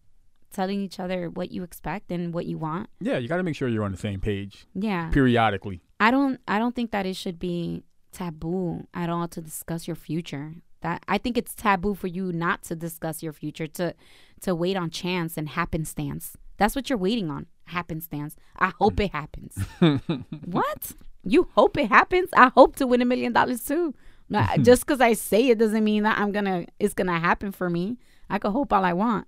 telling 0.52 0.80
each 0.80 0.98
other 0.98 1.30
what 1.30 1.50
you 1.52 1.62
expect 1.62 2.10
and 2.10 2.34
what 2.34 2.46
you 2.46 2.58
want. 2.58 2.88
Yeah, 3.00 3.18
you 3.18 3.28
got 3.28 3.36
to 3.36 3.42
make 3.42 3.54
sure 3.54 3.68
you're 3.68 3.84
on 3.84 3.92
the 3.92 3.98
same 3.98 4.20
page 4.20 4.66
Yeah. 4.74 5.10
periodically. 5.10 5.80
I 6.00 6.10
don't 6.10 6.40
I 6.48 6.58
don't 6.58 6.74
think 6.74 6.90
that 6.90 7.06
it 7.06 7.14
should 7.14 7.38
be 7.38 7.84
taboo 8.12 8.86
at 8.92 9.08
all 9.08 9.28
to 9.28 9.40
discuss 9.40 9.86
your 9.86 9.94
future. 9.96 10.54
That 10.80 11.04
I 11.06 11.18
think 11.18 11.36
it's 11.36 11.54
taboo 11.54 11.94
for 11.94 12.06
you 12.06 12.32
not 12.32 12.62
to 12.64 12.74
discuss 12.74 13.22
your 13.22 13.32
future 13.32 13.66
to 13.68 13.94
to 14.40 14.54
wait 14.54 14.76
on 14.76 14.90
chance 14.90 15.36
and 15.36 15.50
happenstance. 15.50 16.36
That's 16.56 16.74
what 16.74 16.90
you're 16.90 16.98
waiting 16.98 17.30
on. 17.30 17.46
Happenstance. 17.66 18.34
I 18.58 18.72
hope 18.78 18.94
mm. 18.96 19.04
it 19.04 19.12
happens. 19.12 19.56
what? 20.44 20.92
You 21.24 21.48
hope 21.54 21.76
it 21.76 21.88
happens? 21.88 22.30
I 22.34 22.48
hope 22.54 22.76
to 22.76 22.86
win 22.86 23.02
a 23.02 23.04
million 23.04 23.32
dollars 23.32 23.64
too. 23.64 23.94
Just 24.62 24.86
because 24.86 25.00
I 25.00 25.14
say 25.14 25.48
it 25.48 25.58
doesn't 25.58 25.82
mean 25.82 26.04
that 26.04 26.18
I'm 26.18 26.32
gonna 26.32 26.66
it's 26.78 26.94
gonna 26.94 27.18
happen 27.18 27.52
for 27.52 27.68
me. 27.68 27.98
I 28.28 28.38
could 28.38 28.52
hope 28.52 28.72
all 28.72 28.84
I 28.84 28.92
want. 28.92 29.26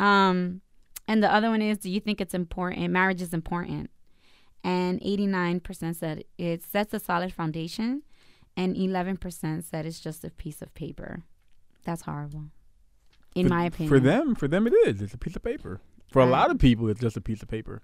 Um, 0.00 0.62
and 1.06 1.22
the 1.22 1.32
other 1.32 1.50
one 1.50 1.60
is, 1.60 1.78
do 1.78 1.90
you 1.90 2.00
think 2.00 2.20
it's 2.20 2.34
important? 2.34 2.90
Marriage 2.90 3.20
is 3.20 3.34
important 3.34 3.90
and 4.64 4.98
89% 5.02 5.94
said 5.94 6.24
it 6.38 6.62
sets 6.64 6.94
a 6.94 6.98
solid 6.98 7.32
foundation 7.32 8.02
and 8.56 8.74
11% 8.74 9.62
said 9.62 9.84
it's 9.84 10.00
just 10.00 10.24
a 10.24 10.30
piece 10.30 10.62
of 10.62 10.72
paper 10.74 11.22
that's 11.84 12.02
horrible 12.02 12.44
in 13.34 13.48
For- 13.48 13.54
my 13.54 13.64
opinion 13.66 13.88
For 13.90 14.00
them, 14.00 14.34
for 14.34 14.48
them 14.48 14.66
it 14.66 14.72
is. 14.86 15.02
It's 15.02 15.12
a 15.14 15.18
piece 15.18 15.36
of 15.36 15.42
paper. 15.42 15.80
For 16.10 16.22
a 16.22 16.26
lot 16.26 16.50
of 16.50 16.58
people, 16.58 16.88
it's 16.88 17.00
just 17.00 17.16
a 17.16 17.20
piece 17.20 17.42
of 17.42 17.48
paper. 17.48 17.82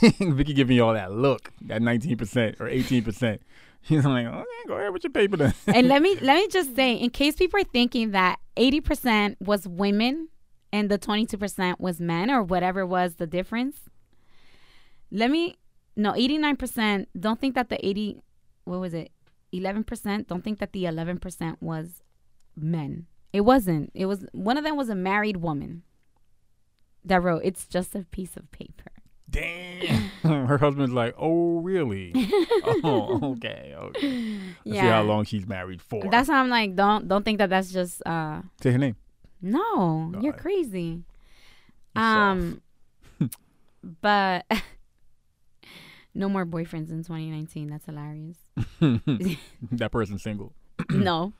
Vicky 0.20 0.52
giving 0.54 0.76
you 0.76 0.84
all 0.84 0.94
that 0.94 1.12
look, 1.12 1.52
that 1.62 1.80
19% 1.80 2.60
or 2.60 2.66
18%. 2.66 3.38
She's 3.82 4.04
like, 4.04 4.26
okay, 4.26 4.44
go 4.66 4.74
ahead 4.74 4.92
with 4.92 5.04
your 5.04 5.12
paper 5.12 5.36
then. 5.36 5.54
and 5.68 5.88
let 5.88 6.02
me 6.02 6.16
let 6.20 6.36
me 6.36 6.48
just 6.50 6.74
say 6.74 6.94
in 6.94 7.10
case 7.10 7.36
people 7.36 7.60
are 7.60 7.64
thinking 7.64 8.10
that 8.10 8.38
80% 8.56 9.36
was 9.40 9.66
women 9.68 10.28
and 10.72 10.90
the 10.90 10.98
22% 10.98 11.78
was 11.78 12.00
men 12.00 12.30
or 12.30 12.42
whatever 12.42 12.84
was 12.84 13.14
the 13.14 13.26
difference 13.26 13.76
let 15.12 15.30
me 15.30 15.56
no 15.94 16.12
89% 16.12 17.06
don't 17.18 17.40
think 17.40 17.54
that 17.54 17.68
the 17.68 17.86
80 17.86 18.20
what 18.64 18.80
was 18.80 18.92
it 18.92 19.12
11% 19.54 20.26
don't 20.26 20.42
think 20.42 20.58
that 20.58 20.72
the 20.72 20.84
11% 20.84 21.56
was 21.60 22.02
men 22.56 23.06
it 23.32 23.42
wasn't 23.42 23.92
it 23.94 24.06
was 24.06 24.26
one 24.32 24.58
of 24.58 24.64
them 24.64 24.76
was 24.76 24.88
a 24.88 24.94
married 24.96 25.36
woman 25.36 25.82
that 27.04 27.22
wrote 27.22 27.42
it's 27.44 27.66
just 27.66 27.94
a 27.94 28.00
piece 28.10 28.36
of 28.36 28.50
paper 28.50 28.90
Damn. 29.28 30.10
Her 30.22 30.58
husband's 30.58 30.92
like, 30.92 31.14
oh, 31.18 31.58
really? 31.58 32.12
oh, 32.84 33.32
okay, 33.36 33.74
okay. 33.76 34.38
Let's 34.64 34.80
see 34.80 34.86
how 34.86 35.02
long 35.02 35.24
she's 35.24 35.46
married 35.46 35.82
for. 35.82 36.02
that's 36.10 36.28
how 36.28 36.40
i'm 36.42 36.48
like 36.48 36.74
don't 36.74 37.06
don't 37.08 37.24
think 37.24 37.38
that 37.38 37.50
that's 37.50 37.72
just 37.72 38.02
uh 38.06 38.40
Say 38.60 38.72
her 38.72 38.78
name. 38.78 38.96
No, 39.42 40.12
you're 40.20 40.32
crazy. 40.32 41.02
You're 41.94 42.04
Um, 42.04 42.62
but 44.00 44.44
no 46.14 46.28
more 46.28 46.46
boyfriends 46.46 46.90
in 46.90 47.04
2019. 47.04 47.68
That's 47.68 47.84
hilarious. 47.86 48.38
that 48.80 49.92
person's 49.92 50.22
single. 50.22 50.52
no. 50.90 51.32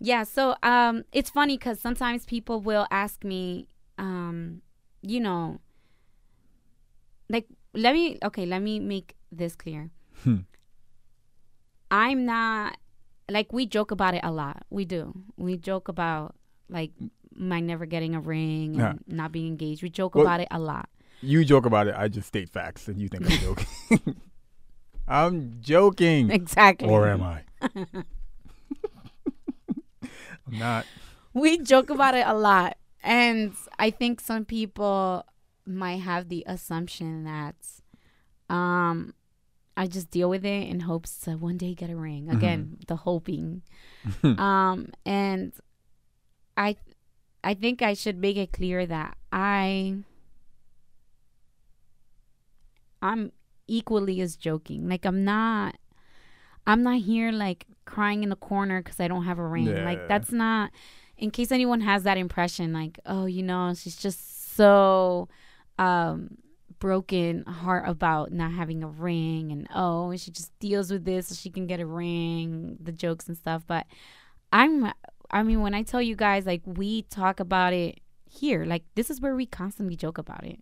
yeah. 0.00 0.24
So 0.24 0.56
um, 0.62 1.04
it's 1.12 1.30
funny 1.30 1.56
because 1.56 1.80
sometimes 1.80 2.26
people 2.26 2.60
will 2.60 2.86
ask 2.90 3.24
me, 3.24 3.68
um, 3.96 4.62
you 5.02 5.20
know, 5.20 5.58
like 7.28 7.46
let 7.74 7.92
me 7.94 8.18
okay, 8.24 8.46
let 8.46 8.62
me 8.62 8.80
make 8.80 9.14
this 9.30 9.54
clear. 9.56 9.90
Hmm. 10.24 10.38
I'm 11.90 12.24
not 12.26 12.76
like 13.30 13.52
we 13.52 13.66
joke 13.66 13.90
about 13.90 14.14
it 14.14 14.20
a 14.24 14.30
lot. 14.32 14.64
We 14.70 14.84
do. 14.84 15.14
We 15.36 15.56
joke 15.56 15.88
about 15.88 16.34
like 16.68 16.90
my 17.34 17.60
never 17.60 17.86
getting 17.86 18.14
a 18.14 18.20
ring 18.20 18.74
and 18.74 18.76
Yeah. 18.76 18.94
not 19.06 19.32
being 19.32 19.46
engaged. 19.48 19.82
We 19.82 19.90
joke 19.90 20.14
Well- 20.14 20.24
about 20.26 20.40
it 20.40 20.48
a 20.50 20.58
lot. 20.58 20.88
You 21.20 21.44
joke 21.44 21.66
about 21.66 21.88
it. 21.88 21.94
I 21.96 22.06
just 22.08 22.28
state 22.28 22.48
facts, 22.48 22.86
and 22.86 23.00
you 23.00 23.08
think 23.08 23.24
I'm 23.26 23.38
joking. 23.40 23.66
I'm 25.08 25.56
joking. 25.60 26.30
Exactly. 26.30 26.88
Or 26.88 27.08
am 27.08 27.22
I? 27.22 27.42
I'm 30.46 30.58
not. 30.58 30.86
we 31.34 31.58
joke 31.58 31.90
about 31.90 32.14
it 32.14 32.24
a 32.26 32.34
lot 32.34 32.76
and 33.02 33.54
i 33.78 33.90
think 33.90 34.20
some 34.20 34.44
people 34.44 35.24
might 35.66 36.00
have 36.00 36.28
the 36.28 36.44
assumption 36.46 37.24
that 37.24 37.54
um 38.48 39.14
i 39.76 39.86
just 39.86 40.10
deal 40.10 40.28
with 40.28 40.44
it 40.44 40.68
in 40.68 40.80
hopes 40.80 41.18
to 41.20 41.36
one 41.36 41.56
day 41.56 41.74
get 41.74 41.90
a 41.90 41.96
ring. 41.96 42.28
Again 42.30 42.78
the 42.86 42.96
hoping. 42.96 43.62
Um 44.22 44.88
and 45.04 45.52
i 46.56 46.76
i 47.44 47.54
think 47.54 47.82
i 47.82 47.94
should 47.94 48.18
make 48.18 48.36
it 48.36 48.52
clear 48.52 48.86
that 48.86 49.16
i 49.30 49.94
i'm 53.02 53.30
equally 53.66 54.20
as 54.20 54.34
joking. 54.36 54.88
Like 54.88 55.04
i'm 55.04 55.24
not 55.24 55.76
i'm 56.66 56.82
not 56.82 57.00
here 57.02 57.30
like 57.30 57.66
crying 57.84 58.22
in 58.22 58.28
the 58.30 58.36
corner 58.36 58.82
because 58.82 58.98
i 59.00 59.08
don't 59.08 59.24
have 59.24 59.38
a 59.38 59.46
ring. 59.46 59.66
Yeah. 59.66 59.84
like 59.84 60.08
that's 60.08 60.32
not 60.32 60.70
in 61.18 61.32
case 61.32 61.50
anyone 61.50 61.80
has 61.80 62.04
that 62.04 62.16
impression, 62.16 62.72
like, 62.72 63.00
oh, 63.04 63.26
you 63.26 63.42
know, 63.42 63.74
she's 63.74 63.96
just 63.96 64.56
so 64.56 65.28
um, 65.78 66.38
broken 66.78 67.44
heart 67.44 67.88
about 67.88 68.32
not 68.32 68.52
having 68.52 68.84
a 68.84 68.88
ring, 68.88 69.50
and 69.50 69.66
oh, 69.74 70.14
she 70.16 70.30
just 70.30 70.56
deals 70.60 70.92
with 70.92 71.04
this 71.04 71.28
so 71.28 71.34
she 71.34 71.50
can 71.50 71.66
get 71.66 71.80
a 71.80 71.86
ring, 71.86 72.78
the 72.80 72.92
jokes 72.92 73.26
and 73.26 73.36
stuff. 73.36 73.64
But 73.66 73.86
I'm, 74.52 74.92
I 75.30 75.42
mean, 75.42 75.60
when 75.60 75.74
I 75.74 75.82
tell 75.82 76.00
you 76.00 76.14
guys, 76.14 76.46
like, 76.46 76.62
we 76.64 77.02
talk 77.02 77.40
about 77.40 77.72
it 77.72 78.00
here, 78.24 78.64
like, 78.64 78.84
this 78.94 79.10
is 79.10 79.20
where 79.20 79.34
we 79.34 79.44
constantly 79.44 79.96
joke 79.96 80.18
about 80.18 80.44
it. 80.44 80.60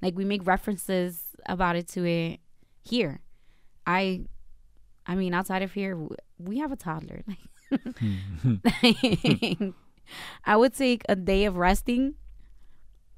Like, 0.00 0.16
we 0.16 0.24
make 0.24 0.44
references 0.44 1.20
about 1.46 1.76
it 1.76 1.86
to 1.90 2.04
it 2.04 2.40
here. 2.82 3.20
I, 3.86 4.22
I 5.06 5.14
mean, 5.14 5.32
outside 5.32 5.62
of 5.62 5.72
here, 5.72 5.96
we 6.38 6.58
have 6.58 6.72
a 6.72 6.76
toddler. 6.76 7.22
I 10.44 10.56
would 10.56 10.74
take 10.74 11.02
a 11.08 11.16
day 11.16 11.44
of 11.44 11.56
resting 11.56 12.14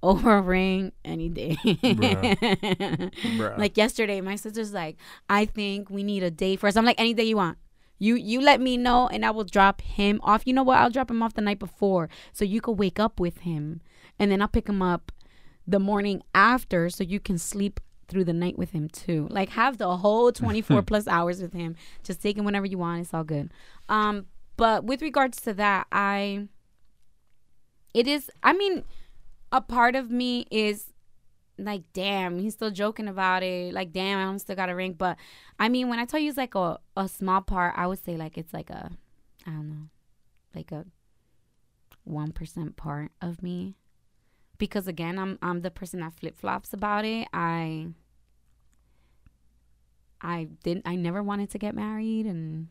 over 0.04 0.36
a 0.36 0.42
ring 0.42 0.92
any 1.04 1.28
day. 1.28 1.56
Bruh. 1.64 3.12
Bruh. 3.12 3.58
like 3.58 3.76
yesterday, 3.76 4.20
my 4.20 4.36
sister's 4.36 4.72
like, 4.72 4.96
I 5.28 5.46
think 5.46 5.88
we 5.88 6.02
need 6.02 6.22
a 6.22 6.30
day 6.30 6.56
first. 6.56 6.76
I'm 6.76 6.84
like, 6.84 7.00
any 7.00 7.14
day 7.14 7.24
you 7.24 7.36
want. 7.36 7.58
You 7.98 8.16
you 8.16 8.40
let 8.40 8.60
me 8.60 8.76
know 8.76 9.08
and 9.08 9.24
I 9.24 9.30
will 9.30 9.44
drop 9.44 9.80
him 9.80 10.20
off. 10.22 10.42
You 10.46 10.52
know 10.52 10.62
what? 10.62 10.78
I'll 10.78 10.90
drop 10.90 11.10
him 11.10 11.22
off 11.22 11.34
the 11.34 11.40
night 11.40 11.58
before 11.58 12.10
so 12.32 12.44
you 12.44 12.60
could 12.60 12.72
wake 12.78 13.00
up 13.00 13.18
with 13.18 13.38
him. 13.38 13.80
And 14.18 14.30
then 14.30 14.42
I'll 14.42 14.48
pick 14.48 14.68
him 14.68 14.82
up 14.82 15.10
the 15.66 15.78
morning 15.78 16.22
after 16.34 16.90
so 16.90 17.02
you 17.02 17.18
can 17.18 17.38
sleep 17.38 17.80
through 18.06 18.24
the 18.24 18.32
night 18.34 18.58
with 18.58 18.72
him 18.72 18.88
too. 18.88 19.26
Like 19.30 19.50
have 19.50 19.78
the 19.78 19.96
whole 19.96 20.32
24 20.32 20.82
plus 20.82 21.08
hours 21.08 21.40
with 21.40 21.54
him. 21.54 21.76
Just 22.02 22.20
take 22.20 22.36
him 22.36 22.44
whenever 22.44 22.66
you 22.66 22.78
want. 22.78 23.00
It's 23.00 23.14
all 23.14 23.24
good. 23.24 23.50
Um 23.88 24.26
but 24.56 24.84
with 24.84 25.00
regards 25.00 25.40
to 25.42 25.54
that, 25.54 25.86
I 25.90 26.48
it 27.94 28.06
is 28.06 28.30
I 28.42 28.52
mean 28.52 28.84
a 29.52 29.60
part 29.60 29.94
of 29.94 30.10
me 30.10 30.46
is 30.50 30.86
like 31.56 31.84
damn 31.92 32.38
he's 32.40 32.54
still 32.54 32.70
joking 32.72 33.06
about 33.08 33.42
it. 33.42 33.72
Like 33.72 33.92
damn 33.92 34.34
i 34.34 34.36
still 34.38 34.56
got 34.56 34.68
a 34.68 34.74
ring. 34.74 34.92
But 34.94 35.16
i 35.58 35.68
mean 35.68 35.88
when 35.88 35.98
i 36.00 36.04
tell 36.04 36.20
you 36.20 36.28
it's 36.28 36.36
like 36.38 36.54
a, 36.54 36.78
a 36.96 37.08
small 37.08 37.40
part 37.40 37.74
i 37.76 37.86
would 37.86 38.04
say 38.04 38.16
like 38.16 38.36
it's 38.36 38.52
like 38.52 38.70
a 38.70 38.90
i 39.46 39.50
don't 39.50 39.68
know 39.70 39.88
like 40.54 40.70
a 40.72 40.84
1% 42.08 42.76
part 42.76 43.10
of 43.22 43.42
me. 43.42 43.76
Because 44.58 44.86
again 44.88 45.18
i'm 45.18 45.38
i'm 45.42 45.60
the 45.62 45.70
person 45.70 46.00
that 46.00 46.12
flip-flops 46.14 46.72
about 46.72 47.04
it. 47.04 47.28
I 47.32 47.88
i 50.20 50.48
didn't 50.62 50.86
i 50.86 50.96
never 50.96 51.22
wanted 51.22 51.50
to 51.50 51.58
get 51.58 51.74
married. 51.74 52.26
And 52.26 52.68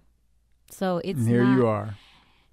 so 0.69 0.99
it's 1.03 1.19
and 1.19 1.27
here 1.27 1.43
not, 1.43 1.57
you 1.57 1.67
are. 1.67 1.95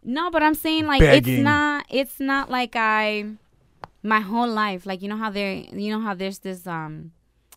no, 0.04 0.30
but 0.30 0.42
I'm 0.42 0.54
saying 0.54 0.86
like 0.86 1.00
Begging. 1.00 1.34
it's 1.34 1.42
not 1.44 1.79
it's 1.90 2.20
not 2.20 2.50
like 2.50 2.74
I 2.76 3.26
my 4.02 4.20
whole 4.20 4.48
life 4.48 4.86
like 4.86 5.02
you 5.02 5.08
know 5.08 5.16
how 5.16 5.30
there 5.30 5.52
you 5.52 5.90
know 5.90 6.00
how 6.00 6.14
there's 6.14 6.38
this 6.38 6.66
um 6.66 7.12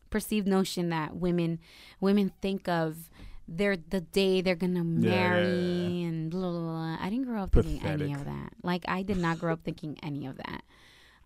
perceived 0.09 0.47
notion 0.47 0.89
that 0.89 1.15
women 1.15 1.59
women 1.99 2.31
think 2.41 2.67
of 2.67 3.09
their 3.47 3.75
the 3.75 4.01
day 4.01 4.41
they're 4.41 4.55
gonna 4.55 4.84
marry 4.84 5.47
yeah. 5.47 6.07
and 6.07 6.31
blah, 6.31 6.51
blah, 6.51 6.59
blah. 6.59 6.97
I 6.99 7.09
didn't 7.09 7.25
grow 7.25 7.43
up 7.43 7.51
thinking 7.51 7.84
any 7.84 8.13
of 8.13 8.25
that. 8.25 8.53
Like 8.63 8.86
I 8.88 9.03
did 9.03 9.17
not 9.17 9.39
grow 9.39 9.53
up 9.53 9.61
thinking 9.65 9.97
any 10.01 10.25
of 10.25 10.38
that. 10.38 10.63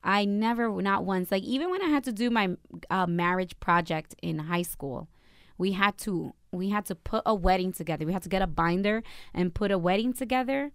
I 0.03 0.25
never 0.25 0.81
not 0.81 1.05
once 1.05 1.31
like 1.31 1.43
even 1.43 1.69
when 1.69 1.81
I 1.81 1.87
had 1.87 2.03
to 2.05 2.11
do 2.11 2.29
my 2.29 2.55
uh, 2.89 3.07
marriage 3.07 3.59
project 3.59 4.15
in 4.21 4.39
high 4.39 4.61
school, 4.61 5.07
we 5.57 5.73
had 5.73 5.97
to 5.99 6.33
we 6.51 6.69
had 6.69 6.85
to 6.85 6.95
put 6.95 7.23
a 7.25 7.35
wedding 7.35 7.71
together. 7.71 8.05
We 8.05 8.13
had 8.13 8.23
to 8.23 8.29
get 8.29 8.41
a 8.41 8.47
binder 8.47 9.03
and 9.33 9.53
put 9.53 9.71
a 9.71 9.77
wedding 9.77 10.13
together 10.13 10.71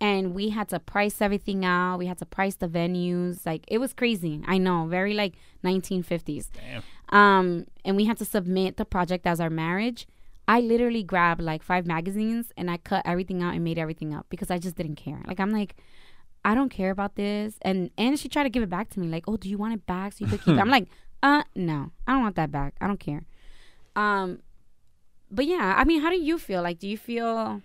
and 0.00 0.34
we 0.34 0.48
had 0.48 0.68
to 0.70 0.80
price 0.80 1.20
everything 1.20 1.64
out. 1.64 1.98
We 1.98 2.06
had 2.06 2.18
to 2.18 2.26
price 2.26 2.56
the 2.56 2.68
venues. 2.68 3.44
Like 3.44 3.64
it 3.68 3.78
was 3.78 3.92
crazy. 3.92 4.40
I 4.46 4.58
know, 4.58 4.86
very 4.86 5.14
like 5.14 5.34
1950s. 5.64 6.48
Damn. 6.52 6.82
Um, 7.10 7.66
and 7.84 7.96
we 7.96 8.06
had 8.06 8.18
to 8.18 8.24
submit 8.24 8.76
the 8.76 8.84
project 8.84 9.26
as 9.26 9.40
our 9.40 9.50
marriage. 9.50 10.06
I 10.48 10.60
literally 10.60 11.02
grabbed 11.02 11.42
like 11.42 11.62
five 11.62 11.86
magazines 11.86 12.52
and 12.56 12.70
I 12.70 12.78
cut 12.78 13.02
everything 13.04 13.42
out 13.42 13.54
and 13.54 13.62
made 13.62 13.78
everything 13.78 14.14
up 14.14 14.26
because 14.30 14.50
I 14.50 14.58
just 14.58 14.76
didn't 14.76 14.96
care. 14.96 15.20
Like 15.26 15.38
I'm 15.38 15.52
like, 15.52 15.76
I 16.44 16.54
don't 16.54 16.70
care 16.70 16.90
about 16.90 17.16
this. 17.16 17.54
And 17.62 17.90
and 17.98 18.18
she 18.18 18.28
tried 18.28 18.44
to 18.44 18.50
give 18.50 18.62
it 18.62 18.70
back 18.70 18.88
to 18.90 19.00
me. 19.00 19.08
Like, 19.08 19.24
oh, 19.28 19.36
do 19.36 19.48
you 19.48 19.58
want 19.58 19.74
it 19.74 19.86
back 19.86 20.14
so 20.14 20.24
you 20.24 20.30
could 20.30 20.42
keep 20.42 20.56
it? 20.56 20.60
I'm 20.60 20.70
like, 20.78 20.88
uh, 21.22 21.42
no, 21.54 21.90
I 22.06 22.12
don't 22.12 22.22
want 22.22 22.36
that 22.36 22.50
back. 22.50 22.74
I 22.80 22.86
don't 22.86 23.00
care. 23.00 23.22
Um, 23.94 24.40
but 25.30 25.46
yeah, 25.46 25.74
I 25.76 25.84
mean, 25.84 26.00
how 26.00 26.10
do 26.10 26.16
you 26.16 26.38
feel? 26.38 26.62
Like, 26.62 26.78
do 26.78 26.88
you 26.88 26.96
feel? 26.96 27.60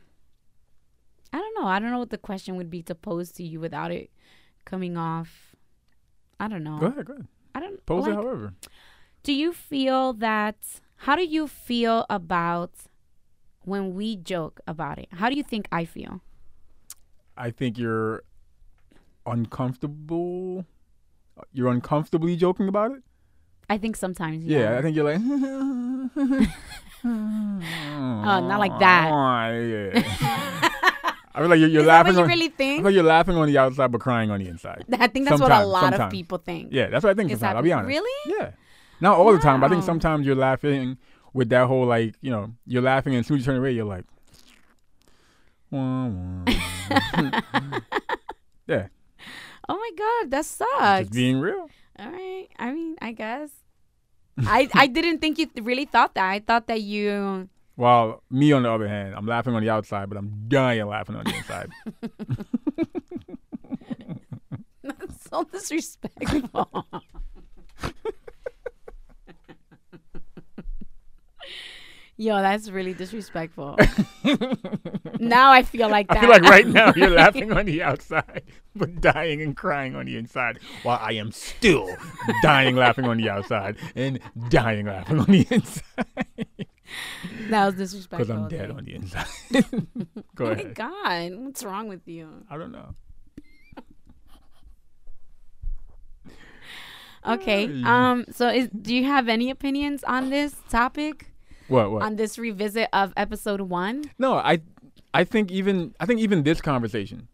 I 1.34 1.38
don't 1.38 1.54
know. 1.62 1.68
I 1.68 1.80
don't 1.80 1.92
know 1.92 2.00
what 2.00 2.10
the 2.10 2.18
question 2.18 2.56
would 2.56 2.70
be 2.70 2.82
to 2.84 2.96
pose 2.96 3.32
to 3.34 3.44
you 3.44 3.60
without 3.60 3.92
it 3.92 4.10
coming 4.66 4.98
off. 4.98 5.56
I 6.40 6.48
don't 6.48 6.64
know. 6.64 6.78
Go 6.80 6.88
ahead, 6.88 7.06
go 7.06 7.14
ahead. 7.14 7.28
I 7.54 7.60
don't. 7.60 7.86
Pose 7.86 8.04
like, 8.04 8.14
it 8.14 8.16
however. 8.16 8.54
do 9.24 9.34
you 9.34 9.54
feel 9.54 10.14
that? 10.14 10.58
How 10.98 11.16
do 11.16 11.24
you 11.26 11.48
feel 11.48 12.06
about 12.10 12.72
when 13.64 13.96
we 13.96 14.16
joke 14.16 14.60
about 14.68 14.98
it? 15.00 15.10
How 15.12 15.30
do 15.30 15.36
you 15.36 15.44
think 15.44 15.68
I 15.72 15.86
feel? 15.86 16.22
I 17.38 17.52
think 17.52 17.78
you're 17.78 18.24
uncomfortable. 19.26 20.66
You're 21.52 21.70
uncomfortably 21.70 22.36
joking 22.38 22.68
about 22.68 22.92
it. 22.92 23.04
I 23.70 23.78
think 23.78 23.96
sometimes. 23.96 24.46
Yeah, 24.46 24.60
Yeah. 24.60 24.78
I 24.78 24.82
think 24.82 24.96
you're 24.96 25.06
like. 25.06 25.22
oh, 25.22 26.10
not 27.04 28.60
like 28.60 28.78
that. 28.80 29.12
Oh, 29.12 29.60
yeah. 29.60 30.70
I 31.36 31.40
feel 31.40 31.48
like 31.50 31.60
you're, 31.60 31.70
you're 31.70 31.84
laughing. 31.84 32.14
what 32.16 32.20
you 32.20 32.24
on, 32.24 32.30
really 32.30 32.46
I 32.46 32.50
think? 32.50 32.78
feel 32.80 32.86
like 32.86 32.94
you're 32.96 33.04
laughing 33.04 33.36
on 33.36 33.48
the 33.48 33.58
outside 33.58 33.92
but 33.92 34.00
crying 34.02 34.32
on 34.32 34.40
the 34.40 34.48
inside. 34.48 34.86
I 35.00 35.08
think 35.08 35.28
that's 35.28 35.42
what 35.42 35.52
a 35.52 35.56
Sometimes, 35.56 35.68
lot 35.68 35.94
of 35.94 36.10
people 36.12 36.38
think. 36.38 36.70
Yeah, 36.72 36.88
that's 36.88 37.04
what 37.04 37.12
I 37.12 37.14
think. 37.14 37.32
Is 37.32 37.40
Sometimes 37.40 37.54
that 37.54 37.58
I'll 37.58 37.64
be 37.64 37.72
honest. 37.74 37.88
really? 37.90 38.38
Yeah, 38.40 38.52
not 39.02 39.18
all 39.18 39.32
the 39.34 39.40
time, 39.40 39.60
but 39.60 39.68
I 39.68 39.70
think 39.70 39.84
sometimes 39.84 40.26
you're 40.26 40.36
laughing 40.36 40.98
with 41.34 41.50
that 41.50 41.68
whole 41.68 41.86
like 41.86 42.16
you 42.22 42.32
know 42.32 42.54
you're 42.66 42.82
laughing 42.82 43.14
and 43.14 43.20
as 43.20 43.28
soon 43.28 43.38
as 43.38 43.42
you 43.42 43.52
turn 43.52 43.58
away 43.60 43.72
you're 43.74 43.86
like. 43.86 44.06
Wah, 45.72 46.08
wah. 46.08 46.46
yeah, 48.68 48.88
Oh 49.68 49.76
my 49.76 49.92
god, 49.98 50.32
that 50.32 50.46
sucks. 50.46 51.00
just 51.02 51.12
being 51.14 51.40
real. 51.40 51.70
All 51.98 52.12
right. 52.12 52.48
I 52.60 52.72
mean, 52.72 52.96
I 53.02 53.12
guess. 53.12 53.50
I 54.38 54.70
I 54.74 54.88
didn't 54.88 55.20
think 55.20 55.40
you 55.40 55.48
th- 55.48 55.66
really 55.66 55.86
thought 55.86 56.14
that. 56.16 56.30
I 56.30 56.40
thought 56.40 56.68
that 56.68 56.82
you. 56.82 57.50
While 57.76 58.24
me, 58.32 58.52
on 58.54 58.64
the 58.64 58.72
other 58.72 58.88
hand, 58.88 59.14
I'm 59.16 59.28
laughing 59.28 59.54
on 59.54 59.62
the 59.62 59.70
outside, 59.70 60.10
but 60.10 60.18
I'm 60.18 60.46
dying 60.48 60.88
laughing 60.88 61.16
on 61.16 61.26
the 61.26 61.36
inside. 61.36 61.70
That's 64.84 65.30
so 65.30 65.44
disrespectful. 65.44 66.86
Yo, 72.18 72.42
that's 72.42 72.70
really 72.70 72.94
disrespectful. 72.94 73.78
now 75.20 75.52
I 75.52 75.64
feel 75.64 75.90
like 75.90 76.08
that. 76.08 76.18
I 76.18 76.22
feel 76.22 76.30
like 76.30 76.44
right 76.44 76.66
now 76.66 76.94
you're 76.96 77.10
laughing 77.10 77.52
on 77.52 77.66
the 77.66 77.84
outside, 77.84 78.44
but 78.74 79.02
dying 79.02 79.42
and 79.42 79.58
crying 79.58 79.96
on 79.96 80.06
the 80.06 80.16
inside, 80.16 80.60
while 80.84 80.98
I 81.02 81.12
am 81.14 81.34
still 81.34 81.94
dying 82.42 82.78
laughing 82.78 83.04
on 83.04 83.18
the 83.18 83.30
outside 83.30 83.76
and 83.96 84.22
dying 84.48 84.86
laughing 84.86 85.20
on 85.20 85.26
the 85.26 85.46
inside 85.50 86.68
that 87.50 87.66
was 87.66 87.76
disrespectful. 87.76 88.36
because 88.36 88.44
I'm 88.44 88.48
dead 88.50 88.72
on 88.72 88.86
the 88.86 88.96
inside. 88.96 89.26
Go 90.36 90.46
Oh 90.48 90.56
my 90.56 90.64
god, 90.64 91.36
what's 91.36 91.64
wrong 91.64 91.88
with 91.88 92.08
you? 92.08 92.30
I 92.50 92.58
don't 92.58 92.72
know. 92.72 92.96
Okay. 97.28 97.82
Um. 97.84 98.26
So, 98.32 98.50
is 98.50 98.70
do 98.70 98.94
you 98.94 99.06
have 99.06 99.28
any 99.28 99.50
opinions 99.50 100.04
on 100.04 100.30
this 100.30 100.56
topic? 100.70 101.32
What? 101.68 101.92
What? 101.92 102.04
On 102.04 102.16
this 102.18 102.38
revisit 102.38 102.88
of 102.94 103.14
episode 103.18 103.62
one? 103.62 104.12
No, 104.20 104.36
I, 104.36 104.60
I 105.14 105.24
think 105.24 105.52
even 105.52 105.96
I 106.00 106.06
think 106.06 106.20
even 106.20 106.44
this 106.44 106.62
conversation 106.62 107.28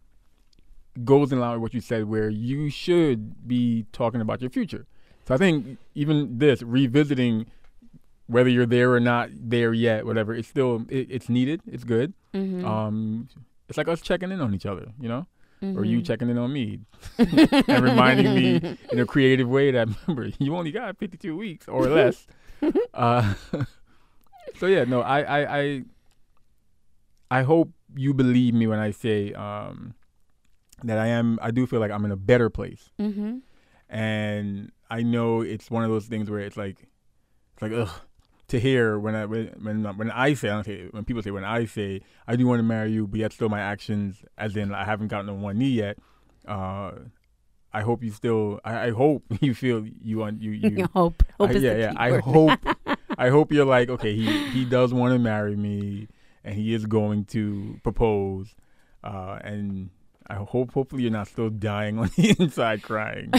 goes 1.04 1.32
in 1.34 1.40
line 1.40 1.54
with 1.54 1.62
what 1.62 1.74
you 1.74 1.82
said, 1.82 2.06
where 2.06 2.30
you 2.30 2.70
should 2.70 3.48
be 3.48 3.86
talking 3.92 4.22
about 4.22 4.40
your 4.40 4.50
future. 4.50 4.86
So 5.28 5.36
I 5.36 5.38
think 5.38 5.78
even 5.94 6.38
this 6.38 6.62
revisiting, 6.62 7.48
whether 8.32 8.50
you're 8.50 8.66
there 8.66 8.92
or 8.94 9.00
not 9.00 9.30
there 9.34 9.74
yet, 9.74 10.06
whatever, 10.06 10.34
it's 10.34 10.48
still 10.48 10.86
it, 10.90 11.08
it's 11.12 11.28
needed. 11.30 11.62
It's 11.68 11.84
good. 11.84 12.14
Mm-hmm. 12.34 12.66
Um, 12.66 13.28
it's 13.68 13.78
like 13.78 13.88
us 13.88 14.02
checking 14.02 14.32
in 14.32 14.40
on 14.42 14.54
each 14.54 14.66
other, 14.66 14.88
you 15.00 15.10
know, 15.10 15.28
or 15.62 15.84
you 15.86 16.00
Mhm. 16.00 16.06
checking 16.06 16.30
in 16.30 16.38
on 16.38 16.52
me 16.52 16.80
and 17.18 17.84
reminding 17.84 18.34
me 18.34 18.78
in 18.92 19.00
a 19.00 19.06
creative 19.06 19.48
way 19.48 19.72
that 19.72 19.88
remember 20.08 20.32
you 20.40 20.56
only 20.56 20.72
got 20.72 20.98
52 20.98 21.36
weeks 21.38 21.68
or 21.68 21.88
less. 21.88 22.26
uh, 22.94 23.34
so 24.60 24.66
yeah, 24.68 24.84
no, 24.86 25.02
I, 25.02 25.20
I, 25.22 25.58
I, 25.60 25.84
I 27.30 27.42
hope 27.44 27.70
you 27.96 28.14
believe 28.14 28.54
me 28.54 28.68
when 28.68 28.80
I 28.80 28.92
say 28.92 29.34
um, 29.34 29.94
that 30.84 30.98
I 30.98 31.08
am. 31.08 31.38
I 31.42 31.52
do 31.52 31.66
feel 31.68 31.80
like 31.80 31.92
I'm 31.92 32.06
in 32.06 32.12
a 32.12 32.18
better 32.18 32.50
place, 32.50 32.90
Mm-hmm. 33.00 33.38
and 33.90 34.72
I 34.90 35.04
know 35.04 35.42
it's 35.42 35.70
one 35.72 35.84
of 35.84 35.90
those 35.90 36.08
things 36.08 36.30
where 36.30 36.40
it's 36.42 36.58
like, 36.58 36.88
it's 37.54 37.62
like 37.62 37.72
ugh. 37.74 37.90
To 38.52 38.60
hear 38.60 39.00
when 39.00 39.16
I 39.16 39.26
when 39.26 39.48
when, 39.98 40.12
I 40.12 40.34
say, 40.34 40.50
I 40.50 40.54
don't 40.56 40.66
say 40.66 40.88
when 40.92 41.06
people 41.06 41.24
say 41.24 41.32
when 41.32 41.46
I 41.46 41.64
say 41.66 42.02
I 42.28 42.36
do 42.36 42.46
want 42.48 42.60
to 42.60 42.64
marry 42.64 42.92
you, 42.92 43.08
but 43.08 43.20
yet 43.20 43.32
still 43.32 43.48
my 43.48 43.62
actions, 43.62 44.24
as 44.38 44.58
in 44.58 44.74
I 44.74 44.84
haven't 44.84 45.08
gotten 45.08 45.30
on 45.30 45.42
one 45.42 45.58
knee 45.58 45.70
yet, 45.70 45.98
Uh, 46.46 46.92
I 47.74 47.82
hope 47.82 48.04
you 48.04 48.12
still. 48.12 48.60
I, 48.66 48.88
I 48.88 48.92
hope 48.92 49.24
you 49.40 49.54
feel 49.56 49.86
you 50.04 50.18
want 50.18 50.42
you. 50.42 50.52
you 50.52 50.88
hope. 50.94 51.24
Hope 51.40 51.52
I- 51.52 51.54
is 51.54 51.64
yeah, 51.64 51.78
yeah. 51.78 51.94
I 51.96 52.18
hope. 52.18 52.60
I 53.18 53.30
hope 53.30 53.54
you're 53.54 53.64
like 53.78 53.90
okay. 53.90 54.14
He 54.16 54.26
he 54.50 54.66
does 54.66 54.94
want 54.94 55.14
to 55.14 55.20
marry 55.20 55.56
me, 55.56 56.10
and 56.44 56.54
he 56.56 56.74
is 56.74 56.86
going 56.86 57.24
to 57.32 57.80
propose. 57.84 58.54
Uh, 59.02 59.40
and 59.44 59.92
I 60.28 60.36
hope 60.36 60.74
hopefully 60.74 61.04
you're 61.04 61.12
not 61.22 61.28
still 61.30 61.50
dying 61.50 61.98
on 62.00 62.10
the 62.18 62.36
inside 62.38 62.84
crying. 62.84 63.32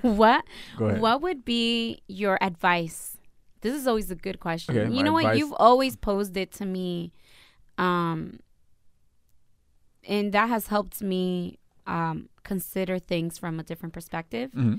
what. 0.00 0.44
What 0.78 1.20
would 1.20 1.44
be 1.44 2.00
your 2.08 2.38
advice? 2.42 3.18
This 3.60 3.74
is 3.74 3.86
always 3.86 4.10
a 4.10 4.14
good 4.14 4.40
question. 4.40 4.76
Okay, 4.76 4.94
you 4.94 5.02
know 5.02 5.12
what? 5.12 5.36
You've 5.36 5.52
always 5.58 5.96
posed 5.96 6.36
it 6.36 6.50
to 6.52 6.64
me, 6.64 7.12
um, 7.78 8.40
and 10.06 10.32
that 10.32 10.48
has 10.48 10.68
helped 10.68 11.02
me 11.02 11.58
um, 11.86 12.28
consider 12.42 12.98
things 12.98 13.38
from 13.38 13.60
a 13.60 13.62
different 13.62 13.92
perspective. 13.92 14.52
hmm 14.52 14.76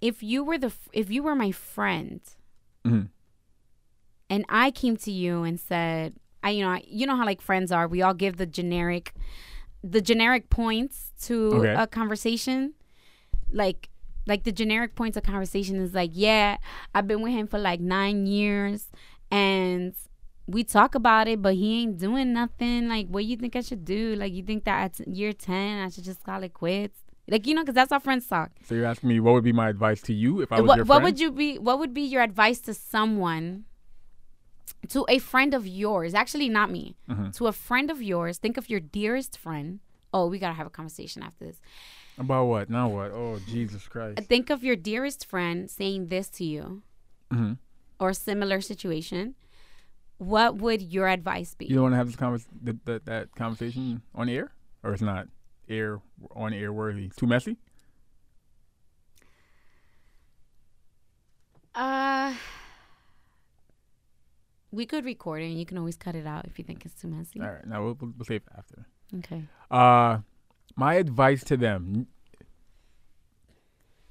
If 0.00 0.22
you 0.22 0.44
were 0.44 0.58
the, 0.58 0.72
if 0.92 1.10
you 1.10 1.22
were 1.22 1.34
my 1.34 1.52
friend, 1.52 2.20
hmm 2.84 3.02
and 4.30 4.44
I 4.48 4.70
came 4.70 4.96
to 4.98 5.10
you 5.10 5.42
and 5.42 5.58
said, 5.58 6.14
I, 6.42 6.50
you 6.50 6.62
know, 6.62 6.70
I, 6.72 6.82
you 6.86 7.06
know 7.06 7.16
how 7.16 7.24
like 7.24 7.40
friends 7.40 7.72
are. 7.72 7.88
We 7.88 8.02
all 8.02 8.12
give 8.14 8.36
the 8.36 8.44
generic, 8.46 9.14
the 9.82 10.02
generic 10.02 10.50
points 10.50 11.12
to 11.22 11.54
Okay. 11.54 11.74
a 11.74 11.86
conversation, 11.86 12.74
like. 13.52 13.88
Like 14.28 14.44
the 14.44 14.52
generic 14.52 14.94
points 14.94 15.16
of 15.16 15.22
conversation 15.24 15.76
is 15.80 15.94
like, 15.94 16.10
yeah, 16.12 16.58
I've 16.94 17.08
been 17.08 17.22
with 17.22 17.32
him 17.32 17.46
for 17.46 17.58
like 17.58 17.80
nine 17.80 18.26
years, 18.26 18.88
and 19.30 19.94
we 20.46 20.62
talk 20.64 20.94
about 20.94 21.28
it, 21.28 21.40
but 21.42 21.54
he 21.54 21.82
ain't 21.82 21.98
doing 21.98 22.32
nothing. 22.32 22.88
Like, 22.88 23.08
what 23.08 23.20
do 23.22 23.26
you 23.26 23.36
think 23.36 23.56
I 23.56 23.60
should 23.62 23.84
do? 23.84 24.14
Like, 24.16 24.32
you 24.32 24.42
think 24.42 24.64
that 24.64 25.00
at 25.00 25.08
year 25.08 25.32
ten 25.32 25.84
I 25.84 25.88
should 25.88 26.04
just 26.04 26.22
call 26.22 26.42
it 26.42 26.52
quits? 26.52 26.98
Like, 27.30 27.46
you 27.46 27.54
know, 27.54 27.62
because 27.62 27.74
that's 27.74 27.90
how 27.90 27.98
friends 27.98 28.26
talk. 28.26 28.50
So 28.64 28.74
you're 28.74 28.86
asking 28.86 29.08
me 29.10 29.20
what 29.20 29.32
would 29.34 29.44
be 29.44 29.52
my 29.52 29.68
advice 29.68 30.00
to 30.02 30.14
you 30.14 30.40
if 30.40 30.52
I 30.52 30.60
was 30.60 30.68
what 30.68 30.76
your 30.76 30.84
what 30.86 31.02
would 31.02 31.18
you 31.20 31.30
be 31.32 31.58
what 31.58 31.78
would 31.78 31.92
be 31.94 32.02
your 32.02 32.22
advice 32.22 32.58
to 32.60 32.74
someone 32.74 33.64
to 34.88 35.04
a 35.08 35.18
friend 35.18 35.54
of 35.54 35.66
yours 35.66 36.14
actually 36.14 36.48
not 36.48 36.70
me 36.70 36.96
Mhm. 37.10 37.34
to 37.36 37.46
a 37.46 37.52
friend 37.52 37.90
of 37.90 38.02
yours 38.02 38.38
think 38.38 38.56
of 38.56 38.70
your 38.70 38.80
dearest 38.80 39.36
friend 39.36 39.80
oh 40.14 40.26
we 40.28 40.38
gotta 40.38 40.54
have 40.54 40.66
a 40.66 40.70
conversation 40.70 41.22
after 41.22 41.44
this 41.44 41.60
About 42.18 42.46
what? 42.46 42.68
Now 42.68 42.88
what? 42.88 43.12
Oh 43.12 43.38
Jesus 43.46 43.86
Christ. 43.86 44.20
think 44.28 44.50
of 44.50 44.64
your 44.64 44.76
dearest 44.76 45.24
friend 45.24 45.70
saying 45.70 46.08
this 46.08 46.28
to 46.30 46.44
you 46.44 46.82
hmm 47.30 47.52
or 48.00 48.12
similar 48.12 48.60
situation 48.60 49.34
what 50.18 50.56
would 50.56 50.80
your 50.82 51.06
advice 51.08 51.54
be 51.54 51.66
You 51.66 51.74
don't 51.76 51.82
want 51.84 51.92
to 51.94 51.96
have 51.98 52.06
this 52.08 52.16
convers- 52.16 52.46
that, 52.62 52.84
that 52.86 53.04
that 53.06 53.34
conversation 53.36 54.02
on 54.14 54.28
air, 54.28 54.50
or 54.82 54.92
it's 54.92 55.02
not 55.02 55.28
air 55.68 56.00
on 56.34 56.52
air 56.52 56.72
worthy. 56.72 57.10
Too 57.16 57.26
messy. 57.26 57.56
uh 61.74 62.34
we 64.72 64.84
could 64.86 65.04
record 65.04 65.40
it 65.42 65.46
and 65.46 65.58
you 65.58 65.64
can 65.64 65.78
always 65.78 65.96
cut 65.96 66.14
it 66.14 66.26
out 66.26 66.44
if 66.46 66.58
you 66.58 66.64
think 66.64 66.84
it's 66.84 67.00
too 67.00 67.08
messy 67.08 67.40
All 67.40 67.46
right. 67.46 67.66
Now 67.66 67.82
we'll, 67.84 67.96
we'll, 68.00 68.12
we'll 68.18 68.24
save 68.24 68.42
it 68.42 68.52
after. 68.56 68.86
okay 69.18 69.44
Uh, 69.70 70.18
my 70.78 70.94
advice 70.94 71.42
to 71.44 71.56
them. 71.56 72.06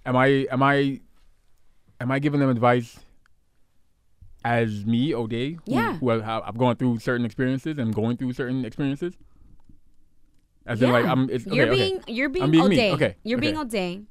Am 0.05 0.15
I 0.15 0.45
am 0.51 0.61
I 0.61 0.99
am 1.99 2.11
I 2.11 2.19
giving 2.19 2.39
them 2.39 2.49
advice 2.49 2.99
as 4.43 4.85
me, 4.85 5.15
O'Day? 5.15 5.53
Who, 5.53 5.59
Yeah. 5.65 5.97
Who 5.97 6.09
have, 6.09 6.43
I've 6.45 6.57
gone 6.57 6.75
through 6.75 6.99
certain 6.99 7.25
experiences 7.25 7.77
and 7.79 7.95
going 7.95 8.17
through 8.17 8.33
certain 8.33 8.65
experiences. 8.65 9.13
As 10.65 10.81
in, 10.81 10.91
like 10.91 11.05
I'm. 11.05 11.29
It's, 11.29 11.47
okay, 11.47 11.55
you're 11.55 11.67
okay. 11.67 11.75
being 11.75 12.03
you're 12.07 12.29
being, 12.29 12.51
being 12.51 12.67
me. 12.67 12.75
O'Day. 12.75 12.91
Okay, 12.91 13.15
You're 13.23 13.39
being 13.39 13.57
okay. 13.57 13.61
O'Day, 13.61 14.01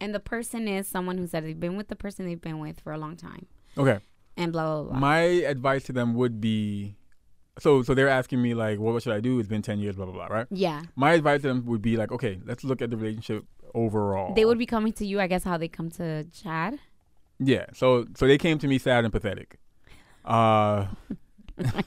and 0.00 0.12
the 0.12 0.18
person 0.18 0.66
is 0.66 0.88
someone 0.88 1.16
who 1.16 1.28
said 1.28 1.44
they've 1.44 1.58
been 1.58 1.76
with 1.76 1.86
the 1.86 1.96
person 1.96 2.26
they've 2.26 2.40
been 2.40 2.58
with 2.58 2.80
for 2.80 2.92
a 2.92 2.98
long 2.98 3.16
time, 3.16 3.46
okay. 3.78 4.00
and 4.36 4.50
blah 4.50 4.82
blah 4.82 4.90
blah. 4.90 4.98
My 4.98 5.20
advice 5.20 5.84
to 5.84 5.92
them 5.92 6.14
would 6.14 6.40
be, 6.40 6.96
so 7.60 7.82
so 7.82 7.94
they're 7.94 8.08
asking 8.08 8.42
me 8.42 8.54
like, 8.54 8.78
well, 8.80 8.92
what 8.92 9.02
should 9.02 9.12
I 9.14 9.20
do? 9.20 9.38
It's 9.38 9.48
been 9.48 9.62
ten 9.62 9.78
years, 9.78 9.96
blah 9.96 10.06
blah 10.06 10.14
blah, 10.14 10.26
right? 10.26 10.46
yeah, 10.50 10.82
My 10.96 11.12
advice 11.12 11.42
to 11.42 11.48
them 11.48 11.64
would 11.66 11.82
be 11.82 11.96
like, 11.96 12.10
okay, 12.12 12.40
let's 12.44 12.64
look 12.64 12.82
at 12.82 12.90
the 12.90 12.96
relationship 12.96 13.44
overall. 13.74 14.34
they 14.34 14.44
would 14.44 14.58
be 14.58 14.66
coming 14.66 14.92
to 14.94 15.06
you. 15.06 15.20
I 15.20 15.26
guess 15.26 15.44
how 15.44 15.56
they 15.56 15.68
come 15.68 15.90
to 15.92 16.24
Chad. 16.24 16.78
Yeah. 17.38 17.66
So 17.72 18.06
so 18.16 18.26
they 18.26 18.38
came 18.38 18.58
to 18.58 18.66
me 18.68 18.78
sad 18.78 19.04
and 19.04 19.12
pathetic, 19.12 19.58
uh, 20.24 20.86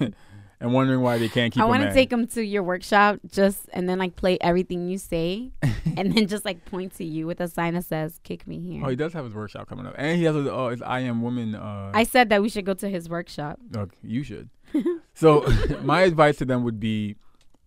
and 0.60 0.74
wondering 0.74 1.02
why 1.02 1.18
they 1.18 1.30
can't 1.30 1.54
keep. 1.54 1.62
I 1.62 1.66
want 1.66 1.84
to 1.84 1.94
take 1.94 2.10
them 2.10 2.26
to 2.28 2.42
your 2.44 2.64
workshop 2.64 3.20
just 3.30 3.70
and 3.74 3.88
then 3.88 4.00
like 4.00 4.16
play 4.16 4.38
everything 4.42 4.88
you 4.88 4.98
say, 4.98 5.52
and 5.98 6.14
then 6.16 6.28
just 6.28 6.46
like 6.46 6.64
point 6.66 6.96
to 6.96 7.04
you 7.04 7.28
with 7.28 7.40
a 7.42 7.48
sign 7.48 7.74
that 7.74 7.86
says 7.86 8.20
"Kick 8.24 8.48
me 8.48 8.60
here." 8.60 8.82
Oh, 8.86 8.90
he 8.90 8.96
does 8.96 9.14
have 9.14 9.26
his 9.26 9.34
workshop 9.34 9.68
coming 9.68 9.86
up, 9.86 9.96
and 9.98 10.18
he 10.18 10.24
has 10.24 10.36
a 10.36 10.52
oh, 10.52 10.70
his 10.70 10.82
I 10.82 11.02
am 11.02 11.22
woman. 11.22 11.54
Uh, 11.56 11.92
I 11.94 12.04
said 12.04 12.30
that 12.30 12.42
we 12.42 12.50
should 12.50 12.66
go 12.66 12.74
to 12.76 12.90
his 12.90 13.10
workshop. 13.10 13.60
Look, 13.72 13.92
you 14.02 14.24
should. 14.24 14.50
so 15.14 15.46
my 15.84 16.02
advice 16.02 16.38
to 16.38 16.46
them 16.46 16.64
would 16.64 16.80
be, 16.80 17.16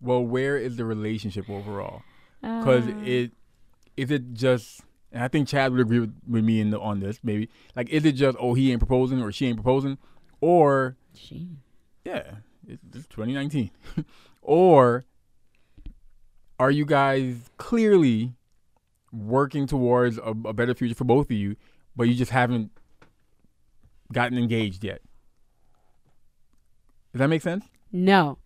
well, 0.01 0.23
where 0.23 0.57
is 0.57 0.75
the 0.77 0.85
relationship 0.85 1.49
overall? 1.49 2.03
Because 2.41 2.87
Uh, 2.87 2.93
it 3.03 3.31
is 3.95 4.11
it 4.11 4.33
just, 4.33 4.81
and 5.11 5.23
I 5.23 5.27
think 5.27 5.47
Chad 5.47 5.71
would 5.71 5.81
agree 5.81 5.99
with, 5.99 6.15
with 6.27 6.43
me 6.43 6.59
in 6.61 6.69
the, 6.69 6.79
on 6.79 6.99
this. 6.99 7.19
Maybe 7.23 7.49
like, 7.75 7.89
is 7.89 8.05
it 8.05 8.11
just 8.13 8.37
oh 8.39 8.53
he 8.53 8.71
ain't 8.71 8.79
proposing 8.79 9.21
or 9.21 9.31
she 9.31 9.47
ain't 9.47 9.57
proposing, 9.57 9.97
or 10.39 10.95
Gee. 11.15 11.49
yeah, 12.05 12.35
it's, 12.67 12.83
it's 12.93 13.07
2019, 13.07 13.71
or 14.41 15.05
are 16.59 16.71
you 16.71 16.85
guys 16.85 17.49
clearly 17.57 18.33
working 19.11 19.65
towards 19.67 20.17
a, 20.19 20.33
a 20.45 20.53
better 20.53 20.73
future 20.75 20.95
for 20.95 21.05
both 21.05 21.27
of 21.27 21.31
you, 21.37 21.55
but 21.95 22.03
you 22.03 22.13
just 22.13 22.31
haven't 22.31 22.71
gotten 24.13 24.37
engaged 24.37 24.83
yet? 24.83 25.01
Does 27.13 27.19
that 27.19 27.27
make 27.27 27.41
sense? 27.41 27.65
No. 27.91 28.37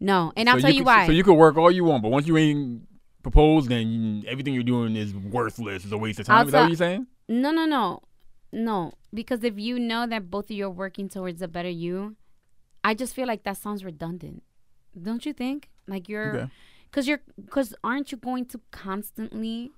No, 0.00 0.32
and 0.36 0.48
I'll 0.48 0.56
So 0.56 0.62
tell 0.62 0.70
you, 0.72 0.80
could- 0.80 0.86
why. 0.86 1.06
So 1.06 1.12
you 1.12 1.24
could 1.24 1.34
work 1.34 1.56
all 1.56 1.70
you 1.70 1.84
want, 1.84 2.02
but 2.02 2.10
once 2.10 2.26
you 2.26 2.36
ain't 2.36 2.82
proposed, 3.22 3.68
then 3.70 3.88
you- 4.22 4.28
everything 4.28 4.52
you're 4.54 4.62
doing 4.62 4.96
is 4.96 5.14
worthless. 5.14 5.84
It's 5.84 5.92
a 5.92 5.98
waste 5.98 6.20
of 6.20 6.26
time. 6.26 6.38
I'll 6.38 6.46
is 6.46 6.52
that 6.52 6.60
what 6.62 6.68
you're 6.70 6.76
saying? 6.76 7.06
No, 7.28 7.50
no, 7.52 7.64
no. 7.64 8.02
No. 8.52 8.92
Because 9.12 9.42
if 9.44 9.58
you 9.58 9.78
know 9.78 10.06
that 10.06 10.30
both 10.30 10.46
of 10.46 10.50
you 10.52 10.66
are 10.66 10.70
working 10.70 11.08
towards 11.08 11.40
a 11.40 11.48
better 11.48 11.70
you, 11.70 12.16
I 12.82 12.94
just 12.94 13.14
feel 13.14 13.26
like 13.26 13.44
that 13.44 13.56
sounds 13.56 13.84
redundant. 13.84 14.42
Don't 15.00 15.24
you 15.24 15.32
think? 15.32 15.70
Like 15.86 16.08
you're 16.08 16.36
Okay. 16.36 16.50
cuz 16.92 17.08
you're 17.08 17.20
cuz 17.48 17.74
aren't 17.82 18.12
you 18.12 18.18
going 18.18 18.44
to 18.46 18.60
constantly 18.70 19.72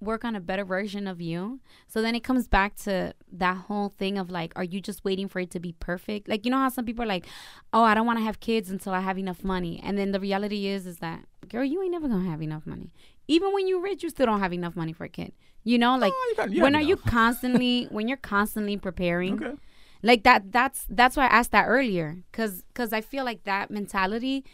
work 0.00 0.24
on 0.24 0.36
a 0.36 0.40
better 0.40 0.64
version 0.64 1.06
of 1.06 1.20
you? 1.20 1.60
So 1.88 2.02
then 2.02 2.14
it 2.14 2.22
comes 2.24 2.46
back 2.48 2.76
to 2.84 3.14
that 3.32 3.56
whole 3.56 3.88
thing 3.88 4.18
of 4.18 4.30
like 4.30 4.52
are 4.56 4.64
you 4.64 4.80
just 4.80 5.04
waiting 5.04 5.28
for 5.28 5.40
it 5.40 5.50
to 5.52 5.60
be 5.60 5.72
perfect? 5.80 6.28
Like 6.28 6.44
you 6.44 6.50
know 6.50 6.58
how 6.58 6.68
some 6.68 6.84
people 6.84 7.02
are 7.04 7.08
like, 7.08 7.26
"Oh, 7.72 7.82
I 7.82 7.94
don't 7.94 8.06
want 8.06 8.18
to 8.18 8.24
have 8.24 8.40
kids 8.40 8.70
until 8.70 8.92
I 8.92 9.00
have 9.00 9.18
enough 9.18 9.42
money." 9.44 9.80
And 9.82 9.96
then 9.98 10.12
the 10.12 10.20
reality 10.20 10.66
is 10.66 10.86
is 10.86 10.98
that 10.98 11.24
girl, 11.48 11.64
you 11.64 11.82
ain't 11.82 11.92
never 11.92 12.08
going 12.08 12.24
to 12.24 12.30
have 12.30 12.42
enough 12.42 12.66
money. 12.66 12.92
Even 13.28 13.52
when 13.52 13.66
you're 13.68 13.80
rich, 13.80 14.02
you 14.02 14.10
still 14.10 14.26
don't 14.26 14.40
have 14.40 14.52
enough 14.52 14.74
money 14.76 14.92
for 14.92 15.04
a 15.04 15.08
kid. 15.08 15.32
You 15.64 15.78
know, 15.78 15.96
like 15.96 16.12
Oh, 16.14 16.26
you 16.30 16.36
got- 16.36 16.50
you 16.52 16.62
when 16.62 16.74
are 16.76 16.82
you 16.82 16.96
constantly 16.96 17.84
when 17.90 18.06
you're 18.08 18.16
constantly 18.18 18.76
preparing 18.76 19.34
Okay. 19.42 19.54
like 20.02 20.22
that 20.24 20.52
that's 20.52 20.86
that's 20.90 21.16
why 21.16 21.24
i 21.24 21.28
asked 21.38 21.50
that 21.52 21.66
earlier 21.66 22.18
because 22.30 22.62
because 22.68 22.92
i 22.92 23.00
feel 23.00 23.24
like 23.24 23.42
that 23.44 23.70
mentality 23.70 24.44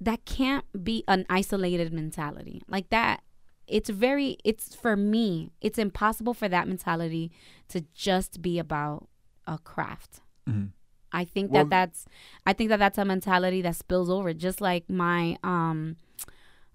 that 0.00 0.24
can't 0.24 0.64
be 0.84 1.02
an 1.08 1.24
isolated 1.30 1.92
mentality 1.92 2.62
like 2.68 2.88
that 2.90 3.22
it's 3.66 3.88
very 3.90 4.36
it's 4.44 4.74
for 4.74 4.96
me 4.96 5.50
it's 5.60 5.78
impossible 5.78 6.34
for 6.34 6.48
that 6.48 6.68
mentality 6.68 7.30
to 7.68 7.80
just 7.94 8.40
be 8.42 8.58
about 8.58 9.08
a 9.46 9.58
craft. 9.58 10.20
Mhm. 10.48 10.70
i 11.12 11.24
think 11.24 11.50
Well- 11.52 11.64
that 11.64 11.70
that's 11.70 12.06
i 12.46 12.52
think 12.52 12.68
that 12.70 12.78
that's 12.78 12.98
a 12.98 13.04
mentality 13.04 13.62
that 13.62 13.74
spills 13.76 14.08
over 14.10 14.32
just 14.34 14.60
like 14.60 14.88
my 14.90 15.36
um 15.42 15.96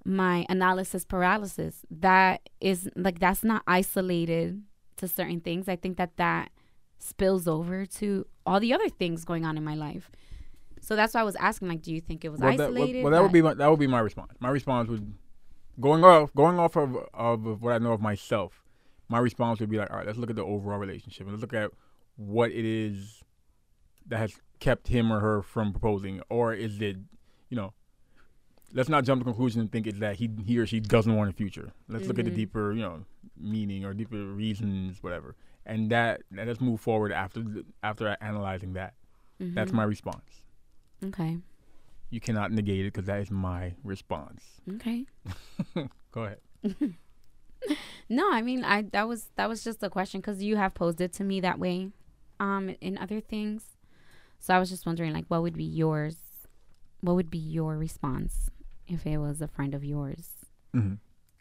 my 0.04 0.46
analysis 0.50 1.06
paralysis. 1.06 1.86
That 1.92 2.50
is 2.60 2.90
like 2.96 3.20
that's 3.20 3.44
not 3.44 3.62
isolated 3.68 4.64
to 4.98 5.08
certain 5.08 5.42
things. 5.42 5.70
I 5.70 5.76
think 5.76 5.98
that 5.98 6.18
that 6.18 6.50
spills 6.98 7.48
over 7.48 7.86
to 7.86 8.26
all 8.46 8.60
the 8.60 8.74
other 8.74 8.90
things 8.90 9.26
going 9.26 9.46
on 9.46 9.58
in 9.58 9.64
my 9.64 9.76
life. 9.76 10.10
So 10.82 10.96
that's 10.96 11.14
why 11.14 11.22
i 11.22 11.24
was 11.24 11.36
asking 11.36 11.68
like 11.68 11.84
do 11.84 11.94
you 11.94 12.02
think 12.02 12.26
it 12.26 12.30
was 12.30 12.40
Well, 12.42 12.50
that, 12.58 12.58
well, 12.74 12.82
isolated? 12.82 13.04
well, 13.04 13.12
that 13.12 13.22
would 13.22 13.32
be 13.32 13.42
my, 13.44 13.54
that 13.54 13.68
would 13.70 13.80
be 13.80 13.86
my 13.88 14.00
response. 14.00 14.32
My 14.40 14.50
response 14.50 14.90
would 14.90 15.14
going 15.82 16.04
off 16.04 16.34
going 16.36 16.60
off 16.60 16.76
of, 16.78 16.96
of 17.14 17.62
what 17.62 17.74
I 17.74 17.78
know 17.80 17.94
of 17.94 18.02
myself. 18.02 18.64
My 19.10 19.20
response 19.20 19.60
would 19.60 19.70
be 19.70 19.78
like, 19.78 19.90
all 19.92 19.98
right, 19.98 20.06
let's 20.06 20.18
look 20.18 20.30
at 20.30 20.36
the 20.38 20.44
overall 20.46 20.78
relationship 20.80 21.22
and 21.28 21.32
let's 21.32 21.42
look 21.42 21.54
at 21.54 21.72
what 22.16 22.52
it 22.52 22.64
is 22.66 23.24
that 24.08 24.18
has 24.20 24.40
kept 24.60 24.88
him 24.88 25.12
or 25.12 25.20
her 25.20 25.42
from 25.42 25.72
proposing, 25.74 26.22
or 26.30 26.54
is 26.54 26.80
it, 26.82 26.98
you 27.50 27.58
know, 27.58 27.74
let's 28.74 28.88
not 28.90 29.04
jump 29.04 29.20
to 29.22 29.26
conclusion 29.26 29.60
and 29.62 29.72
think 29.72 29.86
it's 29.88 30.00
that 30.00 30.16
he 30.16 30.30
he 30.46 30.58
or 30.58 30.66
she 30.66 30.80
doesn't 30.80 31.16
want 31.16 31.30
a 31.30 31.34
future. 31.34 31.74
Let's 31.90 32.08
look 32.08 32.20
at 32.20 32.26
the 32.26 32.32
Mhm. 32.32 32.36
deeper, 32.36 32.72
you 32.74 32.82
know, 32.82 33.06
meaning 33.38 33.84
or 33.84 33.94
deeper 33.94 34.24
reasons, 34.26 35.02
whatever, 35.04 35.36
and 35.66 35.90
that 35.92 36.22
and 36.36 36.48
let's 36.48 36.62
move 36.62 36.80
forward 36.80 37.12
after 37.12 37.42
the- 37.42 37.66
after 37.84 38.16
analyzing 38.22 38.74
that. 38.74 38.94
That's 39.40 39.72
Mhm. 39.72 39.76
my 39.76 39.84
response. 39.84 40.44
okay 41.04 41.40
You 42.12 42.20
cannot 42.20 42.52
negate 42.52 42.82
it 42.86 42.94
because 42.94 43.06
that 43.08 43.20
is 43.22 43.32
my 43.32 43.74
response. 43.84 44.44
okay 44.76 45.06
Go 46.12 46.24
ahead. 46.26 46.40
No, 48.10 48.30
I 48.32 48.42
mean, 48.42 48.64
I 48.66 48.82
that 48.92 49.08
was 49.08 49.30
that 49.36 49.48
was 49.48 49.64
just 49.64 49.82
a 49.84 49.90
question 49.90 50.20
because 50.20 50.44
you 50.44 50.58
have 50.58 50.74
posed 50.74 51.00
it 51.00 51.14
to 51.14 51.24
me 51.24 51.40
that 51.42 51.60
way, 51.60 51.90
um, 52.40 52.76
in 52.82 52.98
other 52.98 53.22
things. 53.22 53.64
So 54.40 54.54
I 54.54 54.60
was 54.60 54.70
just 54.70 54.86
wondering, 54.86 55.14
like, 55.14 55.26
what 55.30 55.42
would 55.44 55.56
be 55.56 55.64
yours? 55.64 56.18
What 57.02 57.16
would 57.16 57.30
be 57.30 57.38
your 57.38 57.78
response 57.78 58.50
if 58.88 59.06
it 59.06 59.18
was 59.20 59.42
a 59.42 59.48
friend 59.48 59.74
of 59.74 59.84
yours 59.86 60.30
hmm 60.74 60.96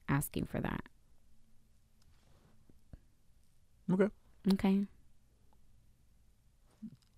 asking 0.09 0.45
for 0.47 0.61
that? 0.61 0.83
Okay. 3.93 4.09
Okay. 4.53 4.85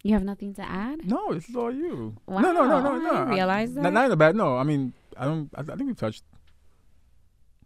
You 0.03 0.14
have 0.14 0.24
nothing 0.24 0.53
to 0.55 0.62
add? 0.62 1.07
No, 1.07 1.32
this 1.32 1.48
is 1.48 1.55
all 1.55 1.70
you. 1.72 2.16
Wow, 2.26 2.40
no, 2.40 2.53
no, 2.53 2.66
no, 2.66 2.80
no, 2.80 2.90
I 2.94 2.98
no. 2.98 3.11
didn't 3.11 3.28
realize 3.28 3.70
I, 3.70 3.74
that. 3.74 3.82
Not, 3.82 3.92
not 3.92 4.05
in 4.07 4.12
a 4.12 4.16
bad. 4.16 4.34
No, 4.36 4.57
I 4.57 4.64
mean, 4.64 4.92
I 5.16 5.24
don't. 5.26 5.48
I, 5.55 5.61
I 5.61 5.64
think 5.76 5.82
we've 5.86 5.96
touched 5.96 6.24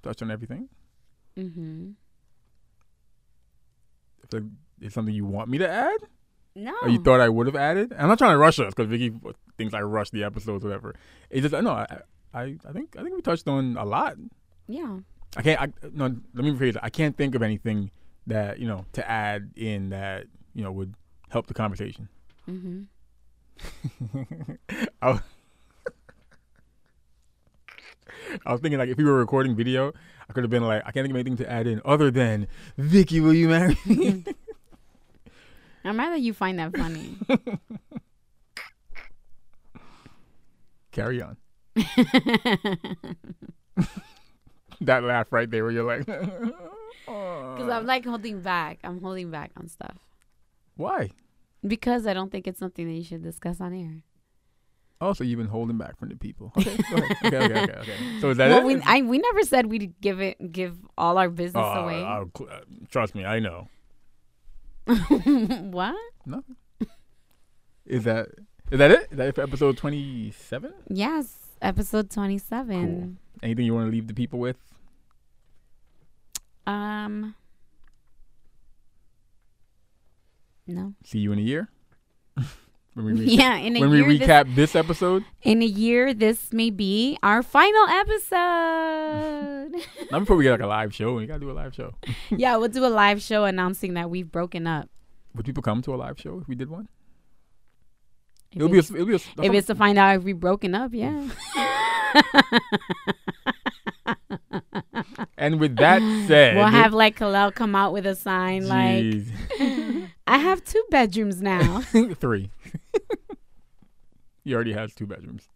touched 0.02 0.20
on 0.22 0.30
everything. 0.30 0.68
Mm-hmm. 1.38 1.90
If 4.32 4.42
is 4.80 4.92
something 4.92 5.14
you 5.14 5.24
want 5.24 5.48
me 5.48 5.58
to 5.58 5.68
add, 5.68 5.96
No. 6.54 6.74
or 6.82 6.88
you 6.88 7.00
thought 7.00 7.20
I 7.20 7.28
would 7.28 7.46
have 7.46 7.56
added, 7.56 7.94
I'm 7.96 8.08
not 8.08 8.18
trying 8.18 8.32
to 8.34 8.38
rush 8.38 8.58
us 8.58 8.74
because 8.74 8.88
Vicky 8.90 9.12
thinks 9.56 9.72
I 9.72 9.80
rush 9.82 10.10
the 10.10 10.24
episodes, 10.24 10.64
whatever. 10.64 10.94
It's 11.30 11.48
just 11.48 11.62
no. 11.62 11.70
I, 11.70 12.00
I, 12.34 12.56
I 12.68 12.72
think 12.72 12.96
I 12.98 13.02
think 13.02 13.14
we 13.14 13.22
touched 13.22 13.48
on 13.48 13.76
a 13.78 13.84
lot. 13.84 14.16
yeah. 14.66 14.98
I 15.38 15.42
can't. 15.42 15.60
I, 15.60 15.68
no, 15.92 16.04
let 16.34 16.44
me 16.44 16.50
rephrase 16.50 16.70
it. 16.76 16.80
I 16.82 16.88
can't 16.88 17.14
think 17.16 17.34
of 17.34 17.42
anything 17.42 17.90
that 18.26 18.58
you 18.58 18.66
know 18.66 18.86
to 18.94 19.08
add 19.08 19.50
in 19.56 19.90
that 19.90 20.26
you 20.54 20.62
know 20.64 20.72
would 20.72 20.94
help 21.30 21.46
the 21.46 21.54
conversation. 21.54 22.08
Mm-hmm. 22.48 22.82
I, 25.02 25.10
was, 25.10 25.20
I 28.44 28.52
was 28.52 28.60
thinking 28.60 28.78
like 28.78 28.88
if 28.88 28.98
we 28.98 29.04
were 29.04 29.14
recording 29.14 29.56
video, 29.56 29.92
I 30.28 30.32
could 30.32 30.44
have 30.44 30.50
been 30.50 30.64
like, 30.64 30.82
I 30.86 30.90
can't 30.92 31.04
think 31.04 31.10
of 31.10 31.16
anything 31.16 31.36
to 31.38 31.50
add 31.50 31.66
in 31.66 31.80
other 31.84 32.10
than 32.10 32.46
Vicky, 32.76 33.20
will 33.20 33.34
you 33.34 33.48
marry 33.48 33.76
me? 33.86 34.24
I'm 35.84 35.96
mad 35.96 36.12
that 36.12 36.20
you 36.20 36.32
find 36.34 36.58
that 36.58 36.76
funny. 36.76 37.16
Carry 40.92 41.22
on. 41.22 41.36
That 44.80 45.04
laugh 45.04 45.32
right 45.32 45.48
there, 45.50 45.62
where 45.64 45.72
you're 45.72 45.84
like, 45.84 46.04
Because 46.06 47.68
I'm 47.70 47.86
like 47.86 48.04
holding 48.04 48.40
back. 48.40 48.78
I'm 48.84 49.00
holding 49.00 49.30
back 49.30 49.52
on 49.56 49.68
stuff. 49.68 49.96
why? 50.76 51.10
Because 51.66 52.06
I 52.06 52.14
don't 52.14 52.30
think 52.30 52.46
it's 52.46 52.58
something 52.58 52.86
that 52.86 52.92
you 52.94 53.04
should 53.04 53.22
discuss 53.22 53.60
on 53.60 53.72
air. 53.74 54.02
Oh, 55.00 55.12
so 55.12 55.24
you've 55.24 55.38
been 55.38 55.48
holding 55.48 55.76
back 55.76 55.98
from 55.98 56.08
the 56.08 56.16
people. 56.16 56.52
Okay, 56.58 56.76
okay, 56.92 57.36
okay, 57.36 57.60
okay, 57.62 57.72
okay. 57.80 58.20
So 58.20 58.30
is 58.30 58.38
that 58.38 58.48
well, 58.48 58.60
it? 58.60 58.76
we 58.76 58.82
I 58.82 59.02
we 59.02 59.18
never 59.18 59.42
said 59.42 59.66
we'd 59.66 59.94
give 60.00 60.20
it 60.20 60.52
give 60.52 60.76
all 60.96 61.18
our 61.18 61.28
business 61.28 61.64
Oh, 61.66 61.80
away. 61.84 62.02
I'll 62.02 62.30
uh, 62.40 62.60
trust 62.90 63.14
me, 63.14 63.24
I 63.24 63.38
know. 63.40 63.68
What? 65.70 65.96
No. 66.24 66.42
Is 67.84 68.04
that 68.04 68.28
is 68.70 68.78
that 68.78 68.90
it? 68.90 69.08
Is 69.10 69.16
that 69.18 69.28
it 69.28 69.34
for 69.34 69.42
episode 69.42 69.76
twenty 69.76 70.30
seven? 70.32 70.72
Yes, 70.88 71.36
episode 71.60 72.10
twenty 72.10 72.38
seven. 72.38 73.18
Anything 73.42 73.66
you 73.66 73.74
want 73.74 73.86
to 73.88 73.92
leave 73.92 74.06
the 74.08 74.14
people 74.14 74.38
with? 74.38 74.56
Um. 76.66 77.34
No. 80.66 80.94
See 81.04 81.18
you 81.20 81.32
in 81.32 81.38
a 81.38 81.42
year. 81.42 81.68
when 82.94 83.04
we 83.06 83.12
recap, 83.26 83.38
Yeah, 83.38 83.56
in 83.56 83.76
a 83.76 83.80
when 83.80 83.90
we 83.90 83.98
year. 84.02 84.18
this, 84.18 84.28
recap 84.28 84.54
this, 84.54 84.74
episode, 84.76 85.24
in 85.42 85.62
a 85.62 85.66
year, 85.66 86.12
this 86.14 86.52
may 86.52 86.70
be 86.70 87.18
our 87.22 87.42
final 87.42 87.86
episode. 87.88 89.72
not 90.10 90.20
before 90.20 90.36
we 90.36 90.44
get 90.44 90.52
like 90.52 90.60
a 90.60 90.66
live 90.66 90.94
show. 90.94 91.14
We 91.14 91.26
gotta 91.26 91.40
do 91.40 91.50
a 91.50 91.52
live 91.52 91.74
show. 91.74 91.94
yeah, 92.30 92.56
we'll 92.56 92.68
do 92.68 92.84
a 92.84 92.88
live 92.88 93.22
show 93.22 93.44
announcing 93.44 93.94
that 93.94 94.10
we've 94.10 94.30
broken 94.30 94.66
up. 94.66 94.88
Would 95.34 95.44
people 95.46 95.62
come 95.62 95.82
to 95.82 95.94
a 95.94 95.96
live 95.96 96.18
show 96.18 96.38
if 96.40 96.48
we 96.48 96.54
did 96.54 96.70
one? 96.70 96.88
If 98.52 98.56
It'll 98.56 98.68
be 98.68 98.78
a, 98.78 98.80
it'll 98.80 99.06
be 99.06 99.12
a, 99.12 99.16
if 99.16 99.52
it's 99.54 99.66
to 99.66 99.74
find 99.74 99.98
out 99.98 100.16
if 100.16 100.22
we've 100.24 100.38
broken 100.40 100.74
up, 100.74 100.92
yeah. 100.94 101.28
And 105.38 105.60
with 105.60 105.76
that 105.84 106.00
said, 106.28 106.56
we'll 106.56 106.66
have 106.66 106.92
like 106.92 107.16
Kalel 107.18 107.54
come 107.54 107.74
out 107.74 107.92
with 107.92 108.06
a 108.06 108.14
sign 108.14 108.66
like, 108.68 109.24
"I 110.26 110.38
have 110.38 110.64
two 110.64 110.82
bedrooms 110.90 111.40
now." 111.42 111.80
three. 112.20 112.50
he 114.44 114.54
already 114.54 114.72
has 114.72 114.94
two 114.94 115.06
bedrooms. 115.06 115.48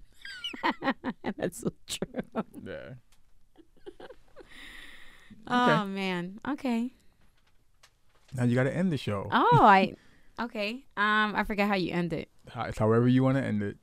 That's 1.36 1.60
so 1.60 1.72
true. 1.86 2.44
Yeah. 2.66 2.94
Oh 5.46 5.84
man. 5.86 6.38
Okay. 6.48 6.92
Now 8.34 8.44
you 8.44 8.54
gotta 8.54 8.74
end 8.74 8.92
the 8.92 8.96
show. 8.98 9.28
Oh, 9.32 9.58
I. 9.62 9.94
Okay. 10.40 10.84
Um, 10.96 11.34
I 11.36 11.44
forget 11.44 11.66
how 11.68 11.74
you 11.74 11.92
end 11.92 12.12
it. 12.12 12.28
How- 12.48 12.64
It's 12.64 12.78
however 12.78 13.08
you 13.08 13.22
want 13.22 13.36
to 13.36 13.42
end 13.44 13.62
it. 13.62 13.76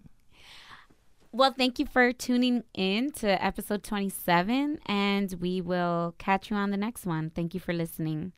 Well, 1.38 1.54
thank 1.56 1.78
you 1.78 1.86
for 1.86 2.12
tuning 2.14 2.64
in 2.74 3.12
to 3.12 3.28
episode 3.46 3.84
27, 3.84 4.80
and 4.88 5.36
we 5.40 5.62
will 5.62 6.16
catch 6.18 6.50
you 6.50 6.58
on 6.58 6.72
the 6.72 6.78
next 6.78 7.06
one. 7.06 7.30
Thank 7.30 7.54
you 7.54 7.60
for 7.60 7.74
listening. 7.74 8.32